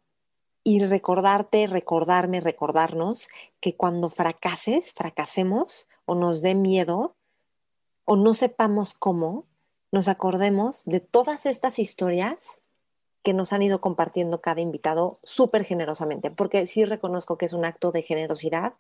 y 0.68 0.84
recordarte, 0.84 1.66
recordarme, 1.66 2.42
recordarnos 2.42 3.30
que 3.62 3.78
cuando 3.78 4.10
fracases, 4.10 4.92
fracasemos 4.92 5.88
o 6.04 6.14
nos 6.14 6.42
dé 6.42 6.56
miedo 6.56 7.16
o 8.04 8.18
no 8.18 8.34
sepamos 8.34 8.94
cómo, 8.94 9.46
nos 9.94 10.10
acordemos 10.10 10.84
de 10.84 11.00
todas 11.00 11.46
estas 11.46 11.80
historias 11.80 12.62
que 13.24 13.34
nos 13.34 13.54
han 13.54 13.62
ido 13.62 13.80
compartiendo 13.80 14.42
cada 14.42 14.60
invitado 14.60 15.20
súper 15.24 15.64
generosamente, 15.64 16.32
porque 16.32 16.68
sí 16.68 16.84
reconozco 16.84 17.38
que 17.38 17.46
es 17.46 17.54
un 17.54 17.64
acto 17.64 17.94
de 17.94 18.02
generosidad 18.02 18.74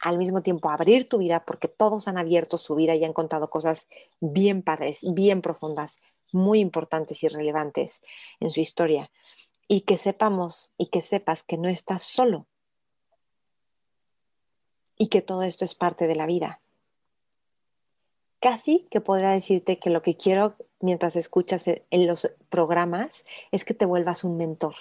al 0.00 0.18
mismo 0.18 0.42
tiempo 0.42 0.68
abrir 0.68 1.08
tu 1.08 1.18
vida, 1.18 1.44
porque 1.44 1.68
todos 1.68 2.08
han 2.08 2.18
abierto 2.18 2.58
su 2.58 2.74
vida 2.74 2.96
y 2.96 3.04
han 3.04 3.12
contado 3.12 3.50
cosas 3.50 3.86
bien 4.18 4.62
padres, 4.62 5.06
bien 5.14 5.42
profundas, 5.42 5.98
muy 6.32 6.58
importantes 6.58 7.22
y 7.22 7.28
relevantes 7.28 8.02
en 8.40 8.50
su 8.50 8.58
historia. 8.58 9.12
Y 9.72 9.82
que 9.82 9.98
sepamos 9.98 10.72
y 10.78 10.86
que 10.86 11.00
sepas 11.00 11.44
que 11.44 11.56
no 11.56 11.68
estás 11.68 12.02
solo 12.02 12.46
y 14.98 15.06
que 15.06 15.22
todo 15.22 15.44
esto 15.44 15.64
es 15.64 15.76
parte 15.76 16.08
de 16.08 16.16
la 16.16 16.26
vida. 16.26 16.60
Casi 18.40 18.88
que 18.90 19.00
podría 19.00 19.30
decirte 19.30 19.78
que 19.78 19.90
lo 19.90 20.02
que 20.02 20.16
quiero 20.16 20.56
mientras 20.80 21.14
escuchas 21.14 21.68
en 21.68 22.06
los 22.08 22.32
programas 22.48 23.24
es 23.52 23.64
que 23.64 23.72
te 23.72 23.86
vuelvas 23.86 24.24
un 24.24 24.36
mentor 24.36 24.74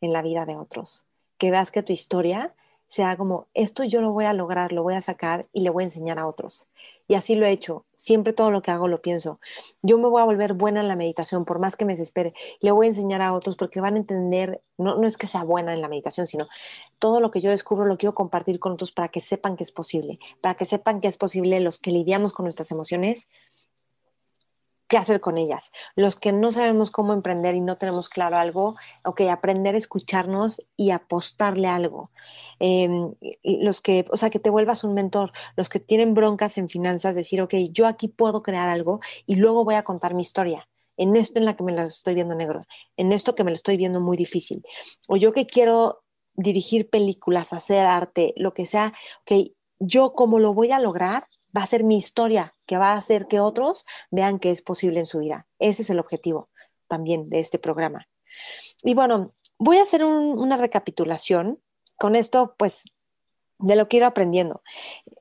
en 0.00 0.12
la 0.12 0.22
vida 0.22 0.46
de 0.46 0.56
otros, 0.56 1.04
que 1.36 1.50
veas 1.50 1.72
que 1.72 1.82
tu 1.82 1.92
historia 1.92 2.54
sea 2.86 3.16
como, 3.16 3.48
esto 3.54 3.82
yo 3.82 4.00
lo 4.00 4.12
voy 4.12 4.26
a 4.26 4.34
lograr, 4.34 4.70
lo 4.70 4.84
voy 4.84 4.94
a 4.94 5.00
sacar 5.00 5.48
y 5.52 5.62
le 5.62 5.70
voy 5.70 5.82
a 5.82 5.86
enseñar 5.86 6.20
a 6.20 6.28
otros. 6.28 6.68
Y 7.08 7.14
así 7.14 7.34
lo 7.34 7.46
he 7.46 7.50
hecho. 7.50 7.86
Siempre 7.96 8.32
todo 8.32 8.50
lo 8.50 8.62
que 8.62 8.70
hago 8.70 8.86
lo 8.86 9.00
pienso. 9.02 9.40
Yo 9.82 9.98
me 9.98 10.08
voy 10.08 10.20
a 10.20 10.26
volver 10.26 10.52
buena 10.52 10.80
en 10.80 10.88
la 10.88 10.94
meditación, 10.94 11.46
por 11.46 11.58
más 11.58 11.74
que 11.74 11.86
me 11.86 11.94
desespere. 11.94 12.34
Le 12.60 12.70
voy 12.70 12.86
a 12.86 12.90
enseñar 12.90 13.22
a 13.22 13.32
otros 13.32 13.56
porque 13.56 13.80
van 13.80 13.94
a 13.94 13.98
entender, 13.98 14.62
no, 14.76 14.96
no 14.96 15.06
es 15.06 15.16
que 15.16 15.26
sea 15.26 15.42
buena 15.42 15.72
en 15.72 15.80
la 15.80 15.88
meditación, 15.88 16.26
sino 16.26 16.48
todo 16.98 17.20
lo 17.20 17.30
que 17.30 17.40
yo 17.40 17.50
descubro 17.50 17.86
lo 17.86 17.96
quiero 17.96 18.14
compartir 18.14 18.60
con 18.60 18.72
otros 18.72 18.92
para 18.92 19.08
que 19.08 19.20
sepan 19.22 19.56
que 19.56 19.64
es 19.64 19.72
posible, 19.72 20.18
para 20.42 20.54
que 20.54 20.66
sepan 20.66 21.00
que 21.00 21.08
es 21.08 21.16
posible 21.16 21.58
los 21.60 21.78
que 21.78 21.90
lidiamos 21.90 22.32
con 22.32 22.44
nuestras 22.44 22.70
emociones, 22.70 23.28
qué 24.88 24.96
hacer 24.96 25.20
con 25.20 25.38
ellas. 25.38 25.70
Los 25.94 26.16
que 26.16 26.32
no 26.32 26.50
sabemos 26.50 26.90
cómo 26.90 27.12
emprender 27.12 27.54
y 27.54 27.60
no 27.60 27.76
tenemos 27.76 28.08
claro 28.08 28.38
algo, 28.38 28.76
ok, 29.04 29.22
aprender 29.30 29.74
a 29.74 29.78
escucharnos 29.78 30.62
y 30.76 30.90
apostarle 30.90 31.68
algo. 31.68 32.10
Em, 32.58 33.14
los 33.44 33.80
que, 33.80 34.06
o 34.10 34.16
sea, 34.16 34.30
que 34.30 34.40
te 34.40 34.50
vuelvas 34.50 34.84
un 34.84 34.94
mentor, 34.94 35.32
los 35.56 35.68
que 35.68 35.78
tienen 35.78 36.14
broncas 36.14 36.58
en 36.58 36.68
finanzas, 36.68 37.14
decir, 37.14 37.40
ok, 37.42 37.54
yo 37.70 37.86
aquí 37.86 38.08
puedo 38.08 38.42
crear 38.42 38.68
algo 38.68 39.00
y 39.26 39.36
luego 39.36 39.64
voy 39.64 39.74
a 39.76 39.84
contar 39.84 40.14
mi 40.14 40.22
historia. 40.22 40.68
En 40.96 41.14
esto 41.14 41.38
en 41.38 41.44
la 41.44 41.54
que 41.54 41.62
me 41.62 41.72
lo 41.72 41.82
estoy 41.82 42.14
viendo 42.14 42.34
negro, 42.34 42.66
en 42.96 43.12
esto 43.12 43.34
que 43.34 43.44
me 43.44 43.52
lo 43.52 43.54
estoy 43.54 43.76
viendo 43.76 44.00
muy 44.00 44.16
difícil. 44.16 44.64
O 45.06 45.16
yo 45.16 45.32
que 45.32 45.46
quiero 45.46 46.00
dirigir 46.34 46.88
películas, 46.90 47.52
hacer 47.52 47.86
arte, 47.86 48.32
lo 48.36 48.54
que 48.54 48.66
sea, 48.66 48.94
ok, 49.22 49.50
yo 49.80 50.12
cómo 50.14 50.40
lo 50.40 50.54
voy 50.54 50.72
a 50.72 50.80
lograr, 50.80 51.28
va 51.56 51.62
a 51.62 51.66
ser 51.66 51.84
mi 51.84 51.96
historia 51.96 52.54
que 52.66 52.78
va 52.78 52.92
a 52.92 52.96
hacer 52.96 53.26
que 53.26 53.40
otros 53.40 53.84
vean 54.10 54.38
que 54.38 54.50
es 54.50 54.62
posible 54.62 55.00
en 55.00 55.06
su 55.06 55.18
vida. 55.18 55.46
Ese 55.58 55.82
es 55.82 55.90
el 55.90 55.98
objetivo 55.98 56.48
también 56.86 57.28
de 57.28 57.40
este 57.40 57.58
programa. 57.58 58.08
Y 58.82 58.94
bueno, 58.94 59.32
voy 59.58 59.78
a 59.78 59.82
hacer 59.82 60.04
una 60.04 60.56
recapitulación 60.56 61.60
con 61.96 62.16
esto, 62.16 62.54
pues, 62.56 62.84
de 63.58 63.76
lo 63.76 63.88
que 63.88 63.96
he 63.96 64.00
ido 64.00 64.06
aprendiendo. 64.06 64.62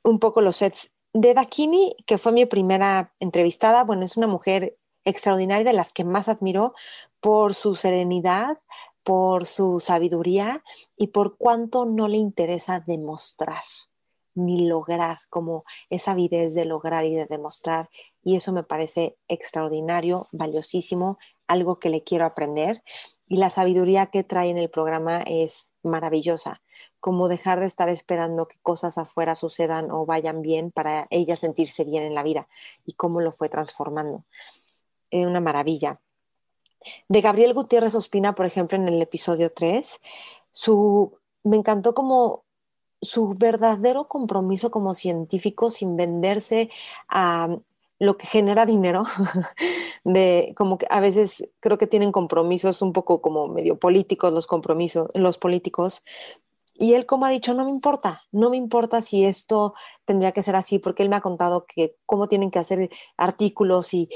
Un 0.03 0.19
poco 0.19 0.41
los 0.41 0.57
sets 0.57 0.91
de 1.13 1.33
Dakini, 1.33 1.95
que 2.05 2.17
fue 2.17 2.31
mi 2.31 2.45
primera 2.45 3.13
entrevistada. 3.19 3.83
Bueno, 3.83 4.05
es 4.05 4.17
una 4.17 4.27
mujer 4.27 4.77
extraordinaria 5.03 5.65
de 5.65 5.73
las 5.73 5.91
que 5.91 6.03
más 6.03 6.29
admiro 6.29 6.73
por 7.19 7.55
su 7.55 7.75
serenidad, 7.75 8.59
por 9.03 9.45
su 9.45 9.79
sabiduría 9.79 10.63
y 10.95 11.07
por 11.07 11.37
cuánto 11.37 11.85
no 11.85 12.07
le 12.07 12.17
interesa 12.17 12.83
demostrar 12.85 13.63
ni 14.37 14.67
lograr, 14.67 15.17
como 15.29 15.65
esa 15.89 16.11
avidez 16.11 16.53
de 16.53 16.65
lograr 16.65 17.05
y 17.05 17.15
de 17.15 17.25
demostrar. 17.25 17.89
Y 18.23 18.35
eso 18.35 18.53
me 18.53 18.63
parece 18.63 19.17
extraordinario, 19.27 20.27
valiosísimo, 20.31 21.17
algo 21.47 21.79
que 21.79 21.89
le 21.89 22.03
quiero 22.03 22.25
aprender. 22.25 22.83
Y 23.27 23.37
la 23.37 23.49
sabiduría 23.49 24.05
que 24.07 24.23
trae 24.23 24.49
en 24.49 24.59
el 24.59 24.69
programa 24.69 25.23
es 25.25 25.73
maravillosa, 25.81 26.61
como 26.99 27.27
dejar 27.29 27.59
de 27.59 27.65
estar 27.65 27.89
esperando 27.89 28.47
que 28.47 28.59
cosas 28.61 28.97
afuera 28.97 29.33
sucedan 29.33 29.89
o 29.91 30.05
vayan 30.05 30.41
bien 30.41 30.71
para 30.71 31.07
ella 31.09 31.35
sentirse 31.35 31.83
bien 31.83 32.03
en 32.03 32.13
la 32.13 32.23
vida 32.23 32.47
y 32.85 32.93
cómo 32.93 33.21
lo 33.21 33.31
fue 33.31 33.49
transformando. 33.49 34.23
Es 35.09 35.25
una 35.25 35.41
maravilla. 35.41 35.99
De 37.09 37.21
Gabriel 37.21 37.55
Gutiérrez 37.55 37.95
Ospina, 37.95 38.35
por 38.35 38.45
ejemplo, 38.45 38.77
en 38.77 38.87
el 38.87 39.01
episodio 39.01 39.51
3, 39.51 39.99
su, 40.51 41.17
me 41.43 41.57
encantó 41.57 41.93
como 41.93 42.45
su 43.01 43.35
verdadero 43.35 44.07
compromiso 44.07 44.71
como 44.71 44.93
científico 44.93 45.69
sin 45.71 45.95
venderse 45.95 46.69
a 47.07 47.57
lo 47.99 48.17
que 48.17 48.27
genera 48.27 48.65
dinero, 48.65 49.03
de 50.03 50.53
como 50.55 50.77
que 50.77 50.87
a 50.89 50.99
veces 50.99 51.49
creo 51.59 51.77
que 51.77 51.87
tienen 51.87 52.11
compromisos 52.11 52.81
un 52.81 52.93
poco 52.93 53.21
como 53.21 53.47
medio 53.47 53.77
políticos 53.79 54.33
los 54.33 54.47
compromisos, 54.47 55.09
los 55.15 55.37
políticos, 55.37 56.03
y 56.79 56.93
él 56.93 57.05
como 57.07 57.25
ha 57.25 57.29
dicho, 57.29 57.53
no 57.55 57.65
me 57.65 57.71
importa, 57.71 58.21
no 58.31 58.51
me 58.51 58.57
importa 58.57 59.01
si 59.01 59.25
esto 59.25 59.73
tendría 60.05 60.31
que 60.31 60.43
ser 60.43 60.55
así, 60.55 60.77
porque 60.77 61.01
él 61.01 61.09
me 61.09 61.15
ha 61.15 61.21
contado 61.21 61.65
que 61.65 61.95
cómo 62.05 62.27
tienen 62.27 62.51
que 62.51 62.59
hacer 62.59 62.89
artículos 63.17 63.93
y 63.95 64.09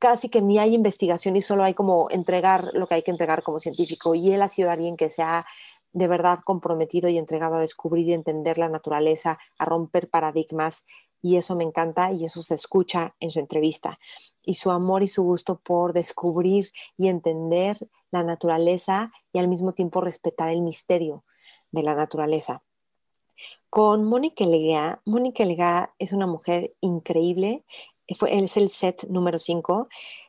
casi 0.00 0.28
que 0.28 0.42
ni 0.42 0.58
hay 0.58 0.74
investigación 0.74 1.36
y 1.36 1.42
solo 1.42 1.62
hay 1.62 1.74
como 1.74 2.08
entregar 2.10 2.70
lo 2.74 2.88
que 2.88 2.96
hay 2.96 3.02
que 3.02 3.12
entregar 3.12 3.44
como 3.44 3.60
científico. 3.60 4.16
Y 4.16 4.32
él 4.32 4.42
ha 4.42 4.48
sido 4.48 4.70
alguien 4.70 4.96
que 4.96 5.10
se 5.10 5.22
ha 5.22 5.46
de 5.92 6.08
verdad 6.08 6.40
comprometido 6.44 7.08
y 7.08 7.18
entregado 7.18 7.56
a 7.56 7.60
descubrir 7.60 8.08
y 8.08 8.14
entender 8.14 8.58
la 8.58 8.68
naturaleza, 8.68 9.38
a 9.58 9.64
romper 9.64 10.08
paradigmas, 10.08 10.84
y 11.22 11.36
eso 11.36 11.54
me 11.54 11.64
encanta 11.64 12.12
y 12.12 12.24
eso 12.24 12.42
se 12.42 12.54
escucha 12.54 13.14
en 13.20 13.30
su 13.30 13.40
entrevista. 13.40 13.98
Y 14.42 14.54
su 14.54 14.70
amor 14.70 15.02
y 15.02 15.08
su 15.08 15.22
gusto 15.22 15.58
por 15.58 15.92
descubrir 15.92 16.70
y 16.96 17.08
entender 17.08 17.76
la 18.10 18.24
naturaleza 18.24 19.12
y 19.32 19.38
al 19.38 19.48
mismo 19.48 19.72
tiempo 19.72 20.00
respetar 20.00 20.48
el 20.48 20.62
misterio 20.62 21.24
de 21.72 21.82
la 21.82 21.94
naturaleza. 21.94 22.62
con 23.68 24.04
Mónica 24.04 24.44
Legá. 24.44 25.00
Mónica 25.04 25.44
Legá 25.44 25.94
es 25.98 26.12
una 26.12 26.26
mujer 26.26 26.74
increíble. 26.80 27.64
Es 28.06 28.22
el 28.56 28.70
set 28.70 29.04
número 29.08 29.38
5. 29.38 29.88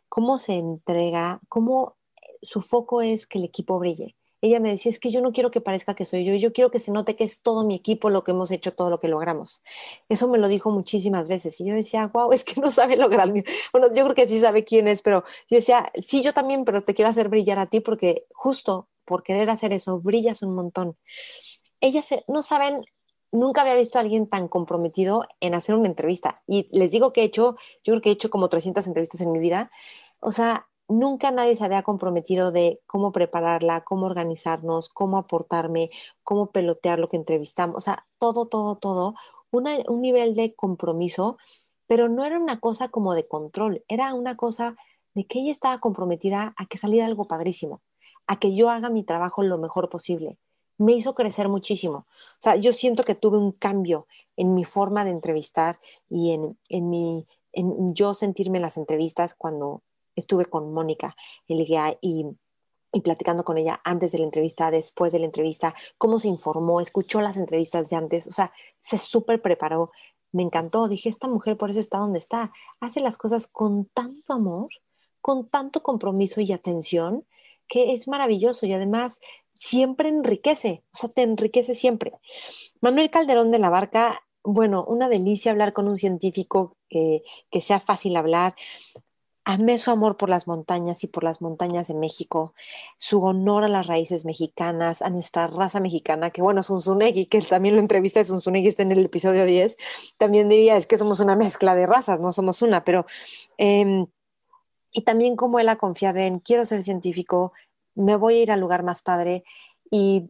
Cómo 0.09 0.37
se 0.37 0.53
entrega, 0.55 1.39
cómo 1.49 1.95
su 2.41 2.61
foco 2.61 3.01
es 3.01 3.25
que 3.25 3.39
el 3.39 3.45
equipo 3.45 3.79
brille 3.79 4.15
ella 4.41 4.59
me 4.59 4.69
decía, 4.69 4.91
es 4.91 4.99
que 4.99 5.09
yo 5.09 5.21
no 5.21 5.31
quiero 5.31 5.51
que 5.51 5.61
parezca 5.61 5.95
que 5.95 6.05
soy 6.05 6.25
yo, 6.25 6.33
yo 6.35 6.51
quiero 6.51 6.71
que 6.71 6.79
se 6.79 6.91
note 6.91 7.15
que 7.15 7.23
es 7.23 7.41
todo 7.41 7.65
mi 7.65 7.75
equipo 7.75 8.09
lo 8.09 8.23
que 8.23 8.31
hemos 8.31 8.51
hecho, 8.51 8.71
todo 8.71 8.89
lo 8.89 8.99
que 8.99 9.07
logramos. 9.07 9.63
Eso 10.09 10.27
me 10.27 10.37
lo 10.37 10.47
dijo 10.47 10.71
muchísimas 10.71 11.29
veces 11.29 11.59
y 11.61 11.65
yo 11.65 11.75
decía, 11.75 12.07
wow, 12.07 12.31
es 12.33 12.43
que 12.43 12.59
no 12.59 12.71
sabe 12.71 12.97
lograr. 12.97 13.31
Bueno, 13.71 13.87
yo 13.93 14.03
creo 14.03 14.15
que 14.15 14.27
sí 14.27 14.39
sabe 14.41 14.65
quién 14.65 14.87
es, 14.87 15.01
pero 15.01 15.23
yo 15.49 15.57
decía, 15.57 15.91
sí, 16.01 16.21
yo 16.23 16.33
también, 16.33 16.65
pero 16.65 16.83
te 16.83 16.93
quiero 16.93 17.09
hacer 17.09 17.29
brillar 17.29 17.59
a 17.59 17.67
ti 17.67 17.79
porque 17.79 18.25
justo 18.33 18.89
por 19.05 19.23
querer 19.23 19.49
hacer 19.49 19.73
eso, 19.73 19.99
brillas 19.99 20.41
un 20.41 20.55
montón. 20.55 20.97
Ellas 21.79 22.07
no 22.27 22.41
saben 22.41 22.85
nunca 23.31 23.61
había 23.61 23.75
visto 23.75 23.97
a 23.97 24.01
alguien 24.01 24.27
tan 24.27 24.47
comprometido 24.47 25.25
en 25.39 25.55
hacer 25.55 25.75
una 25.75 25.87
entrevista. 25.87 26.41
Y 26.47 26.67
les 26.77 26.91
digo 26.91 27.13
que 27.13 27.21
he 27.21 27.25
hecho, 27.25 27.55
yo 27.83 27.93
creo 27.93 28.01
que 28.01 28.09
he 28.09 28.13
hecho 28.13 28.29
como 28.29 28.49
300 28.49 28.85
entrevistas 28.87 29.21
en 29.21 29.31
mi 29.31 29.39
vida. 29.39 29.71
O 30.19 30.31
sea, 30.31 30.67
nunca 30.91 31.31
nadie 31.31 31.55
se 31.55 31.65
había 31.65 31.83
comprometido 31.83 32.51
de 32.51 32.81
cómo 32.87 33.11
prepararla, 33.11 33.83
cómo 33.83 34.05
organizarnos, 34.05 34.89
cómo 34.89 35.17
aportarme, 35.17 35.89
cómo 36.23 36.51
pelotear 36.51 36.99
lo 36.99 37.09
que 37.09 37.17
entrevistamos, 37.17 37.77
o 37.77 37.81
sea, 37.81 38.05
todo, 38.17 38.47
todo, 38.47 38.75
todo, 38.75 39.15
un 39.51 40.01
nivel 40.01 40.33
de 40.33 40.53
compromiso, 40.55 41.37
pero 41.87 42.07
no 42.07 42.23
era 42.23 42.39
una 42.39 42.59
cosa 42.59 42.89
como 42.89 43.13
de 43.13 43.27
control, 43.27 43.83
era 43.87 44.13
una 44.13 44.37
cosa 44.37 44.75
de 45.13 45.25
que 45.25 45.39
ella 45.39 45.51
estaba 45.51 45.79
comprometida 45.79 46.53
a 46.57 46.65
que 46.65 46.77
saliera 46.77 47.05
algo 47.05 47.27
padrísimo, 47.27 47.81
a 48.27 48.39
que 48.39 48.55
yo 48.55 48.69
haga 48.69 48.89
mi 48.89 49.03
trabajo 49.03 49.43
lo 49.43 49.57
mejor 49.57 49.89
posible. 49.89 50.37
Me 50.77 50.93
hizo 50.93 51.15
crecer 51.15 51.49
muchísimo. 51.49 51.97
O 51.97 52.39
sea, 52.39 52.55
yo 52.55 52.73
siento 52.73 53.03
que 53.03 53.13
tuve 53.13 53.37
un 53.37 53.51
cambio 53.51 54.07
en 54.37 54.55
mi 54.55 54.63
forma 54.63 55.03
de 55.03 55.11
entrevistar 55.11 55.79
y 56.09 56.31
en, 56.31 56.57
en 56.69 56.89
mi, 56.89 57.27
en 57.51 57.93
yo 57.93 58.13
sentirme 58.13 58.57
en 58.57 58.63
las 58.63 58.77
entrevistas 58.77 59.35
cuando 59.35 59.83
estuve 60.15 60.45
con 60.45 60.73
Mónica 60.73 61.15
Elguea 61.47 61.97
y, 62.01 62.25
y 62.91 63.01
platicando 63.01 63.43
con 63.43 63.57
ella 63.57 63.81
antes 63.83 64.11
de 64.11 64.19
la 64.19 64.25
entrevista, 64.25 64.71
después 64.71 65.11
de 65.11 65.19
la 65.19 65.25
entrevista, 65.25 65.75
cómo 65.97 66.19
se 66.19 66.27
informó, 66.27 66.81
escuchó 66.81 67.21
las 67.21 67.37
entrevistas 67.37 67.89
de 67.89 67.95
antes, 67.95 68.27
o 68.27 68.31
sea, 68.31 68.51
se 68.81 68.97
súper 68.97 69.41
preparó. 69.41 69.91
Me 70.31 70.43
encantó, 70.43 70.87
dije, 70.87 71.09
esta 71.09 71.27
mujer 71.27 71.57
por 71.57 71.69
eso 71.69 71.79
está 71.79 71.97
donde 71.99 72.19
está, 72.19 72.51
hace 72.79 73.01
las 73.01 73.17
cosas 73.17 73.47
con 73.47 73.85
tanto 73.85 74.33
amor, 74.33 74.69
con 75.21 75.47
tanto 75.49 75.83
compromiso 75.83 76.41
y 76.41 76.51
atención, 76.51 77.25
que 77.67 77.93
es 77.93 78.07
maravilloso 78.07 78.65
y 78.65 78.73
además 78.73 79.19
siempre 79.53 80.09
enriquece, 80.09 80.83
o 80.93 80.97
sea, 80.97 81.09
te 81.09 81.21
enriquece 81.21 81.75
siempre. 81.75 82.13
Manuel 82.81 83.09
Calderón 83.09 83.51
de 83.51 83.59
la 83.59 83.69
Barca, 83.69 84.21
bueno, 84.43 84.83
una 84.85 85.07
delicia 85.07 85.51
hablar 85.51 85.71
con 85.71 85.87
un 85.87 85.97
científico 85.97 86.77
que, 86.89 87.21
que 87.51 87.61
sea 87.61 87.79
fácil 87.79 88.15
hablar 88.15 88.55
amé 89.43 89.77
su 89.77 89.91
amor 89.91 90.17
por 90.17 90.29
las 90.29 90.47
montañas 90.47 91.03
y 91.03 91.07
por 91.07 91.23
las 91.23 91.41
montañas 91.41 91.87
de 91.87 91.93
México, 91.93 92.53
su 92.97 93.23
honor 93.23 93.63
a 93.63 93.67
las 93.67 93.87
raíces 93.87 94.25
mexicanas, 94.25 95.01
a 95.01 95.09
nuestra 95.09 95.47
raza 95.47 95.79
mexicana, 95.79 96.29
que 96.29 96.41
bueno, 96.41 96.63
Zunzunegui, 96.63 97.25
que 97.25 97.41
también 97.41 97.75
la 97.75 97.81
entrevista 97.81 98.19
de 98.19 98.25
Zunzunegui 98.25 98.67
está 98.67 98.83
en 98.83 98.91
el 98.91 99.05
episodio 99.05 99.45
10, 99.45 99.77
también 100.17 100.49
diría, 100.49 100.77
es 100.77 100.87
que 100.87 100.97
somos 100.97 101.19
una 101.19 101.35
mezcla 101.35 101.75
de 101.75 101.85
razas, 101.85 102.19
no 102.19 102.31
somos 102.31 102.61
una, 102.61 102.83
pero... 102.83 103.05
Em, 103.57 104.07
y 104.93 105.03
también 105.03 105.37
como 105.37 105.59
él 105.59 105.69
ha 105.69 105.77
confiado 105.77 106.19
en, 106.19 106.39
quiero 106.39 106.65
ser 106.65 106.83
científico, 106.83 107.53
me 107.95 108.17
voy 108.17 108.35
a 108.35 108.41
ir 108.43 108.51
al 108.51 108.59
lugar 108.59 108.83
más 108.83 109.01
padre 109.01 109.45
y 109.89 110.29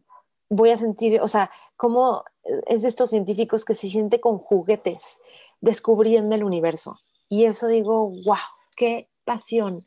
voy 0.50 0.70
a 0.70 0.78
sentir, 0.78 1.20
o 1.22 1.28
sea, 1.28 1.50
como 1.78 2.24
es 2.68 2.84
de 2.84 2.88
estos 2.88 3.10
científicos 3.10 3.66
que 3.66 3.74
se 3.74 3.90
siente 3.90 4.20
con 4.22 4.38
juguetes 4.38 5.20
descubriendo 5.62 6.36
el 6.36 6.44
universo. 6.44 7.00
Y 7.30 7.46
eso 7.46 7.68
digo, 7.68 8.10
wow, 8.10 8.38
qué 8.76 9.10
pasión. 9.24 9.84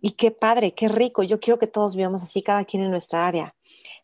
Y 0.00 0.12
qué 0.12 0.30
padre, 0.30 0.74
qué 0.74 0.88
rico. 0.88 1.22
Yo 1.22 1.40
quiero 1.40 1.58
que 1.58 1.66
todos 1.66 1.96
vivamos 1.96 2.22
así, 2.22 2.42
cada 2.42 2.64
quien 2.64 2.84
en 2.84 2.90
nuestra 2.90 3.26
área. 3.26 3.56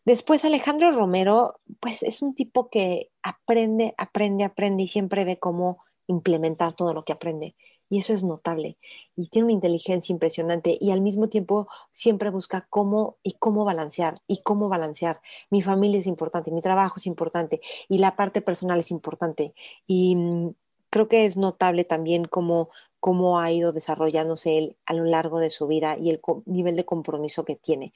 Después 0.03 0.45
Alejandro 0.45 0.91
Romero, 0.91 1.59
pues 1.79 2.03
es 2.03 2.21
un 2.21 2.35
tipo 2.35 2.69
que 2.69 3.11
aprende, 3.23 3.95
aprende, 3.97 4.43
aprende 4.43 4.83
y 4.83 4.87
siempre 4.87 5.23
ve 5.23 5.39
cómo 5.39 5.83
implementar 6.07 6.75
todo 6.75 6.93
lo 6.93 7.05
que 7.05 7.13
aprende. 7.13 7.55
Y 7.89 7.99
eso 7.99 8.13
es 8.13 8.23
notable. 8.23 8.77
Y 9.15 9.29
tiene 9.29 9.45
una 9.45 9.53
inteligencia 9.53 10.11
impresionante 10.11 10.77
y 10.79 10.91
al 10.91 11.01
mismo 11.01 11.29
tiempo 11.29 11.67
siempre 11.91 12.29
busca 12.29 12.67
cómo 12.69 13.17
y 13.23 13.33
cómo 13.33 13.63
balancear 13.63 14.21
y 14.27 14.41
cómo 14.41 14.69
balancear. 14.69 15.21
Mi 15.49 15.61
familia 15.61 15.99
es 15.99 16.07
importante, 16.07 16.51
mi 16.51 16.61
trabajo 16.61 16.95
es 16.97 17.05
importante 17.05 17.61
y 17.87 17.99
la 17.99 18.15
parte 18.15 18.41
personal 18.41 18.79
es 18.79 18.91
importante. 18.91 19.53
Y 19.87 20.15
mm, 20.15 20.55
creo 20.89 21.07
que 21.07 21.25
es 21.25 21.37
notable 21.37 21.83
también 21.83 22.25
cómo 22.25 22.69
cómo 23.05 23.37
ha 23.39 23.51
ido 23.51 23.71
desarrollándose 23.71 24.57
él 24.57 24.77
a 24.87 24.95
lo 24.95 25.03
largo 25.03 25.37
de 25.37 25.51
su 25.51 25.67
vida 25.67 25.95
y 25.95 26.09
el 26.09 26.19
nivel 26.47 26.75
de 26.75 26.85
compromiso 26.85 27.45
que 27.45 27.55
tiene 27.55 27.93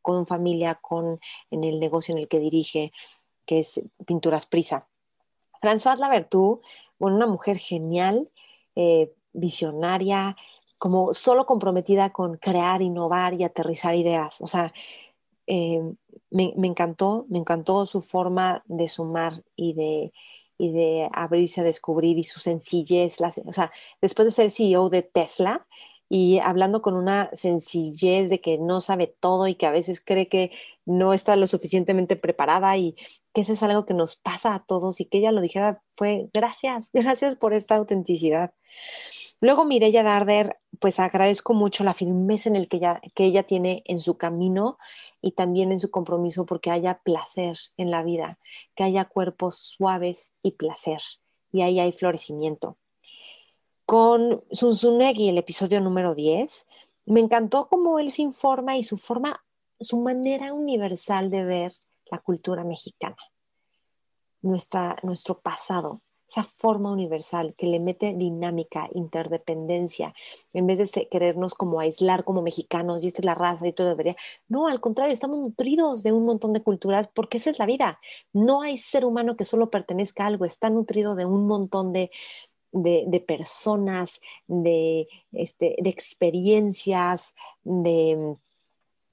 con 0.00 0.28
familia, 0.28 0.76
con 0.76 1.18
en 1.50 1.64
el 1.64 1.80
negocio 1.80 2.14
en 2.14 2.20
el 2.20 2.28
que 2.28 2.38
dirige, 2.38 2.92
que 3.46 3.58
es 3.58 3.82
Pinturas 4.06 4.46
Prisa. 4.46 4.86
François 5.60 5.98
Lavertu, 5.98 6.60
bueno, 7.00 7.16
una 7.16 7.26
mujer 7.26 7.58
genial, 7.58 8.30
eh, 8.76 9.12
visionaria, 9.32 10.36
como 10.78 11.12
solo 11.14 11.46
comprometida 11.46 12.10
con 12.10 12.36
crear, 12.36 12.80
innovar 12.80 13.34
y 13.34 13.42
aterrizar 13.42 13.96
ideas. 13.96 14.40
O 14.40 14.46
sea, 14.46 14.72
eh, 15.48 15.82
me, 16.30 16.54
encantó, 16.62 17.26
me 17.28 17.40
encantó 17.40 17.86
su 17.86 18.00
forma 18.00 18.62
de 18.66 18.86
sumar 18.86 19.32
y 19.56 19.72
de, 19.72 20.12
y 20.58 20.72
de 20.72 21.08
abrirse 21.12 21.60
a 21.60 21.64
descubrir 21.64 22.18
y 22.18 22.24
su 22.24 22.40
sencillez, 22.40 23.18
o 23.20 23.52
sea, 23.52 23.72
después 24.00 24.26
de 24.26 24.32
ser 24.32 24.50
CEO 24.50 24.88
de 24.88 25.02
Tesla 25.02 25.66
y 26.08 26.38
hablando 26.38 26.82
con 26.82 26.94
una 26.94 27.30
sencillez 27.34 28.30
de 28.30 28.40
que 28.40 28.58
no 28.58 28.80
sabe 28.80 29.06
todo 29.06 29.48
y 29.48 29.54
que 29.54 29.66
a 29.66 29.70
veces 29.70 30.00
cree 30.00 30.28
que 30.28 30.52
no 30.84 31.12
está 31.14 31.34
lo 31.36 31.46
suficientemente 31.46 32.16
preparada 32.16 32.76
y 32.76 32.94
que 33.32 33.40
eso 33.40 33.52
es 33.52 33.62
algo 33.62 33.86
que 33.86 33.94
nos 33.94 34.16
pasa 34.16 34.54
a 34.54 34.64
todos 34.64 35.00
y 35.00 35.06
que 35.06 35.18
ella 35.18 35.32
lo 35.32 35.40
dijera 35.40 35.82
fue 35.96 36.28
gracias, 36.32 36.90
gracias 36.92 37.36
por 37.36 37.54
esta 37.54 37.76
autenticidad. 37.76 38.52
Luego 39.40 39.64
Mireya 39.64 40.02
Darder, 40.02 40.58
pues 40.78 41.00
agradezco 41.00 41.54
mucho 41.54 41.84
la 41.84 41.94
firmeza 41.94 42.48
en 42.48 42.56
el 42.56 42.68
que 42.68 42.78
ella, 42.78 43.00
que 43.14 43.24
ella 43.24 43.42
tiene 43.42 43.82
en 43.86 44.00
su 44.00 44.16
camino 44.16 44.78
y 45.24 45.32
también 45.32 45.72
en 45.72 45.80
su 45.80 45.90
compromiso 45.90 46.44
porque 46.44 46.70
haya 46.70 46.98
placer 46.98 47.56
en 47.78 47.90
la 47.90 48.02
vida, 48.02 48.38
que 48.74 48.84
haya 48.84 49.06
cuerpos 49.06 49.56
suaves 49.56 50.34
y 50.42 50.52
placer. 50.52 51.00
Y 51.50 51.62
ahí 51.62 51.80
hay 51.80 51.92
florecimiento. 51.92 52.76
Con 53.86 54.44
Zunzunegui, 54.54 55.30
el 55.30 55.38
episodio 55.38 55.80
número 55.80 56.14
10, 56.14 56.66
me 57.06 57.20
encantó 57.20 57.68
cómo 57.68 57.98
él 57.98 58.12
se 58.12 58.20
informa 58.20 58.76
y 58.76 58.82
su 58.82 58.98
forma, 58.98 59.42
su 59.80 59.98
manera 59.98 60.52
universal 60.52 61.30
de 61.30 61.44
ver 61.44 61.72
la 62.10 62.18
cultura 62.18 62.62
mexicana, 62.62 63.16
nuestra, 64.42 64.98
nuestro 65.02 65.40
pasado, 65.40 66.02
esa 66.28 66.44
forma 66.44 66.90
universal 66.90 67.54
que 67.56 67.66
le 67.66 67.80
mete 67.80 68.14
dinámica, 68.14 68.88
interdependencia, 68.94 70.14
en 70.52 70.66
vez 70.66 70.78
de 70.78 71.08
querernos 71.08 71.54
como 71.54 71.80
aislar 71.80 72.24
como 72.24 72.42
mexicanos 72.42 73.04
y 73.04 73.08
esta 73.08 73.20
es 73.20 73.26
la 73.26 73.34
raza 73.34 73.66
y 73.66 73.72
todo 73.72 73.88
debería. 73.88 74.16
No, 74.48 74.68
al 74.68 74.80
contrario, 74.80 75.12
estamos 75.12 75.38
nutridos 75.38 76.02
de 76.02 76.12
un 76.12 76.24
montón 76.24 76.52
de 76.52 76.62
culturas 76.62 77.08
porque 77.08 77.38
esa 77.38 77.50
es 77.50 77.58
la 77.58 77.66
vida. 77.66 78.00
No 78.32 78.62
hay 78.62 78.78
ser 78.78 79.04
humano 79.04 79.36
que 79.36 79.44
solo 79.44 79.70
pertenezca 79.70 80.24
a 80.24 80.28
algo, 80.28 80.44
está 80.44 80.70
nutrido 80.70 81.14
de 81.14 81.26
un 81.26 81.46
montón 81.46 81.92
de, 81.92 82.10
de, 82.72 83.24
personas, 83.26 84.20
de, 84.46 85.08
este, 85.32 85.76
de 85.80 85.90
experiencias, 85.90 87.34
de, 87.62 88.36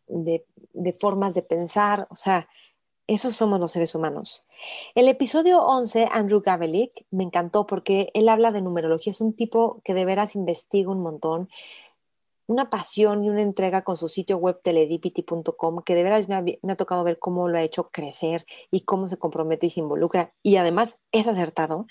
de, 0.08 0.46
de 0.74 0.94
formas 0.94 1.36
de 1.36 1.44
pensar. 1.44 2.08
O 2.10 2.16
sea, 2.16 2.48
esos 3.14 3.36
somos 3.36 3.60
los 3.60 3.74
seres 3.74 3.94
humanos. 3.94 4.48
El 4.96 5.10
episodio 5.10 5.62
11, 5.62 6.08
Andrew 6.12 6.42
Gavelick, 6.42 7.06
me 7.12 7.26
encantó 7.26 7.68
porque 7.68 8.10
él 8.14 8.30
habla 8.30 8.54
de 8.54 8.62
numerología. 8.62 9.12
Es 9.12 9.20
un 9.20 9.36
tipo 9.36 9.82
que 9.84 9.94
de 9.94 10.06
veras 10.06 10.36
investiga 10.36 10.92
un 10.92 11.02
montón, 11.02 11.50
una 12.48 12.70
pasión 12.70 13.26
y 13.26 13.30
una 13.30 13.42
entrega 13.42 13.84
con 13.84 13.98
su 13.98 14.08
sitio 14.08 14.38
web 14.38 14.62
teledipity.com, 14.64 15.84
que 15.84 15.94
de 15.94 16.04
veras 16.04 16.30
me 16.30 16.58
ha, 16.72 16.76
tocado 16.78 17.04
ver 17.04 17.20
cómo 17.20 17.50
lo 17.50 17.58
ha 17.58 17.64
hecho 17.64 17.90
crecer 17.90 18.46
y 18.72 18.86
cómo 18.86 19.10
se 19.10 19.18
compromete 19.18 19.68
y 19.68 19.72
se 19.72 19.82
involucra. 19.82 20.34
Y 20.42 20.56
además 20.56 20.98
es 21.12 21.28
acertado. 21.28 21.88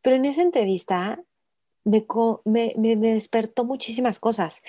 Pero 0.00 0.16
en 0.16 0.24
esa 0.24 0.40
entrevista 0.40 1.22
me, 1.84 2.06
me 2.76 2.96
despertó 2.96 3.64
muchísimas 3.64 4.18
cosas 4.18 4.62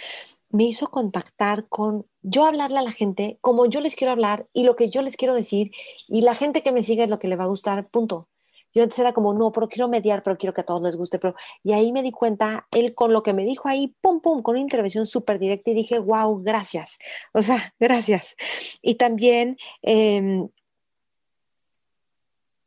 me 0.49 0.63
hizo 0.65 0.87
contactar 0.89 1.67
con 1.67 2.05
yo 2.21 2.45
hablarle 2.45 2.79
a 2.79 2.83
la 2.83 2.91
gente 2.91 3.37
como 3.41 3.65
yo 3.65 3.81
les 3.81 3.95
quiero 3.95 4.11
hablar 4.11 4.47
y 4.53 4.63
lo 4.63 4.75
que 4.75 4.89
yo 4.89 5.01
les 5.01 5.15
quiero 5.15 5.33
decir 5.33 5.71
y 6.07 6.21
la 6.21 6.35
gente 6.35 6.63
que 6.63 6.71
me 6.71 6.83
sigue 6.83 7.03
es 7.03 7.09
lo 7.09 7.19
que 7.19 7.27
le 7.27 7.35
va 7.35 7.45
a 7.45 7.47
gustar, 7.47 7.87
punto. 7.89 8.27
Yo 8.73 8.83
antes 8.83 8.99
era 8.99 9.13
como, 9.13 9.33
no, 9.33 9.51
pero 9.51 9.67
quiero 9.67 9.87
mediar, 9.87 10.21
pero 10.21 10.37
quiero 10.37 10.53
que 10.53 10.61
a 10.61 10.65
todos 10.65 10.83
les 10.83 10.95
guste, 10.95 11.17
pero... 11.17 11.33
Y 11.63 11.73
ahí 11.73 11.91
me 11.91 12.03
di 12.03 12.11
cuenta, 12.11 12.67
él 12.71 12.93
con 12.93 13.13
lo 13.13 13.23
que 13.23 13.33
me 13.33 13.43
dijo 13.43 13.67
ahí, 13.67 13.95
pum, 13.99 14.21
pum, 14.21 14.43
con 14.43 14.53
una 14.53 14.61
intervención 14.61 15.07
súper 15.07 15.39
directa 15.39 15.71
y 15.71 15.73
dije, 15.73 15.97
wow, 15.97 16.43
gracias. 16.43 16.99
O 17.33 17.41
sea, 17.41 17.73
gracias. 17.79 18.35
Y 18.83 18.95
también... 18.95 19.57
Em, 19.81 20.49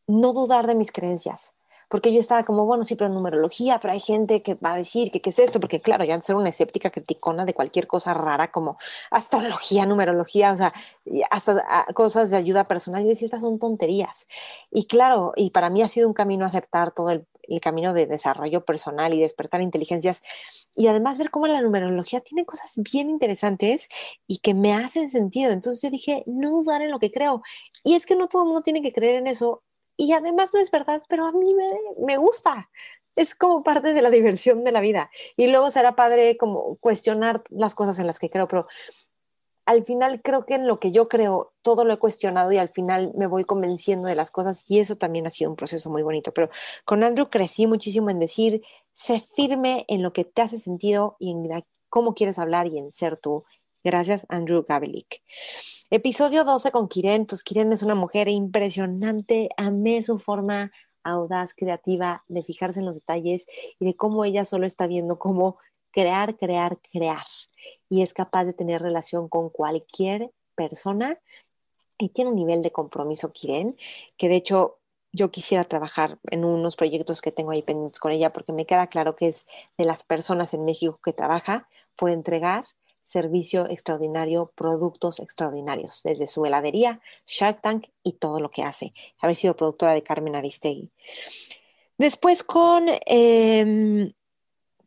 no 0.08 0.32
dudar 0.32 0.66
de 0.66 0.74
mis 0.74 0.90
creencias 0.90 1.54
porque 1.92 2.10
yo 2.10 2.20
estaba 2.20 2.42
como, 2.46 2.64
bueno, 2.64 2.84
sí, 2.84 2.94
pero 2.94 3.10
numerología, 3.10 3.78
pero 3.78 3.92
hay 3.92 4.00
gente 4.00 4.40
que 4.42 4.54
va 4.54 4.72
a 4.72 4.76
decir 4.78 5.10
que 5.10 5.20
qué 5.20 5.28
es 5.28 5.38
esto, 5.38 5.60
porque 5.60 5.82
claro, 5.82 6.04
ya 6.04 6.18
ser 6.22 6.36
una 6.36 6.48
escéptica 6.48 6.88
criticona 6.88 7.44
de 7.44 7.52
cualquier 7.52 7.86
cosa 7.86 8.14
rara 8.14 8.50
como 8.50 8.78
astrología, 9.10 9.84
numerología, 9.84 10.52
o 10.52 10.56
sea, 10.56 10.72
hasta 11.30 11.62
ah, 11.68 11.86
cosas 11.92 12.30
de 12.30 12.38
ayuda 12.38 12.66
personal, 12.66 13.02
yo 13.02 13.10
decía, 13.10 13.26
estas 13.26 13.42
son 13.42 13.58
tonterías. 13.58 14.26
Y 14.70 14.86
claro, 14.86 15.34
y 15.36 15.50
para 15.50 15.68
mí 15.68 15.82
ha 15.82 15.88
sido 15.88 16.08
un 16.08 16.14
camino 16.14 16.46
aceptar 16.46 16.92
todo 16.92 17.10
el, 17.10 17.26
el 17.42 17.60
camino 17.60 17.92
de 17.92 18.06
desarrollo 18.06 18.64
personal 18.64 19.12
y 19.12 19.20
despertar 19.20 19.60
inteligencias 19.60 20.22
y 20.74 20.86
además 20.86 21.18
ver 21.18 21.30
cómo 21.30 21.46
la 21.46 21.60
numerología 21.60 22.20
tiene 22.20 22.46
cosas 22.46 22.72
bien 22.76 23.10
interesantes 23.10 23.88
y 24.26 24.38
que 24.38 24.54
me 24.54 24.72
hacen 24.72 25.10
sentido. 25.10 25.52
Entonces 25.52 25.82
yo 25.82 25.90
dije, 25.90 26.22
no 26.24 26.48
dudar 26.52 26.80
en 26.80 26.90
lo 26.90 26.98
que 26.98 27.12
creo. 27.12 27.42
Y 27.84 27.96
es 27.96 28.06
que 28.06 28.16
no 28.16 28.28
todo 28.28 28.44
el 28.44 28.46
mundo 28.46 28.62
tiene 28.62 28.80
que 28.80 28.92
creer 28.92 29.16
en 29.16 29.26
eso 29.26 29.62
y 30.02 30.12
además 30.14 30.52
no 30.52 30.58
es 30.58 30.72
verdad, 30.72 31.00
pero 31.08 31.26
a 31.26 31.30
mí 31.30 31.54
me, 31.54 31.70
me 32.04 32.16
gusta. 32.16 32.68
Es 33.14 33.36
como 33.36 33.62
parte 33.62 33.92
de 33.92 34.02
la 34.02 34.10
diversión 34.10 34.64
de 34.64 34.72
la 34.72 34.80
vida. 34.80 35.12
Y 35.36 35.46
luego 35.46 35.70
será 35.70 35.94
padre 35.94 36.36
como 36.36 36.74
cuestionar 36.78 37.44
las 37.50 37.76
cosas 37.76 38.00
en 38.00 38.08
las 38.08 38.18
que 38.18 38.28
creo, 38.28 38.48
pero 38.48 38.66
al 39.64 39.84
final 39.84 40.20
creo 40.20 40.44
que 40.44 40.54
en 40.56 40.66
lo 40.66 40.80
que 40.80 40.90
yo 40.90 41.08
creo 41.08 41.52
todo 41.62 41.84
lo 41.84 41.92
he 41.92 41.98
cuestionado 41.98 42.50
y 42.50 42.56
al 42.56 42.68
final 42.68 43.12
me 43.14 43.28
voy 43.28 43.44
convenciendo 43.44 44.08
de 44.08 44.16
las 44.16 44.32
cosas 44.32 44.64
y 44.68 44.80
eso 44.80 44.96
también 44.96 45.28
ha 45.28 45.30
sido 45.30 45.50
un 45.50 45.56
proceso 45.56 45.88
muy 45.88 46.02
bonito. 46.02 46.32
Pero 46.34 46.50
con 46.84 47.04
Andrew 47.04 47.30
crecí 47.30 47.68
muchísimo 47.68 48.10
en 48.10 48.18
decir, 48.18 48.62
sé 48.92 49.24
firme 49.36 49.84
en 49.86 50.02
lo 50.02 50.12
que 50.12 50.24
te 50.24 50.42
hace 50.42 50.58
sentido 50.58 51.16
y 51.20 51.30
en 51.30 51.64
cómo 51.88 52.14
quieres 52.14 52.40
hablar 52.40 52.66
y 52.66 52.76
en 52.78 52.90
ser 52.90 53.18
tú. 53.18 53.44
Gracias, 53.84 54.24
Andrew 54.28 54.64
Gabelik. 54.64 55.22
Episodio 55.90 56.44
12 56.44 56.70
con 56.70 56.88
Kiren, 56.88 57.26
pues 57.26 57.42
Kiren 57.42 57.72
es 57.72 57.82
una 57.82 57.96
mujer 57.96 58.28
impresionante, 58.28 59.48
amé 59.56 60.02
su 60.02 60.18
forma 60.18 60.70
audaz, 61.02 61.52
creativa, 61.52 62.24
de 62.28 62.44
fijarse 62.44 62.78
en 62.78 62.86
los 62.86 62.94
detalles 62.94 63.46
y 63.80 63.86
de 63.86 63.96
cómo 63.96 64.24
ella 64.24 64.44
solo 64.44 64.66
está 64.66 64.86
viendo 64.86 65.18
cómo 65.18 65.58
crear, 65.90 66.36
crear, 66.36 66.78
crear. 66.92 67.26
Y 67.88 68.02
es 68.02 68.14
capaz 68.14 68.44
de 68.44 68.52
tener 68.52 68.80
relación 68.80 69.28
con 69.28 69.50
cualquier 69.50 70.30
persona 70.54 71.18
y 71.98 72.10
tiene 72.10 72.30
un 72.30 72.36
nivel 72.36 72.62
de 72.62 72.70
compromiso, 72.70 73.32
Kiren, 73.32 73.76
que 74.16 74.28
de 74.28 74.36
hecho 74.36 74.78
yo 75.10 75.32
quisiera 75.32 75.64
trabajar 75.64 76.18
en 76.30 76.44
unos 76.44 76.76
proyectos 76.76 77.20
que 77.20 77.32
tengo 77.32 77.50
ahí 77.50 77.62
pendientes 77.62 77.98
con 77.98 78.12
ella 78.12 78.32
porque 78.32 78.52
me 78.52 78.64
queda 78.64 78.86
claro 78.86 79.16
que 79.16 79.26
es 79.26 79.46
de 79.76 79.84
las 79.84 80.04
personas 80.04 80.54
en 80.54 80.64
México 80.64 81.00
que 81.02 81.12
trabaja 81.12 81.68
por 81.96 82.10
entregar 82.10 82.64
servicio 83.02 83.68
extraordinario, 83.68 84.52
productos 84.54 85.20
extraordinarios, 85.20 86.02
desde 86.02 86.26
su 86.26 86.44
heladería, 86.44 87.00
Shark 87.26 87.60
Tank 87.60 87.88
y 88.02 88.12
todo 88.14 88.40
lo 88.40 88.50
que 88.50 88.62
hace. 88.62 88.92
Haber 89.20 89.36
sido 89.36 89.56
productora 89.56 89.92
de 89.92 90.02
Carmen 90.02 90.36
Aristegui. 90.36 90.90
Después 91.98 92.42
con 92.42 92.86
em, 93.06 94.12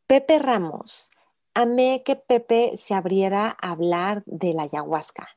Pepe 0.08 0.40
Ramos. 0.40 1.10
Amé 1.54 2.04
que 2.04 2.16
Pepe 2.16 2.76
se 2.76 2.94
abriera 2.94 3.58
a 3.62 3.72
hablar 3.72 4.24
de 4.26 4.54
la 4.54 4.64
ayahuasca, 4.64 5.30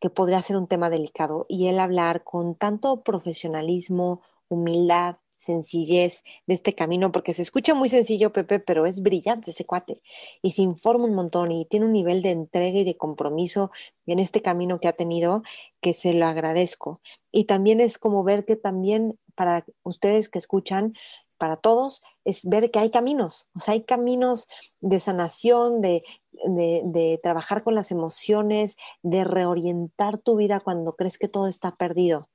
que 0.00 0.10
podría 0.10 0.42
ser 0.42 0.56
un 0.56 0.66
tema 0.66 0.90
delicado, 0.90 1.46
y 1.48 1.68
él 1.68 1.78
hablar 1.78 2.24
con 2.24 2.56
tanto 2.56 3.02
profesionalismo, 3.02 4.20
humildad, 4.48 5.16
sencillez 5.42 6.22
de 6.46 6.54
este 6.54 6.74
camino, 6.74 7.12
porque 7.12 7.34
se 7.34 7.42
escucha 7.42 7.74
muy 7.74 7.88
sencillo, 7.88 8.32
Pepe, 8.32 8.60
pero 8.60 8.86
es 8.86 9.02
brillante 9.02 9.50
ese 9.50 9.64
cuate 9.64 10.00
y 10.40 10.52
se 10.52 10.62
informa 10.62 11.04
un 11.06 11.14
montón 11.14 11.50
y 11.52 11.66
tiene 11.66 11.86
un 11.86 11.92
nivel 11.92 12.22
de 12.22 12.30
entrega 12.30 12.78
y 12.78 12.84
de 12.84 12.96
compromiso 12.96 13.70
en 14.06 14.18
este 14.18 14.40
camino 14.42 14.78
que 14.80 14.88
ha 14.88 14.92
tenido 14.92 15.42
que 15.80 15.94
se 15.94 16.14
lo 16.14 16.26
agradezco. 16.26 17.00
Y 17.32 17.44
también 17.44 17.80
es 17.80 17.98
como 17.98 18.22
ver 18.24 18.44
que 18.44 18.56
también 18.56 19.18
para 19.34 19.64
ustedes 19.82 20.28
que 20.28 20.38
escuchan, 20.38 20.94
para 21.38 21.56
todos, 21.56 22.02
es 22.24 22.44
ver 22.48 22.70
que 22.70 22.78
hay 22.78 22.90
caminos, 22.90 23.48
o 23.56 23.58
sea, 23.58 23.74
hay 23.74 23.82
caminos 23.82 24.46
de 24.80 25.00
sanación, 25.00 25.80
de, 25.80 26.04
de, 26.30 26.82
de 26.84 27.18
trabajar 27.20 27.64
con 27.64 27.74
las 27.74 27.90
emociones, 27.90 28.76
de 29.02 29.24
reorientar 29.24 30.18
tu 30.18 30.36
vida 30.36 30.60
cuando 30.60 30.94
crees 30.94 31.18
que 31.18 31.26
todo 31.26 31.48
está 31.48 31.74
perdido. 31.74 32.28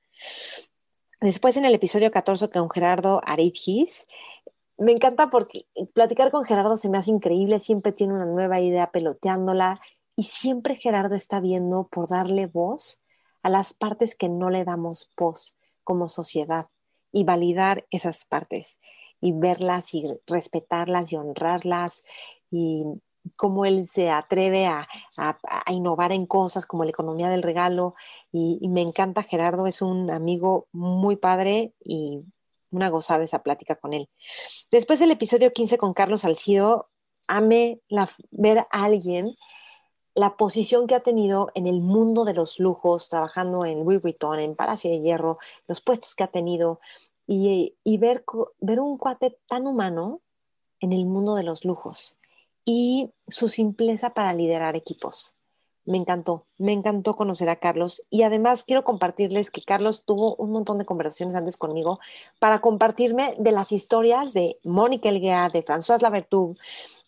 Después 1.20 1.56
en 1.56 1.64
el 1.64 1.74
episodio 1.74 2.12
14 2.12 2.48
con 2.48 2.70
Gerardo 2.70 3.20
Aridgis, 3.24 4.06
me 4.76 4.92
encanta 4.92 5.30
porque 5.30 5.66
platicar 5.92 6.30
con 6.30 6.44
Gerardo 6.44 6.76
se 6.76 6.88
me 6.88 6.96
hace 6.96 7.10
increíble, 7.10 7.58
siempre 7.58 7.90
tiene 7.90 8.14
una 8.14 8.26
nueva 8.26 8.60
idea 8.60 8.92
peloteándola 8.92 9.80
y 10.14 10.24
siempre 10.24 10.76
Gerardo 10.76 11.16
está 11.16 11.40
viendo 11.40 11.88
por 11.88 12.06
darle 12.06 12.46
voz 12.46 13.02
a 13.42 13.50
las 13.50 13.74
partes 13.74 14.14
que 14.14 14.28
no 14.28 14.48
le 14.48 14.64
damos 14.64 15.10
voz 15.16 15.56
como 15.82 16.08
sociedad 16.08 16.68
y 17.10 17.24
validar 17.24 17.84
esas 17.90 18.24
partes 18.24 18.78
y 19.20 19.32
verlas 19.32 19.94
y 19.94 20.04
respetarlas 20.24 21.12
y 21.12 21.16
honrarlas 21.16 22.04
y 22.48 22.84
cómo 23.36 23.64
él 23.64 23.86
se 23.86 24.10
atreve 24.10 24.66
a, 24.66 24.88
innovar 25.68 26.12
en 26.12 26.26
cosas 26.26 26.66
como 26.66 26.84
la 26.84 26.90
economía 26.90 27.28
del 27.28 27.42
regalo. 27.42 27.94
Y, 28.32 28.66
me 28.68 28.82
encanta, 28.82 29.22
Gerardo 29.22 29.66
es 29.66 29.82
un 29.82 30.10
amigo 30.10 30.68
muy 30.72 31.16
padre 31.16 31.74
y 31.84 32.22
una 32.70 32.88
gozada 32.90 33.24
esa 33.24 33.42
plática 33.42 33.76
con 33.76 33.94
él. 33.94 34.08
Después 34.70 35.00
del 35.00 35.10
episodio 35.10 35.52
15 35.52 35.78
con 35.78 35.94
Carlos 35.94 36.22
Salcido, 36.22 36.90
ame 37.26 37.80
ver 38.30 38.58
a 38.58 38.66
alguien 38.70 39.36
la 40.14 40.36
posición 40.36 40.86
que 40.86 40.96
ha 40.96 41.00
tenido 41.00 41.50
en 41.54 41.66
el 41.66 41.80
mundo 41.80 42.24
de 42.24 42.34
los 42.34 42.58
lujos, 42.58 43.08
trabajando 43.08 43.64
en 43.64 43.84
Louis 43.84 44.02
Vuitton, 44.02 44.40
en 44.40 44.56
Palacio 44.56 44.90
de 44.90 45.00
Hierro, 45.00 45.38
los 45.68 45.80
puestos 45.80 46.14
que 46.16 46.24
ha 46.24 46.28
tenido 46.28 46.80
y, 47.26 47.76
y 47.84 47.98
ver, 47.98 48.24
ver 48.58 48.80
un 48.80 48.98
cuate 48.98 49.38
tan 49.46 49.66
humano 49.66 50.20
en 50.80 50.92
el 50.92 51.06
mundo 51.06 51.34
de 51.36 51.44
los 51.44 51.64
lujos 51.64 52.17
y 52.70 53.14
su 53.28 53.48
simpleza 53.48 54.10
para 54.10 54.34
liderar 54.34 54.76
equipos. 54.76 55.36
Me 55.86 55.96
encantó, 55.96 56.44
me 56.58 56.74
encantó 56.74 57.14
conocer 57.14 57.48
a 57.48 57.56
Carlos 57.56 58.02
y 58.10 58.24
además 58.24 58.62
quiero 58.62 58.84
compartirles 58.84 59.50
que 59.50 59.62
Carlos 59.62 60.04
tuvo 60.04 60.34
un 60.36 60.50
montón 60.50 60.76
de 60.76 60.84
conversaciones 60.84 61.34
antes 61.34 61.56
conmigo 61.56 61.98
para 62.38 62.60
compartirme 62.60 63.34
de 63.38 63.52
las 63.52 63.72
historias 63.72 64.34
de 64.34 64.58
Mónica 64.64 65.08
Elguea, 65.08 65.48
de 65.48 65.64
François 65.64 66.02
Lavertube. 66.02 66.58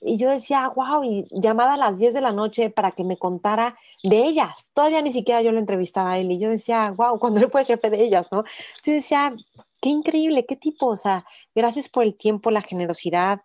Y 0.01 0.17
yo 0.17 0.31
decía, 0.31 0.67
wow, 0.75 1.05
y 1.05 1.27
llamada 1.31 1.75
a 1.75 1.77
las 1.77 1.99
10 1.99 2.15
de 2.15 2.23
la 2.23 2.33
noche 2.33 2.71
para 2.71 2.93
que 2.93 3.05
me 3.05 3.19
contara 3.19 3.77
de 4.03 4.25
ellas. 4.25 4.71
Todavía 4.73 5.03
ni 5.03 5.13
siquiera 5.13 5.43
yo 5.43 5.53
lo 5.53 5.59
entrevistaba 5.59 6.13
a 6.13 6.19
él 6.19 6.31
y 6.31 6.39
yo 6.39 6.49
decía, 6.49 6.91
wow, 6.93 7.19
cuando 7.19 7.41
él 7.41 7.51
fue 7.51 7.67
jefe 7.67 7.91
de 7.91 8.03
ellas, 8.03 8.29
¿no? 8.33 8.45
Yo 8.83 8.95
decía, 8.95 9.37
qué 9.83 9.91
increíble, 9.91 10.47
qué 10.47 10.57
tipo, 10.57 10.87
o 10.87 10.97
sea, 10.97 11.27
gracias 11.55 11.91
por 11.91 12.05
el 12.05 12.15
tiempo, 12.15 12.51
la 12.51 12.63
generosidad, 12.63 13.43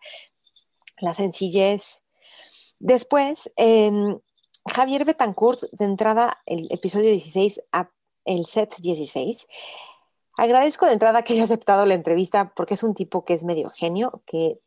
la 1.02 1.14
sencillez 1.14 2.05
Después, 2.86 3.52
em, 3.56 4.20
Javier 4.64 5.06
Betancourt, 5.06 5.60
de 5.72 5.86
entrada, 5.86 6.44
el 6.46 6.68
episodio 6.70 7.10
16 7.10 7.64
a 7.72 7.90
el 8.26 8.46
set 8.46 8.76
16. 8.78 9.48
Agradezco 10.38 10.86
de 10.86 10.94
entrada 10.94 11.24
que 11.24 11.34
haya 11.34 11.46
aceptado 11.46 11.88
la 11.88 11.96
entrevista 11.96 12.54
porque 12.56 12.76
es 12.76 12.84
un 12.84 12.94
tipo 12.94 13.26
que 13.26 13.34
es 13.34 13.44
medio 13.44 13.72
genio, 13.72 14.22
que 14.28 14.60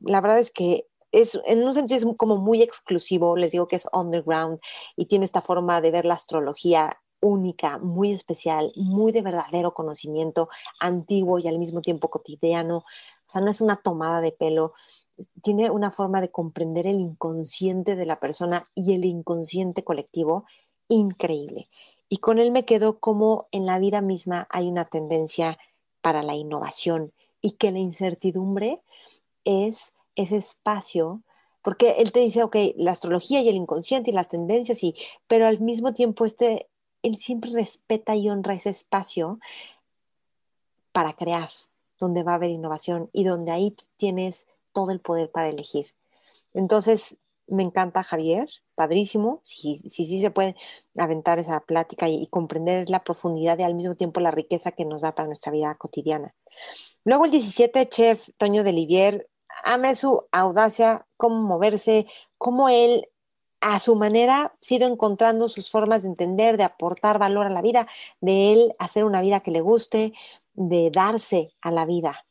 la 0.00 0.22
verdad 0.22 0.38
es 0.38 0.50
que 0.50 0.86
es, 1.12 1.38
en 1.44 1.62
un 1.62 1.74
sentido 1.74 1.98
es 1.98 2.16
como 2.16 2.38
muy 2.38 2.62
exclusivo, 2.62 3.36
les 3.36 3.52
digo 3.52 3.68
que 3.68 3.76
es 3.76 3.86
underground 3.92 4.60
y 4.96 5.04
tiene 5.04 5.26
esta 5.26 5.42
forma 5.42 5.82
de 5.82 5.90
ver 5.90 6.06
la 6.06 6.14
astrología 6.14 6.98
única, 7.20 7.76
muy 7.76 8.12
especial, 8.12 8.72
muy 8.76 9.12
de 9.12 9.20
verdadero 9.20 9.74
conocimiento, 9.74 10.48
antiguo 10.80 11.38
y 11.38 11.48
al 11.48 11.58
mismo 11.58 11.82
tiempo 11.82 12.08
cotidiano. 12.08 12.84
O 13.28 13.30
sea, 13.30 13.42
no 13.42 13.50
es 13.50 13.60
una 13.60 13.76
tomada 13.76 14.22
de 14.22 14.32
pelo, 14.32 14.72
tiene 15.42 15.70
una 15.70 15.90
forma 15.90 16.20
de 16.22 16.30
comprender 16.30 16.86
el 16.86 16.98
inconsciente 16.98 17.94
de 17.94 18.06
la 18.06 18.20
persona 18.20 18.62
y 18.74 18.94
el 18.94 19.04
inconsciente 19.04 19.84
colectivo 19.84 20.46
increíble. 20.88 21.68
Y 22.08 22.18
con 22.18 22.38
él 22.38 22.50
me 22.50 22.64
quedo 22.64 23.00
como 23.00 23.46
en 23.52 23.66
la 23.66 23.78
vida 23.78 24.00
misma 24.00 24.48
hay 24.50 24.66
una 24.66 24.86
tendencia 24.86 25.58
para 26.00 26.22
la 26.22 26.34
innovación 26.34 27.12
y 27.42 27.52
que 27.52 27.70
la 27.70 27.80
incertidumbre 27.80 28.80
es 29.44 29.94
ese 30.16 30.36
espacio, 30.36 31.22
porque 31.62 31.96
él 31.98 32.12
te 32.12 32.20
dice, 32.20 32.42
ok, 32.42 32.56
la 32.76 32.92
astrología 32.92 33.42
y 33.42 33.48
el 33.48 33.56
inconsciente 33.56 34.10
y 34.10 34.14
las 34.14 34.30
tendencias, 34.30 34.82
y, 34.82 34.94
pero 35.26 35.46
al 35.46 35.60
mismo 35.60 35.92
tiempo 35.92 36.24
este, 36.24 36.66
él 37.02 37.16
siempre 37.16 37.50
respeta 37.50 38.16
y 38.16 38.30
honra 38.30 38.54
ese 38.54 38.70
espacio 38.70 39.38
para 40.92 41.12
crear, 41.12 41.50
donde 41.98 42.22
va 42.22 42.32
a 42.32 42.34
haber 42.36 42.50
innovación 42.50 43.10
y 43.12 43.24
donde 43.24 43.52
ahí 43.52 43.76
tienes 43.96 44.46
todo 44.72 44.90
el 44.90 45.00
poder 45.00 45.30
para 45.30 45.48
elegir. 45.48 45.86
Entonces, 46.54 47.16
me 47.46 47.62
encanta 47.62 48.02
Javier, 48.02 48.48
padrísimo, 48.74 49.40
si 49.42 49.76
sí 49.76 50.04
si, 50.04 50.20
se 50.20 50.30
puede 50.30 50.54
aventar 50.96 51.38
esa 51.38 51.60
plática 51.60 52.08
y, 52.08 52.26
comprender 52.28 52.88
la 52.90 53.02
profundidad 53.02 53.58
y 53.58 53.62
al 53.62 53.74
mismo 53.74 53.94
tiempo 53.94 54.20
la 54.20 54.30
riqueza 54.30 54.72
que 54.72 54.84
nos 54.84 55.02
da 55.02 55.14
para 55.14 55.26
nuestra 55.26 55.50
vida 55.50 55.74
cotidiana. 55.74 56.34
Luego 57.04 57.24
el 57.24 57.30
17, 57.30 57.88
chef 57.88 58.28
Toño 58.36 58.62
de 58.64 58.72
Livier, 58.72 59.28
ame 59.64 59.94
su 59.94 60.24
audacia, 60.30 61.06
cómo 61.16 61.42
moverse, 61.42 62.06
cómo 62.36 62.68
él 62.68 63.08
a 63.60 63.80
su 63.80 63.96
manera 63.96 64.38
ha 64.44 64.52
sido 64.60 64.86
encontrando 64.86 65.48
sus 65.48 65.70
formas 65.70 66.02
de 66.02 66.08
entender, 66.08 66.56
de 66.56 66.64
aportar 66.64 67.18
valor 67.18 67.46
a 67.46 67.50
la 67.50 67.62
vida, 67.62 67.88
de 68.20 68.52
él 68.52 68.74
hacer 68.78 69.04
una 69.04 69.20
vida 69.20 69.40
que 69.40 69.50
le 69.50 69.60
guste, 69.60 70.12
de 70.58 70.90
darse 70.92 71.54
a 71.60 71.70
la 71.70 71.86
vida. 71.86 72.24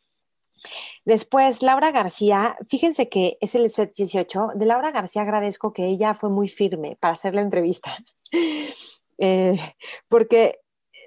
Después, 1.05 1.63
Laura 1.63 1.91
García, 1.91 2.57
fíjense 2.67 3.09
que 3.09 3.37
es 3.39 3.55
el 3.55 3.69
set 3.69 3.95
18. 3.95 4.49
De 4.55 4.65
Laura 4.65 4.91
García 4.91 5.21
agradezco 5.21 5.71
que 5.71 5.85
ella 5.85 6.13
fue 6.13 6.29
muy 6.29 6.47
firme 6.47 6.97
para 6.99 7.13
hacer 7.13 7.33
la 7.35 7.41
entrevista. 7.41 7.97
Eh, 9.19 9.57
porque 10.07 10.59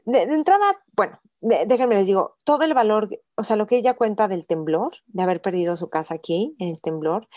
de, 0.04 0.22
entrada, 0.22 0.82
bueno, 0.96 1.20
déjenme 1.40 1.94
les 1.94 2.06
digo, 2.06 2.36
todo 2.42 2.64
el 2.64 2.74
valor, 2.74 3.08
o 3.36 3.44
sea, 3.44 3.54
lo 3.54 3.68
que 3.68 3.76
ella 3.76 3.94
cuenta 3.94 4.26
del 4.26 4.48
temblor, 4.48 4.96
de 5.06 5.22
haber 5.22 5.40
perdido 5.40 5.76
su 5.76 5.90
casa 5.90 6.14
aquí, 6.14 6.56
en 6.58 6.70
el 6.70 6.80
temblor, 6.80 7.28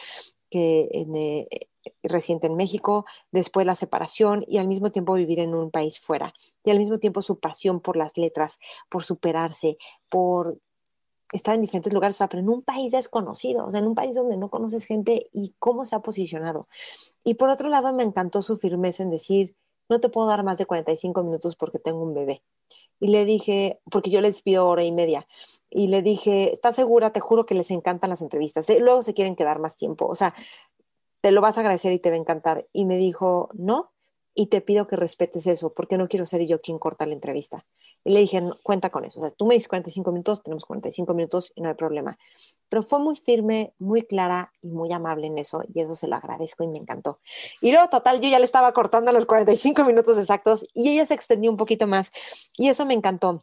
que 0.50 0.90
en, 0.92 1.16
eh, 1.16 1.48
reciente 2.04 2.48
en 2.48 2.56
México, 2.56 3.06
después 3.32 3.66
la 3.66 3.76
separación 3.76 4.44
y 4.48 4.58
al 4.58 4.68
mismo 4.68 4.92
tiempo 4.92 5.14
vivir 5.14 5.40
en 5.40 5.56
un 5.56 5.72
país 5.72 6.00
fuera. 6.00 6.34
Y 6.64 6.72
al 6.72 6.80
mismo 6.80 7.00
tiempo 7.00 7.22
su 7.22 7.40
pasión 7.40 7.80
por 7.80 7.98
las 7.98 8.18
letras, 8.18 8.60
por 8.90 9.04
superarse, 9.04 9.78
por 10.10 10.58
estar 11.32 11.56
en 11.56 11.62
diferentes 11.62 11.92
lugares, 11.92 12.16
o 12.16 12.20
sea, 12.20 12.30
pero 12.30 12.42
en 12.42 12.50
un 12.50 12.62
país 12.62 12.92
desconocido, 12.92 13.66
o 13.66 13.72
sea, 13.72 13.80
en 13.80 13.88
un 13.88 13.96
país 13.96 14.16
donde 14.16 14.38
no 14.38 14.50
conoces 14.50 14.86
gente 14.86 15.30
y 15.34 15.54
cómo 15.60 15.84
se 15.86 15.96
ha 15.96 16.00
posicionado. 16.00 16.68
Y 17.24 17.34
por 17.34 17.50
otro 17.50 17.70
lado, 17.70 17.92
me 17.94 18.04
encantó 18.04 18.42
su 18.42 18.58
firmeza 18.58 19.04
en 19.04 19.10
decir, 19.10 19.56
no 19.90 20.00
te 20.00 20.10
puedo 20.10 20.28
dar 20.28 20.44
más 20.44 20.58
de 20.58 20.66
45 20.66 21.24
minutos 21.24 21.56
porque 21.56 21.80
tengo 21.80 22.04
un 22.04 22.14
bebé. 22.14 22.44
Y 23.00 23.08
le 23.08 23.26
dije, 23.26 23.82
porque 23.92 24.10
yo 24.10 24.22
les 24.22 24.42
pido 24.44 24.68
hora 24.68 24.84
y 24.84 24.92
media, 24.92 25.28
y 25.70 25.88
le 25.88 26.02
dije, 26.02 26.54
¿estás 26.54 26.76
segura? 26.76 27.12
Te 27.12 27.20
juro 27.20 27.46
que 27.46 27.56
les 27.56 27.72
encantan 27.72 28.12
las 28.12 28.22
entrevistas. 28.22 28.70
¿eh? 28.70 28.80
Luego 28.80 29.04
se 29.04 29.14
quieren 29.14 29.36
quedar 29.36 29.60
más 29.60 29.76
tiempo. 29.76 30.06
O 30.06 30.16
sea, 30.16 30.36
te 31.24 31.32
lo 31.32 31.40
vas 31.40 31.58
a 31.58 31.62
agradecer 31.62 31.94
y 31.94 32.00
te 32.00 32.10
va 32.10 32.18
a 32.18 32.20
encantar. 32.20 32.68
Y 32.74 32.84
me 32.84 32.98
dijo, 32.98 33.50
no, 33.54 33.94
y 34.36 34.48
te 34.48 34.60
pido 34.60 34.88
que 34.88 34.98
respetes 34.98 35.48
eso, 35.48 35.74
porque 35.74 35.98
no 35.98 36.10
quiero 36.10 36.26
ser 36.26 36.46
yo 36.46 36.60
quien 36.60 36.78
corta 36.80 37.06
la 37.06 37.14
entrevista. 37.14 37.64
Y 38.04 38.12
le 38.12 38.20
dije, 38.20 38.44
cuenta 38.62 38.90
con 38.90 39.06
eso. 39.06 39.20
O 39.20 39.22
sea, 39.22 39.32
tú 39.32 39.46
me 39.46 39.54
dices 39.54 39.70
45 39.70 40.12
minutos, 40.12 40.44
tenemos 40.44 40.66
45 40.66 41.14
minutos 41.14 41.54
y 41.56 41.62
no 41.62 41.70
hay 41.70 41.76
problema. 41.76 42.18
Pero 42.68 42.84
fue 42.84 43.00
muy 43.00 43.16
firme, 43.16 43.74
muy 43.80 44.02
clara 44.02 44.52
y 44.62 44.68
muy 44.68 44.92
amable 44.92 45.28
en 45.28 45.38
eso, 45.38 45.64
y 45.74 45.80
eso 45.80 45.96
se 45.96 46.10
lo 46.10 46.18
agradezco 46.18 46.66
y 46.66 46.68
me 46.68 46.78
encantó. 46.78 47.22
Y 47.62 47.72
luego, 47.72 47.88
total, 47.88 48.20
yo 48.20 48.28
ya 48.28 48.40
le 48.40 48.46
estaba 48.46 48.74
cortando 48.74 49.14
los 49.14 49.26
45 49.26 49.86
minutos 49.86 50.18
exactos 50.18 50.66
y 50.74 50.90
ella 50.90 51.06
se 51.06 51.14
extendió 51.14 51.50
un 51.50 51.58
poquito 51.58 51.88
más, 51.88 52.12
y 52.58 52.68
eso 52.68 52.86
me 52.86 52.96
encantó. 52.96 53.40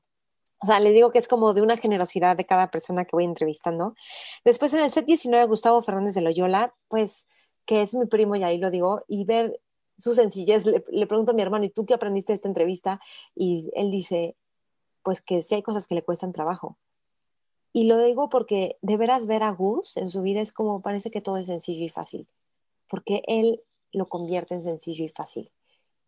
O 0.63 0.67
sea, 0.67 0.81
le 0.81 0.91
digo 0.91 1.13
que 1.13 1.19
es 1.19 1.29
como 1.29 1.55
de 1.55 1.63
una 1.63 1.79
generosidad 1.79 2.37
de 2.37 2.45
cada 2.45 2.71
persona 2.71 3.07
que 3.07 3.17
voy 3.17 3.25
entrevistando. 3.25 3.95
Después 4.45 4.75
en 4.75 4.81
el 4.81 4.91
set 4.91 5.07
19, 5.07 5.47
Gustavo 5.47 5.81
Fernández 5.81 6.13
de 6.13 6.21
Loyola, 6.21 6.75
pues 6.89 7.27
que 7.65 7.83
es 7.83 7.95
mi 7.95 8.07
primo 8.07 8.37
y 8.37 8.43
ahí 8.43 8.59
lo 8.59 8.71
digo, 8.71 9.05
y 9.09 9.25
ver 9.25 9.61
su 9.97 10.15
sencillez, 10.15 10.67
le, 10.67 11.07
pregunto 11.07 11.33
a 11.33 11.35
mi 11.35 11.43
hermano, 11.43 11.65
¿y 11.65 11.71
tú 11.71 11.85
qué 11.87 11.95
aprendiste 11.95 12.33
de 12.33 12.37
esta 12.37 12.49
entrevista? 12.49 13.01
Y 13.35 13.71
él 13.75 13.91
dice, 13.91 14.37
pues 15.03 15.21
que 15.21 15.43
sí 15.43 15.55
hay 15.55 15.63
cosas 15.63 15.87
que 15.87 15.95
le 15.95 16.03
cuestan 16.03 16.33
trabajo. 16.33 16.79
Y 17.73 17.87
lo 17.87 17.99
digo 17.99 18.29
porque 18.29 18.79
de 18.83 18.97
veras 18.97 19.27
ver 19.27 19.43
a 19.43 19.51
Gus 19.51 19.97
en 19.97 20.11
su 20.11 20.23
vida 20.23 20.41
es 20.41 20.53
como 20.53 20.83
parece 20.83 21.11
que 21.11 21.21
todo 21.21 21.37
es 21.37 21.47
sencillo 21.47 21.85
y 21.85 21.89
fácil, 21.89 22.27
porque 22.89 23.23
él 23.27 23.63
lo 23.93 24.07
convierte 24.07 24.55
en 24.55 24.63
sencillo 24.63 25.05
y 25.05 25.09
fácil. 25.09 25.53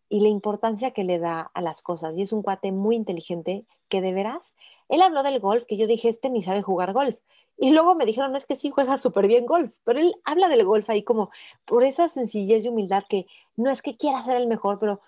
Y 0.09 0.19
la 0.19 0.27
importancia 0.27 0.91
que 0.91 1.03
le 1.03 1.19
da 1.19 1.51
a 1.53 1.61
las 1.61 1.81
cosas. 1.81 2.15
Y 2.17 2.21
es 2.21 2.33
un 2.33 2.43
cuate 2.43 2.71
muy 2.71 2.95
inteligente 2.95 3.65
que 3.87 4.01
de 4.01 4.13
veras, 4.13 4.53
él 4.89 5.01
habló 5.01 5.23
del 5.23 5.39
golf, 5.39 5.65
que 5.65 5.77
yo 5.77 5.87
dije, 5.87 6.09
este 6.09 6.29
ni 6.29 6.41
sabe 6.41 6.61
jugar 6.61 6.93
golf. 6.93 7.17
Y 7.57 7.71
luego 7.71 7.95
me 7.95 8.05
dijeron, 8.05 8.35
es 8.35 8.45
que 8.45 8.55
sí 8.55 8.71
juega 8.71 8.97
súper 8.97 9.27
bien 9.27 9.45
golf, 9.45 9.77
pero 9.83 9.99
él 9.99 10.13
habla 10.25 10.49
del 10.49 10.65
golf 10.65 10.89
ahí 10.89 11.03
como 11.03 11.29
por 11.65 11.83
esa 11.83 12.09
sencillez 12.09 12.65
y 12.65 12.69
humildad 12.69 13.03
que 13.07 13.27
no 13.55 13.69
es 13.69 13.81
que 13.81 13.95
quiera 13.95 14.23
ser 14.23 14.37
el 14.37 14.47
mejor, 14.47 14.79
pero 14.79 15.01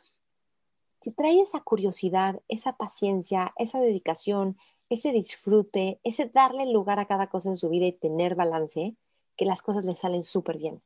si 1.02 1.12
trae 1.12 1.42
esa 1.42 1.62
curiosidad, 1.62 2.42
esa 2.48 2.78
paciencia, 2.78 3.54
esa 3.58 3.80
dedicación, 3.80 4.58
ese 4.90 5.12
disfrute, 5.12 6.00
ese 6.04 6.26
darle 6.26 6.72
lugar 6.72 7.00
a 7.00 7.06
cada 7.06 7.28
cosa 7.28 7.50
en 7.50 7.58
su 7.58 7.70
vida 7.70 7.86
y 7.86 7.92
tener 7.92 8.36
balance, 8.36 8.96
que 9.36 9.46
las 9.46 9.62
cosas 9.62 9.86
le 9.86 9.96
salen 9.96 10.24
súper 10.24 10.58
bien. 10.58 10.82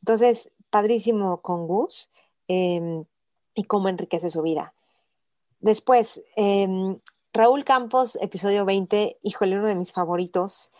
Entonces, 0.00 0.52
padrísimo 0.70 1.40
con 1.40 1.66
Gus 1.66 2.10
em, 2.46 3.04
y 3.54 3.64
cómo 3.64 3.88
enriquece 3.88 4.30
su 4.30 4.42
vida. 4.42 4.74
Después, 5.60 6.22
em, 6.36 6.98
Raúl 7.38 7.62
Campos, 7.62 8.18
episodio 8.20 8.64
20, 8.64 9.20
híjole, 9.22 9.56
uno 9.56 9.68
de 9.68 9.76
mis 9.76 9.92
favoritos. 9.92 10.72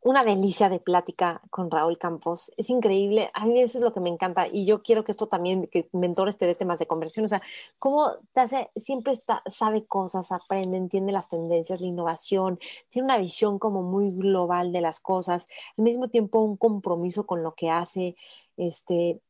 Una 0.00 0.22
delicia 0.22 0.68
de 0.68 0.78
plática 0.78 1.42
con 1.50 1.72
Raúl 1.72 1.98
Campos. 1.98 2.52
Es 2.56 2.70
increíble. 2.70 3.32
A 3.34 3.46
mí 3.46 3.60
eso 3.60 3.78
es 3.78 3.84
lo 3.84 3.92
que 3.92 3.98
me 3.98 4.08
encanta. 4.08 4.46
Y 4.46 4.64
yo 4.64 4.84
quiero 4.84 5.02
que 5.02 5.10
esto 5.10 5.26
también, 5.26 5.66
que 5.66 5.88
mentores 5.92 6.38
te 6.38 6.46
dé 6.46 6.54
temas 6.54 6.78
de 6.78 6.86
conversión. 6.86 7.24
O 7.24 7.28
sea, 7.28 7.42
cómo 7.80 8.12
te 8.32 8.42
hace, 8.42 8.70
siempre 8.76 9.12
está, 9.12 9.42
sabe 9.50 9.84
cosas, 9.84 10.30
aprende, 10.30 10.76
entiende 10.76 11.10
las 11.10 11.28
tendencias, 11.28 11.80
la 11.80 11.88
innovación. 11.88 12.60
Tiene 12.88 13.06
una 13.06 13.18
visión 13.18 13.58
como 13.58 13.82
muy 13.82 14.12
global 14.12 14.70
de 14.70 14.82
las 14.82 15.00
cosas. 15.00 15.48
Al 15.76 15.82
mismo 15.82 16.06
tiempo, 16.06 16.42
un 16.42 16.56
compromiso 16.56 17.26
con 17.26 17.42
lo 17.42 17.56
que 17.56 17.70
hace. 17.70 18.14
Este, 18.56 19.20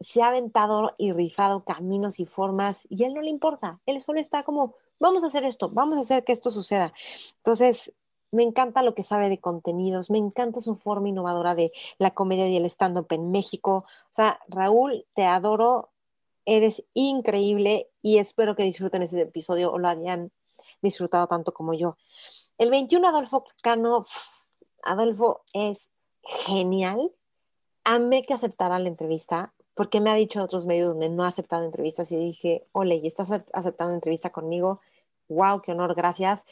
se 0.00 0.22
ha 0.22 0.28
aventado 0.28 0.92
y 0.98 1.12
rifado 1.12 1.64
caminos 1.64 2.20
y 2.20 2.26
formas 2.26 2.86
y 2.90 3.02
a 3.02 3.06
él 3.06 3.14
no 3.14 3.22
le 3.22 3.30
importa. 3.30 3.80
Él 3.86 4.02
solo 4.02 4.20
está 4.20 4.42
como 4.42 4.74
vamos 4.98 5.24
a 5.24 5.28
hacer 5.28 5.44
esto, 5.44 5.70
vamos 5.70 5.98
a 5.98 6.02
hacer 6.02 6.24
que 6.24 6.32
esto 6.32 6.50
suceda. 6.50 6.92
Entonces, 7.38 7.92
me 8.32 8.42
encanta 8.42 8.82
lo 8.82 8.94
que 8.94 9.02
sabe 9.02 9.28
de 9.28 9.38
contenidos, 9.38 10.10
me 10.10 10.18
encanta 10.18 10.60
su 10.60 10.74
forma 10.76 11.08
innovadora 11.08 11.54
de 11.54 11.72
la 11.98 12.10
comedia 12.12 12.48
y 12.48 12.56
el 12.56 12.66
stand-up 12.66 13.06
en 13.10 13.30
México. 13.30 13.86
O 14.10 14.12
sea, 14.12 14.40
Raúl, 14.48 15.06
te 15.14 15.24
adoro, 15.24 15.90
eres 16.44 16.84
increíble 16.94 17.88
y 18.02 18.18
espero 18.18 18.56
que 18.56 18.62
disfruten 18.62 19.02
ese 19.02 19.20
episodio 19.20 19.72
o 19.72 19.78
lo 19.78 19.88
hayan 19.88 20.32
disfrutado 20.82 21.26
tanto 21.26 21.52
como 21.52 21.74
yo. 21.74 21.96
El 22.58 22.70
21, 22.70 23.08
Adolfo 23.08 23.44
Cano, 23.62 24.04
Adolfo 24.82 25.42
es 25.52 25.88
genial. 26.22 27.12
Amé 27.84 28.24
que 28.24 28.34
aceptara 28.34 28.78
la 28.78 28.88
entrevista 28.88 29.52
porque 29.76 30.00
me 30.00 30.10
ha 30.10 30.14
dicho 30.14 30.42
otros 30.42 30.64
medios 30.64 30.88
donde 30.88 31.10
no 31.10 31.22
ha 31.24 31.28
aceptado 31.28 31.64
entrevistas 31.64 32.10
y 32.10 32.16
dije, 32.16 32.66
ole, 32.72 32.96
¿y 32.96 33.06
estás 33.06 33.30
aceptando 33.52 33.92
entrevista 33.92 34.30
conmigo? 34.30 34.80
¡Wow! 35.28 35.60
¡Qué 35.60 35.72
honor! 35.72 35.94
Gracias. 35.94 36.46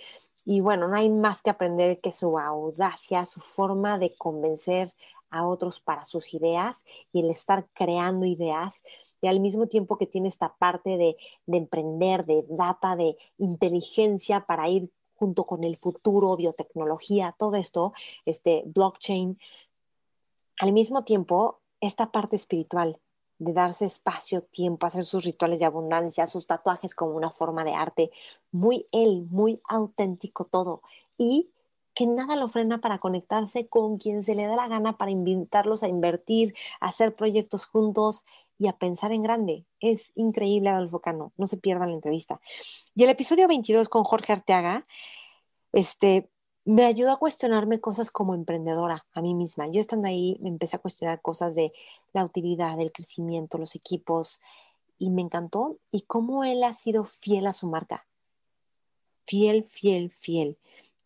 Y 0.44 0.60
bueno, 0.60 0.88
no 0.88 0.96
hay 0.96 1.08
más 1.08 1.40
que 1.40 1.48
aprender 1.48 2.00
que 2.00 2.12
su 2.12 2.38
audacia, 2.38 3.24
su 3.24 3.40
forma 3.40 3.98
de 3.98 4.14
convencer 4.14 4.92
a 5.30 5.46
otros 5.46 5.80
para 5.80 6.04
sus 6.04 6.34
ideas 6.34 6.84
y 7.12 7.20
el 7.20 7.30
estar 7.30 7.66
creando 7.72 8.26
ideas 8.26 8.82
y 9.22 9.26
al 9.26 9.40
mismo 9.40 9.68
tiempo 9.68 9.96
que 9.96 10.06
tiene 10.06 10.28
esta 10.28 10.54
parte 10.56 10.98
de, 10.98 11.16
de 11.46 11.56
emprender, 11.56 12.26
de 12.26 12.44
data, 12.46 12.94
de 12.94 13.16
inteligencia 13.38 14.44
para 14.44 14.68
ir 14.68 14.90
junto 15.14 15.44
con 15.44 15.64
el 15.64 15.78
futuro, 15.78 16.36
biotecnología, 16.36 17.34
todo 17.38 17.56
esto, 17.56 17.94
este 18.26 18.64
blockchain, 18.66 19.38
al 20.58 20.74
mismo 20.74 21.04
tiempo 21.04 21.60
esta 21.80 22.12
parte 22.12 22.36
espiritual, 22.36 23.00
de 23.38 23.52
darse 23.52 23.84
espacio, 23.84 24.42
tiempo, 24.42 24.86
hacer 24.86 25.04
sus 25.04 25.24
rituales 25.24 25.58
de 25.58 25.64
abundancia, 25.64 26.26
sus 26.26 26.46
tatuajes 26.46 26.94
como 26.94 27.16
una 27.16 27.30
forma 27.30 27.64
de 27.64 27.74
arte, 27.74 28.10
muy 28.52 28.86
él, 28.92 29.26
muy 29.30 29.60
auténtico 29.68 30.44
todo. 30.44 30.82
Y 31.18 31.50
que 31.94 32.06
nada 32.06 32.36
lo 32.36 32.48
frena 32.48 32.80
para 32.80 32.98
conectarse 32.98 33.68
con 33.68 33.98
quien 33.98 34.22
se 34.22 34.34
le 34.34 34.46
da 34.46 34.56
la 34.56 34.68
gana, 34.68 34.96
para 34.98 35.10
invitarlos 35.10 35.82
a 35.82 35.88
invertir, 35.88 36.54
a 36.80 36.88
hacer 36.88 37.14
proyectos 37.14 37.66
juntos 37.66 38.24
y 38.58 38.66
a 38.66 38.76
pensar 38.76 39.12
en 39.12 39.22
grande. 39.22 39.64
Es 39.80 40.12
increíble 40.14 40.70
Adolfo 40.70 41.00
Cano, 41.00 41.32
no 41.36 41.46
se 41.46 41.56
pierdan 41.56 41.90
la 41.90 41.96
entrevista. 41.96 42.40
Y 42.94 43.04
el 43.04 43.10
episodio 43.10 43.48
22 43.48 43.88
con 43.88 44.04
Jorge 44.04 44.32
Arteaga, 44.32 44.86
este, 45.72 46.30
me 46.64 46.84
ayudó 46.84 47.12
a 47.12 47.18
cuestionarme 47.18 47.80
cosas 47.80 48.10
como 48.10 48.34
emprendedora 48.34 49.04
a 49.12 49.20
mí 49.20 49.34
misma. 49.34 49.68
Yo 49.68 49.80
estando 49.80 50.08
ahí 50.08 50.38
me 50.40 50.48
empecé 50.48 50.76
a 50.76 50.80
cuestionar 50.80 51.20
cosas 51.20 51.54
de 51.54 51.72
la 52.12 52.24
utilidad, 52.24 52.80
el 52.80 52.92
crecimiento, 52.92 53.58
los 53.58 53.74
equipos 53.74 54.40
y 54.98 55.10
me 55.10 55.22
encantó 55.22 55.78
y 55.90 56.02
cómo 56.02 56.44
él 56.44 56.62
ha 56.62 56.74
sido 56.74 57.04
fiel 57.04 57.46
a 57.46 57.52
su 57.52 57.66
marca. 57.66 58.06
Fiel, 59.26 59.64
fiel, 59.64 60.10
fiel. 60.10 60.56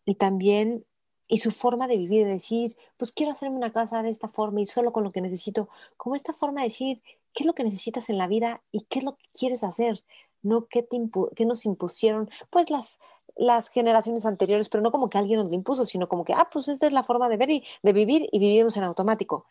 Y 0.05 0.15
también 0.15 0.85
y 1.29 1.37
su 1.37 1.51
forma 1.51 1.87
de 1.87 1.97
vivir, 1.97 2.25
de 2.25 2.33
decir, 2.33 2.75
pues 2.97 3.11
quiero 3.11 3.31
hacerme 3.31 3.55
una 3.55 3.71
casa 3.71 4.01
de 4.01 4.09
esta 4.09 4.27
forma 4.27 4.61
y 4.61 4.65
solo 4.65 4.91
con 4.91 5.03
lo 5.03 5.11
que 5.11 5.21
necesito, 5.21 5.69
como 5.95 6.15
esta 6.15 6.33
forma 6.33 6.61
de 6.61 6.67
decir, 6.67 7.03
¿qué 7.33 7.43
es 7.43 7.45
lo 7.45 7.53
que 7.53 7.63
necesitas 7.63 8.09
en 8.09 8.17
la 8.17 8.27
vida 8.27 8.63
y 8.71 8.81
qué 8.81 8.99
es 8.99 9.05
lo 9.05 9.15
que 9.15 9.25
quieres 9.37 9.63
hacer? 9.63 10.03
No 10.41 10.65
qué, 10.65 10.81
te 10.81 10.99
qué 11.35 11.45
nos 11.45 11.65
impusieron, 11.65 12.29
pues 12.49 12.71
las, 12.71 12.99
las 13.39 13.69
generaciones 13.69 14.25
anteriores, 14.25 14.69
pero 14.69 14.83
no 14.83 14.91
como 14.91 15.09
que 15.09 15.17
alguien 15.17 15.39
nos 15.39 15.47
lo 15.47 15.55
impuso, 15.55 15.85
sino 15.85 16.09
como 16.09 16.25
que, 16.25 16.33
ah, 16.33 16.49
pues 16.51 16.67
esta 16.67 16.87
es 16.87 16.93
la 16.93 17.03
forma 17.03 17.29
de 17.29 17.37
ver 17.37 17.49
y 17.49 17.63
de 17.81 17.93
vivir 17.93 18.27
y 18.31 18.39
vivimos 18.39 18.75
en 18.77 18.83
automático. 18.83 19.45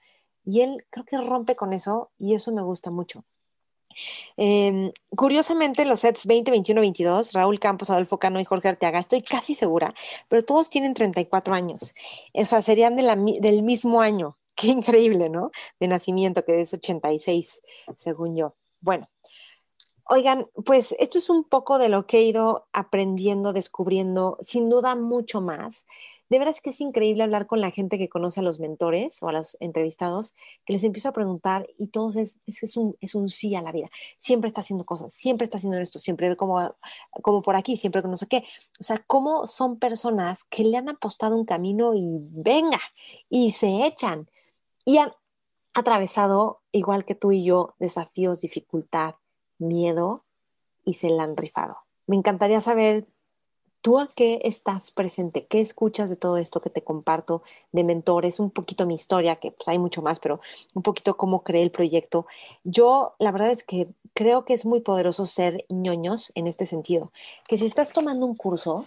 Y 0.44 0.60
él 0.60 0.84
creo 0.90 1.04
que 1.04 1.16
rompe 1.18 1.56
con 1.56 1.72
eso 1.72 2.10
y 2.18 2.34
eso 2.34 2.52
me 2.52 2.62
gusta 2.62 2.90
mucho. 2.90 3.24
Em, 4.36 4.92
curiosamente, 5.16 5.84
los 5.86 6.00
sets 6.00 6.26
20, 6.26 6.50
21, 6.50 6.80
22, 6.82 7.32
Raúl 7.32 7.58
Campos, 7.58 7.90
Adolfo 7.90 8.18
Cano 8.18 8.40
y 8.40 8.44
Jorge 8.44 8.68
Arteaga, 8.68 8.98
estoy 8.98 9.22
casi 9.22 9.54
segura, 9.54 9.94
pero 10.28 10.44
todos 10.44 10.70
tienen 10.70 10.94
34 10.94 11.54
años. 11.54 11.94
O 12.34 12.44
sea, 12.44 12.62
serían 12.62 12.96
del 12.96 13.62
mismo 13.62 14.00
año. 14.00 14.36
Qué 14.54 14.68
increíble, 14.68 15.28
¿no? 15.28 15.50
De 15.80 15.88
nacimiento, 15.88 16.44
que 16.44 16.60
es 16.60 16.74
86, 16.74 17.62
según 17.96 18.36
yo. 18.36 18.54
Bueno, 18.80 19.08
Oigan, 20.10 20.48
pues 20.64 20.94
esto 20.98 21.18
es 21.18 21.28
un 21.28 21.44
poco 21.44 21.78
de 21.78 21.90
lo 21.90 22.06
que 22.06 22.18
he 22.18 22.22
ido 22.22 22.66
aprendiendo, 22.72 23.52
descubriendo, 23.52 24.38
sin 24.40 24.70
duda 24.70 24.94
mucho 24.94 25.42
más. 25.42 25.84
De 26.30 26.38
verdad 26.38 26.54
es 26.54 26.62
que 26.62 26.70
es 26.70 26.80
increíble 26.80 27.22
hablar 27.22 27.46
con 27.46 27.60
la 27.60 27.70
gente 27.70 27.98
que 27.98 28.08
conoce 28.08 28.40
a 28.40 28.42
los 28.42 28.58
mentores 28.58 29.22
o 29.22 29.28
a 29.28 29.32
los 29.32 29.58
entrevistados, 29.60 30.34
que 30.64 30.72
les 30.72 30.82
empiezo 30.84 31.10
a 31.10 31.12
preguntar 31.12 31.68
y 31.78 31.88
todos 31.88 32.16
es, 32.16 32.38
es, 32.46 32.76
un, 32.78 32.96
es 33.02 33.14
un 33.14 33.28
sí 33.28 33.54
a 33.54 33.60
la 33.60 33.70
vida. 33.70 33.90
Siempre 34.18 34.48
está 34.48 34.62
haciendo 34.62 34.86
cosas, 34.86 35.12
siempre 35.12 35.44
está 35.44 35.58
haciendo 35.58 35.78
esto, 35.78 35.98
siempre 35.98 36.36
como, 36.36 36.74
como 37.22 37.42
por 37.42 37.56
aquí, 37.56 37.76
siempre 37.76 38.00
que 38.00 38.08
no 38.08 38.16
sé 38.16 38.26
qué. 38.28 38.44
O 38.80 38.84
sea, 38.84 39.04
cómo 39.06 39.46
son 39.46 39.78
personas 39.78 40.44
que 40.44 40.64
le 40.64 40.78
han 40.78 40.88
apostado 40.88 41.36
un 41.36 41.44
camino 41.44 41.94
y 41.94 42.26
venga, 42.30 42.80
y 43.28 43.52
se 43.52 43.86
echan. 43.86 44.30
Y 44.86 44.98
han 44.98 45.12
atravesado, 45.74 46.62
igual 46.72 47.04
que 47.04 47.14
tú 47.14 47.32
y 47.32 47.44
yo, 47.44 47.74
desafíos, 47.78 48.40
dificultad, 48.40 49.16
miedo 49.58 50.24
y 50.84 50.94
se 50.94 51.10
la 51.10 51.24
han 51.24 51.36
rifado. 51.36 51.78
Me 52.06 52.16
encantaría 52.16 52.60
saber 52.60 53.06
¿Tú 53.80 54.00
a 54.00 54.08
qué 54.08 54.40
estás 54.42 54.90
presente? 54.90 55.46
¿Qué 55.46 55.60
escuchas 55.60 56.10
de 56.10 56.16
todo 56.16 56.36
esto 56.36 56.60
que 56.60 56.68
te 56.68 56.82
comparto 56.82 57.42
de 57.70 57.84
mentores? 57.84 58.40
Un 58.40 58.50
poquito 58.50 58.86
mi 58.86 58.94
historia, 58.94 59.36
que 59.36 59.52
pues 59.52 59.68
hay 59.68 59.78
mucho 59.78 60.02
más, 60.02 60.18
pero 60.18 60.40
un 60.74 60.82
poquito 60.82 61.16
cómo 61.16 61.44
creé 61.44 61.62
el 61.62 61.70
proyecto. 61.70 62.26
Yo 62.64 63.14
la 63.20 63.30
verdad 63.30 63.52
es 63.52 63.62
que 63.62 63.88
creo 64.14 64.44
que 64.44 64.54
es 64.54 64.66
muy 64.66 64.80
poderoso 64.80 65.26
ser 65.26 65.64
ñoños 65.68 66.32
en 66.34 66.48
este 66.48 66.66
sentido, 66.66 67.12
que 67.46 67.56
si 67.56 67.66
estás 67.66 67.92
tomando 67.92 68.26
un 68.26 68.34
curso, 68.34 68.84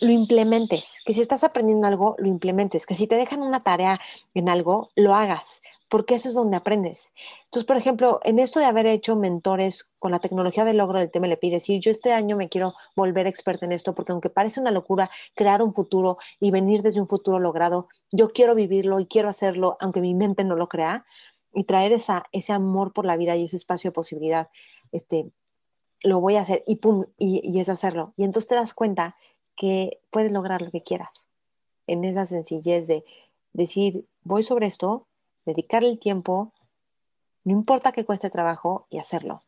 lo 0.00 0.12
implementes, 0.12 1.00
que 1.04 1.12
si 1.12 1.20
estás 1.20 1.42
aprendiendo 1.42 1.86
algo, 1.88 2.14
lo 2.18 2.28
implementes, 2.28 2.86
que 2.86 2.94
si 2.94 3.06
te 3.08 3.16
dejan 3.16 3.42
una 3.42 3.64
tarea 3.64 4.00
en 4.34 4.48
algo, 4.48 4.90
lo 4.94 5.14
hagas, 5.14 5.60
porque 5.94 6.16
eso 6.16 6.28
es 6.28 6.34
donde 6.34 6.56
aprendes. 6.56 7.12
Entonces, 7.44 7.64
por 7.64 7.76
ejemplo, 7.76 8.18
en 8.24 8.40
esto 8.40 8.58
de 8.58 8.66
haber 8.66 8.84
hecho 8.84 9.14
mentores 9.14 9.92
con 10.00 10.10
la 10.10 10.18
tecnología 10.18 10.64
de 10.64 10.74
logro 10.74 10.98
del 10.98 11.08
TMLP 11.08 11.40
decir, 11.52 11.80
yo 11.80 11.92
este 11.92 12.12
año 12.12 12.36
me 12.36 12.48
quiero 12.48 12.74
volver 12.96 13.28
experta 13.28 13.64
en 13.64 13.70
esto, 13.70 13.94
porque 13.94 14.10
aunque 14.10 14.28
parece 14.28 14.58
una 14.58 14.72
locura 14.72 15.08
crear 15.36 15.62
un 15.62 15.72
futuro 15.72 16.18
y 16.40 16.50
venir 16.50 16.82
desde 16.82 17.00
un 17.00 17.06
futuro 17.06 17.38
logrado, 17.38 17.86
yo 18.10 18.30
quiero 18.30 18.56
vivirlo 18.56 18.98
y 18.98 19.06
quiero 19.06 19.28
hacerlo, 19.28 19.76
aunque 19.78 20.00
mi 20.00 20.14
mente 20.14 20.42
no 20.42 20.56
lo 20.56 20.68
crea, 20.68 21.06
y 21.52 21.62
traer 21.62 21.92
esa, 21.92 22.24
ese 22.32 22.52
amor 22.52 22.92
por 22.92 23.06
la 23.06 23.16
vida 23.16 23.36
y 23.36 23.44
ese 23.44 23.54
espacio 23.54 23.90
de 23.90 23.94
posibilidad, 23.94 24.48
este, 24.90 25.30
lo 26.02 26.18
voy 26.18 26.34
a 26.34 26.40
hacer 26.40 26.64
y 26.66 26.74
pum, 26.74 27.04
y 27.18 27.60
es 27.60 27.68
hacerlo. 27.68 28.14
Y 28.16 28.24
entonces 28.24 28.48
te 28.48 28.56
das 28.56 28.74
cuenta 28.74 29.14
que 29.54 30.00
puedes 30.10 30.32
lograr 30.32 30.60
lo 30.60 30.72
que 30.72 30.82
quieras 30.82 31.28
en 31.86 32.02
esa 32.02 32.26
sencillez 32.26 32.88
de 32.88 33.04
decir, 33.52 34.08
voy 34.24 34.42
sobre 34.42 34.66
esto, 34.66 35.06
dedicarle 35.44 35.88
el 35.88 35.98
tiempo, 35.98 36.52
no 37.44 37.52
importa 37.52 37.92
que 37.92 38.04
cueste 38.04 38.30
trabajo, 38.30 38.86
y 38.90 38.98
hacerlo. 38.98 39.42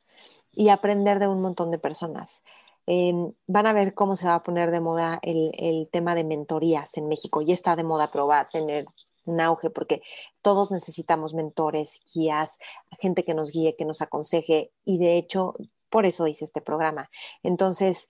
Y 0.52 0.68
aprender 0.68 1.18
de 1.18 1.28
un 1.28 1.40
montón 1.40 1.70
de 1.70 1.78
personas. 1.78 2.42
Em, 2.86 3.32
van 3.48 3.66
a 3.66 3.72
ver 3.72 3.94
cómo 3.94 4.14
se 4.14 4.26
va 4.28 4.34
a 4.36 4.42
poner 4.42 4.70
de 4.70 4.80
moda 4.80 5.18
el, 5.22 5.88
tema 5.90 6.14
de 6.14 6.24
mentorías 6.24 6.96
en 6.96 7.08
México. 7.08 7.42
Ya 7.42 7.54
está 7.54 7.74
de 7.76 7.84
moda, 7.84 8.10
pero 8.12 8.26
va 8.26 8.40
a 8.40 8.48
tener 8.48 8.86
un 9.24 9.40
auge 9.40 9.70
porque 9.70 10.02
todos 10.40 10.70
necesitamos 10.70 11.34
mentores, 11.34 12.00
guías, 12.14 12.58
gente 13.00 13.24
que 13.24 13.34
nos 13.34 13.50
guíe, 13.50 13.74
que 13.74 13.84
nos 13.84 14.02
aconseje 14.02 14.70
y 14.84 14.98
de 14.98 15.16
hecho 15.16 15.54
por 15.90 16.06
eso 16.06 16.28
hice 16.28 16.44
este 16.44 16.60
programa. 16.60 17.10
Entonces, 17.42 18.08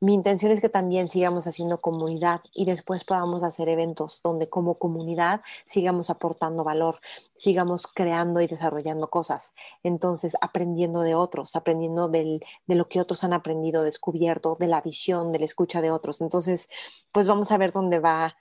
mi 0.00 0.14
intención 0.14 0.52
es 0.52 0.60
que 0.60 0.68
también 0.68 1.08
sigamos 1.08 1.46
haciendo 1.46 1.80
comunidad 1.80 2.42
y 2.52 2.64
después 2.66 3.04
podamos 3.04 3.42
hacer 3.42 3.68
eventos 3.68 4.20
donde 4.22 4.48
como 4.48 4.78
comunidad 4.78 5.42
sigamos 5.66 6.10
aportando 6.10 6.64
valor, 6.64 7.00
sigamos 7.36 7.86
creando 7.86 8.40
y 8.40 8.46
desarrollando 8.46 9.08
cosas. 9.08 9.54
Entonces, 9.82 10.36
aprendiendo 10.40 11.00
de 11.00 11.14
otros, 11.14 11.56
aprendiendo 11.56 12.08
de 12.08 12.40
lo 12.66 12.88
que 12.88 13.00
otros 13.00 13.24
han 13.24 13.32
aprendido, 13.32 13.82
descubierto, 13.82 14.56
de 14.58 14.66
la 14.66 14.80
visión, 14.80 15.32
de 15.32 15.38
la 15.38 15.44
escucha 15.46 15.80
de 15.80 15.90
otros. 15.90 16.20
Entonces, 16.20 16.68
pues 17.12 17.26
vamos 17.26 17.50
a 17.52 17.58
ver 17.58 17.72
dónde 17.72 18.00
va 18.00 18.36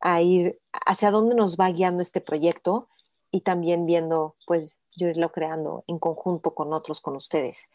a 0.00 0.20
ir, 0.20 0.60
hacia 0.86 1.10
dónde 1.10 1.34
nos 1.34 1.56
va 1.56 1.70
guiando 1.70 2.02
este 2.02 2.20
proyecto 2.20 2.88
y 3.30 3.40
también 3.40 3.86
viendo, 3.86 4.36
pues 4.46 4.80
yo 4.94 5.08
irlo 5.08 5.32
creando 5.32 5.84
en 5.86 5.98
conjunto 5.98 6.54
con 6.54 6.72
otros, 6.72 7.00
con 7.00 7.16
ustedes. 7.16 7.70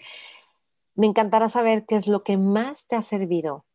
Me 0.96 1.08
encantará 1.08 1.50
saber 1.50 1.86
qué 1.86 1.96
es 1.96 2.08
lo 2.08 2.24
que 2.24 2.38
más 2.38 2.86
te 2.86 2.96
ha 2.96 3.02
servido 3.02 3.66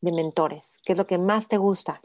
de 0.00 0.12
mentores, 0.12 0.80
qué 0.84 0.92
es 0.92 0.98
lo 0.98 1.06
que 1.06 1.18
más 1.18 1.48
te 1.48 1.56
gusta. 1.56 2.00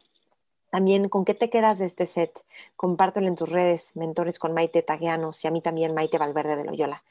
También 0.69 1.09
con 1.09 1.25
qué 1.25 1.33
te 1.33 1.49
quedas 1.49 1.79
de 1.79 1.85
este 1.85 2.05
set. 2.05 2.43
Compártelo 2.75 3.27
en 3.27 3.35
tus 3.35 3.49
redes, 3.49 3.95
mentores 3.95 4.39
con 4.39 4.53
Maite 4.53 4.83
Taguianos 4.83 5.43
y 5.43 5.47
a 5.47 5.51
mí 5.51 5.61
también 5.61 5.93
Maite 5.93 6.17
Valverde 6.17 6.55
de 6.55 6.63
Loyola. 6.63 7.03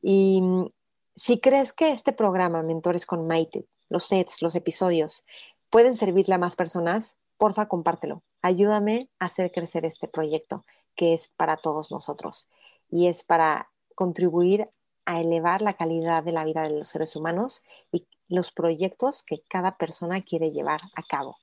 Y 0.00 0.40
mm, 0.40 0.66
si 1.14 1.38
crees 1.38 1.72
que 1.72 1.90
este 1.90 2.12
programa, 2.12 2.62
Mentores 2.62 3.06
con 3.06 3.26
Maite, 3.26 3.66
los 3.88 4.04
sets, 4.04 4.42
los 4.42 4.54
episodios, 4.54 5.24
pueden 5.70 5.96
servirle 5.96 6.34
a 6.34 6.38
más 6.38 6.56
personas, 6.56 7.18
porfa, 7.36 7.66
compártelo. 7.66 8.22
Ayúdame 8.40 9.08
a 9.18 9.26
hacer 9.26 9.52
crecer 9.52 9.84
este 9.84 10.08
proyecto 10.08 10.64
que 10.94 11.14
es 11.14 11.28
para 11.28 11.56
todos 11.56 11.90
nosotros 11.90 12.48
y 12.90 13.06
es 13.06 13.24
para 13.24 13.70
contribuir 13.94 14.64
a 15.04 15.20
elevar 15.20 15.62
la 15.62 15.74
calidad 15.74 16.22
de 16.22 16.32
la 16.32 16.44
vida 16.44 16.62
de 16.62 16.70
los 16.70 16.88
seres 16.88 17.16
humanos 17.16 17.64
y 17.90 18.06
los 18.28 18.52
proyectos 18.52 19.22
que 19.22 19.42
cada 19.48 19.76
persona 19.76 20.22
quiere 20.22 20.52
llevar 20.52 20.80
a 20.94 21.02
cabo 21.02 21.36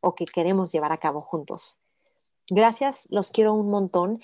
o 0.00 0.14
que 0.14 0.24
queremos 0.24 0.72
llevar 0.72 0.92
a 0.92 0.98
cabo 0.98 1.20
juntos. 1.20 1.78
Gracias, 2.50 3.06
los 3.08 3.30
quiero 3.30 3.54
un 3.54 3.70
montón. 3.70 4.20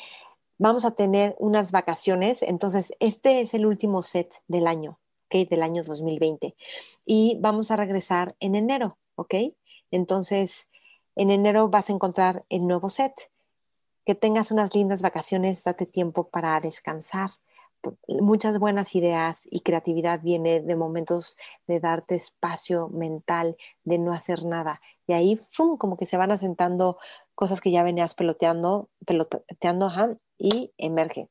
Vamos 0.59 0.85
a 0.85 0.91
tener 0.91 1.37
unas 1.39 1.71
vacaciones, 1.71 2.43
entonces 2.43 2.93
este 2.99 3.41
es 3.41 3.55
el 3.55 3.65
último 3.65 4.03
set 4.03 4.35
del 4.49 4.67
año, 4.67 4.99
¿ok? 5.27 5.49
Del 5.49 5.63
año 5.63 5.85
2020. 5.85 6.57
Y 7.07 7.39
vamos 7.41 7.71
a 7.71 7.77
regresar 7.77 8.35
en 8.41 8.57
enero, 8.57 8.99
¿ok? 9.15 9.35
Entonces, 9.93 10.69
en 11.15 11.31
enero 11.31 11.69
vas 11.69 11.89
a 11.89 11.93
encontrar 11.93 12.45
el 12.49 12.67
nuevo 12.67 12.91
set. 12.91 13.31
Que 14.05 14.15
tengas 14.15 14.51
unas 14.51 14.75
lindas 14.75 15.03
vacaciones, 15.03 15.63
date 15.63 15.87
tiempo 15.87 16.29
para 16.29 16.59
descansar 16.61 17.31
muchas 18.07 18.59
buenas 18.59 18.95
ideas 18.95 19.47
y 19.51 19.61
creatividad 19.61 20.21
viene 20.23 20.61
de 20.61 20.77
momentos 20.77 21.37
de 21.67 21.81
darte 21.81 22.15
espacio 22.15 22.89
mental, 22.89 23.57
de 23.85 23.99
no 23.99 24.13
hacer 24.13 24.45
nada. 24.45 24.81
Y 25.07 25.13
ahí, 25.13 25.39
como 25.79 25.97
que 25.97 26.07
se 26.07 26.17
van 26.17 26.33
asentando 26.33 26.99
cosas 27.35 27.61
que 27.61 27.71
ya 27.71 27.83
venías 27.83 28.15
peloteando, 28.15 28.89
peloteando 29.07 29.91
y 30.39 30.73
emerge. 30.77 31.29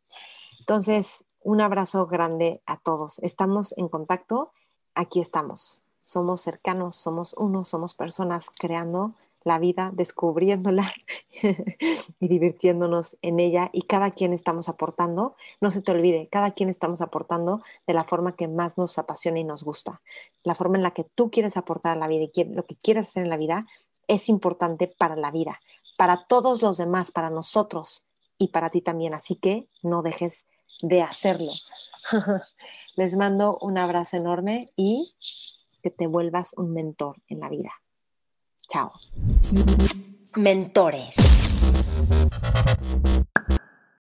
Entonces, 0.59 1.25
un 1.41 1.61
abrazo 1.61 2.07
grande 2.07 2.61
a 2.65 2.77
todos. 2.77 3.19
Estamos 3.19 3.73
en 3.77 3.87
contacto, 3.87 4.51
aquí 4.95 5.19
estamos. 5.19 5.83
Somos 5.99 6.41
cercanos, 6.41 6.95
somos 6.95 7.33
uno, 7.37 7.63
somos 7.63 7.93
personas 7.93 8.49
creando 8.49 9.15
la 9.47 9.59
vida, 9.59 9.91
descubriéndola 9.93 10.93
y 12.19 12.27
divirtiéndonos 12.27 13.17
en 13.21 13.39
ella 13.39 13.69
y 13.71 13.83
cada 13.83 14.11
quien 14.11 14.33
estamos 14.33 14.69
aportando, 14.69 15.35
no 15.61 15.71
se 15.71 15.81
te 15.81 15.91
olvide, 15.91 16.27
cada 16.29 16.51
quien 16.51 16.69
estamos 16.69 17.01
aportando 17.01 17.63
de 17.87 17.93
la 17.93 18.03
forma 18.03 18.35
que 18.35 18.47
más 18.47 18.77
nos 18.77 18.97
apasiona 18.97 19.39
y 19.39 19.43
nos 19.43 19.63
gusta. 19.63 20.01
La 20.43 20.53
forma 20.53 20.77
en 20.77 20.83
la 20.83 20.91
que 20.91 21.05
tú 21.05 21.31
quieres 21.31 21.57
aportar 21.57 21.93
a 21.93 21.99
la 21.99 22.07
vida 22.07 22.25
y 22.31 22.43
lo 22.43 22.65
que 22.65 22.75
quieres 22.75 23.07
hacer 23.07 23.23
en 23.23 23.29
la 23.29 23.37
vida 23.37 23.65
es 24.07 24.29
importante 24.29 24.87
para 24.87 25.15
la 25.15 25.31
vida, 25.31 25.59
para 25.97 26.25
todos 26.27 26.61
los 26.61 26.77
demás, 26.77 27.11
para 27.11 27.29
nosotros 27.29 28.05
y 28.37 28.49
para 28.49 28.69
ti 28.69 28.81
también. 28.81 29.13
Así 29.13 29.35
que 29.35 29.67
no 29.81 30.01
dejes 30.01 30.45
de 30.81 31.01
hacerlo. 31.01 31.53
Les 32.95 33.15
mando 33.15 33.57
un 33.61 33.77
abrazo 33.77 34.17
enorme 34.17 34.71
y 34.75 35.15
que 35.81 35.89
te 35.89 36.07
vuelvas 36.07 36.53
un 36.57 36.73
mentor 36.73 37.21
en 37.27 37.39
la 37.39 37.49
vida. 37.49 37.71
Chao. 38.67 38.91
Mentores. 40.35 41.15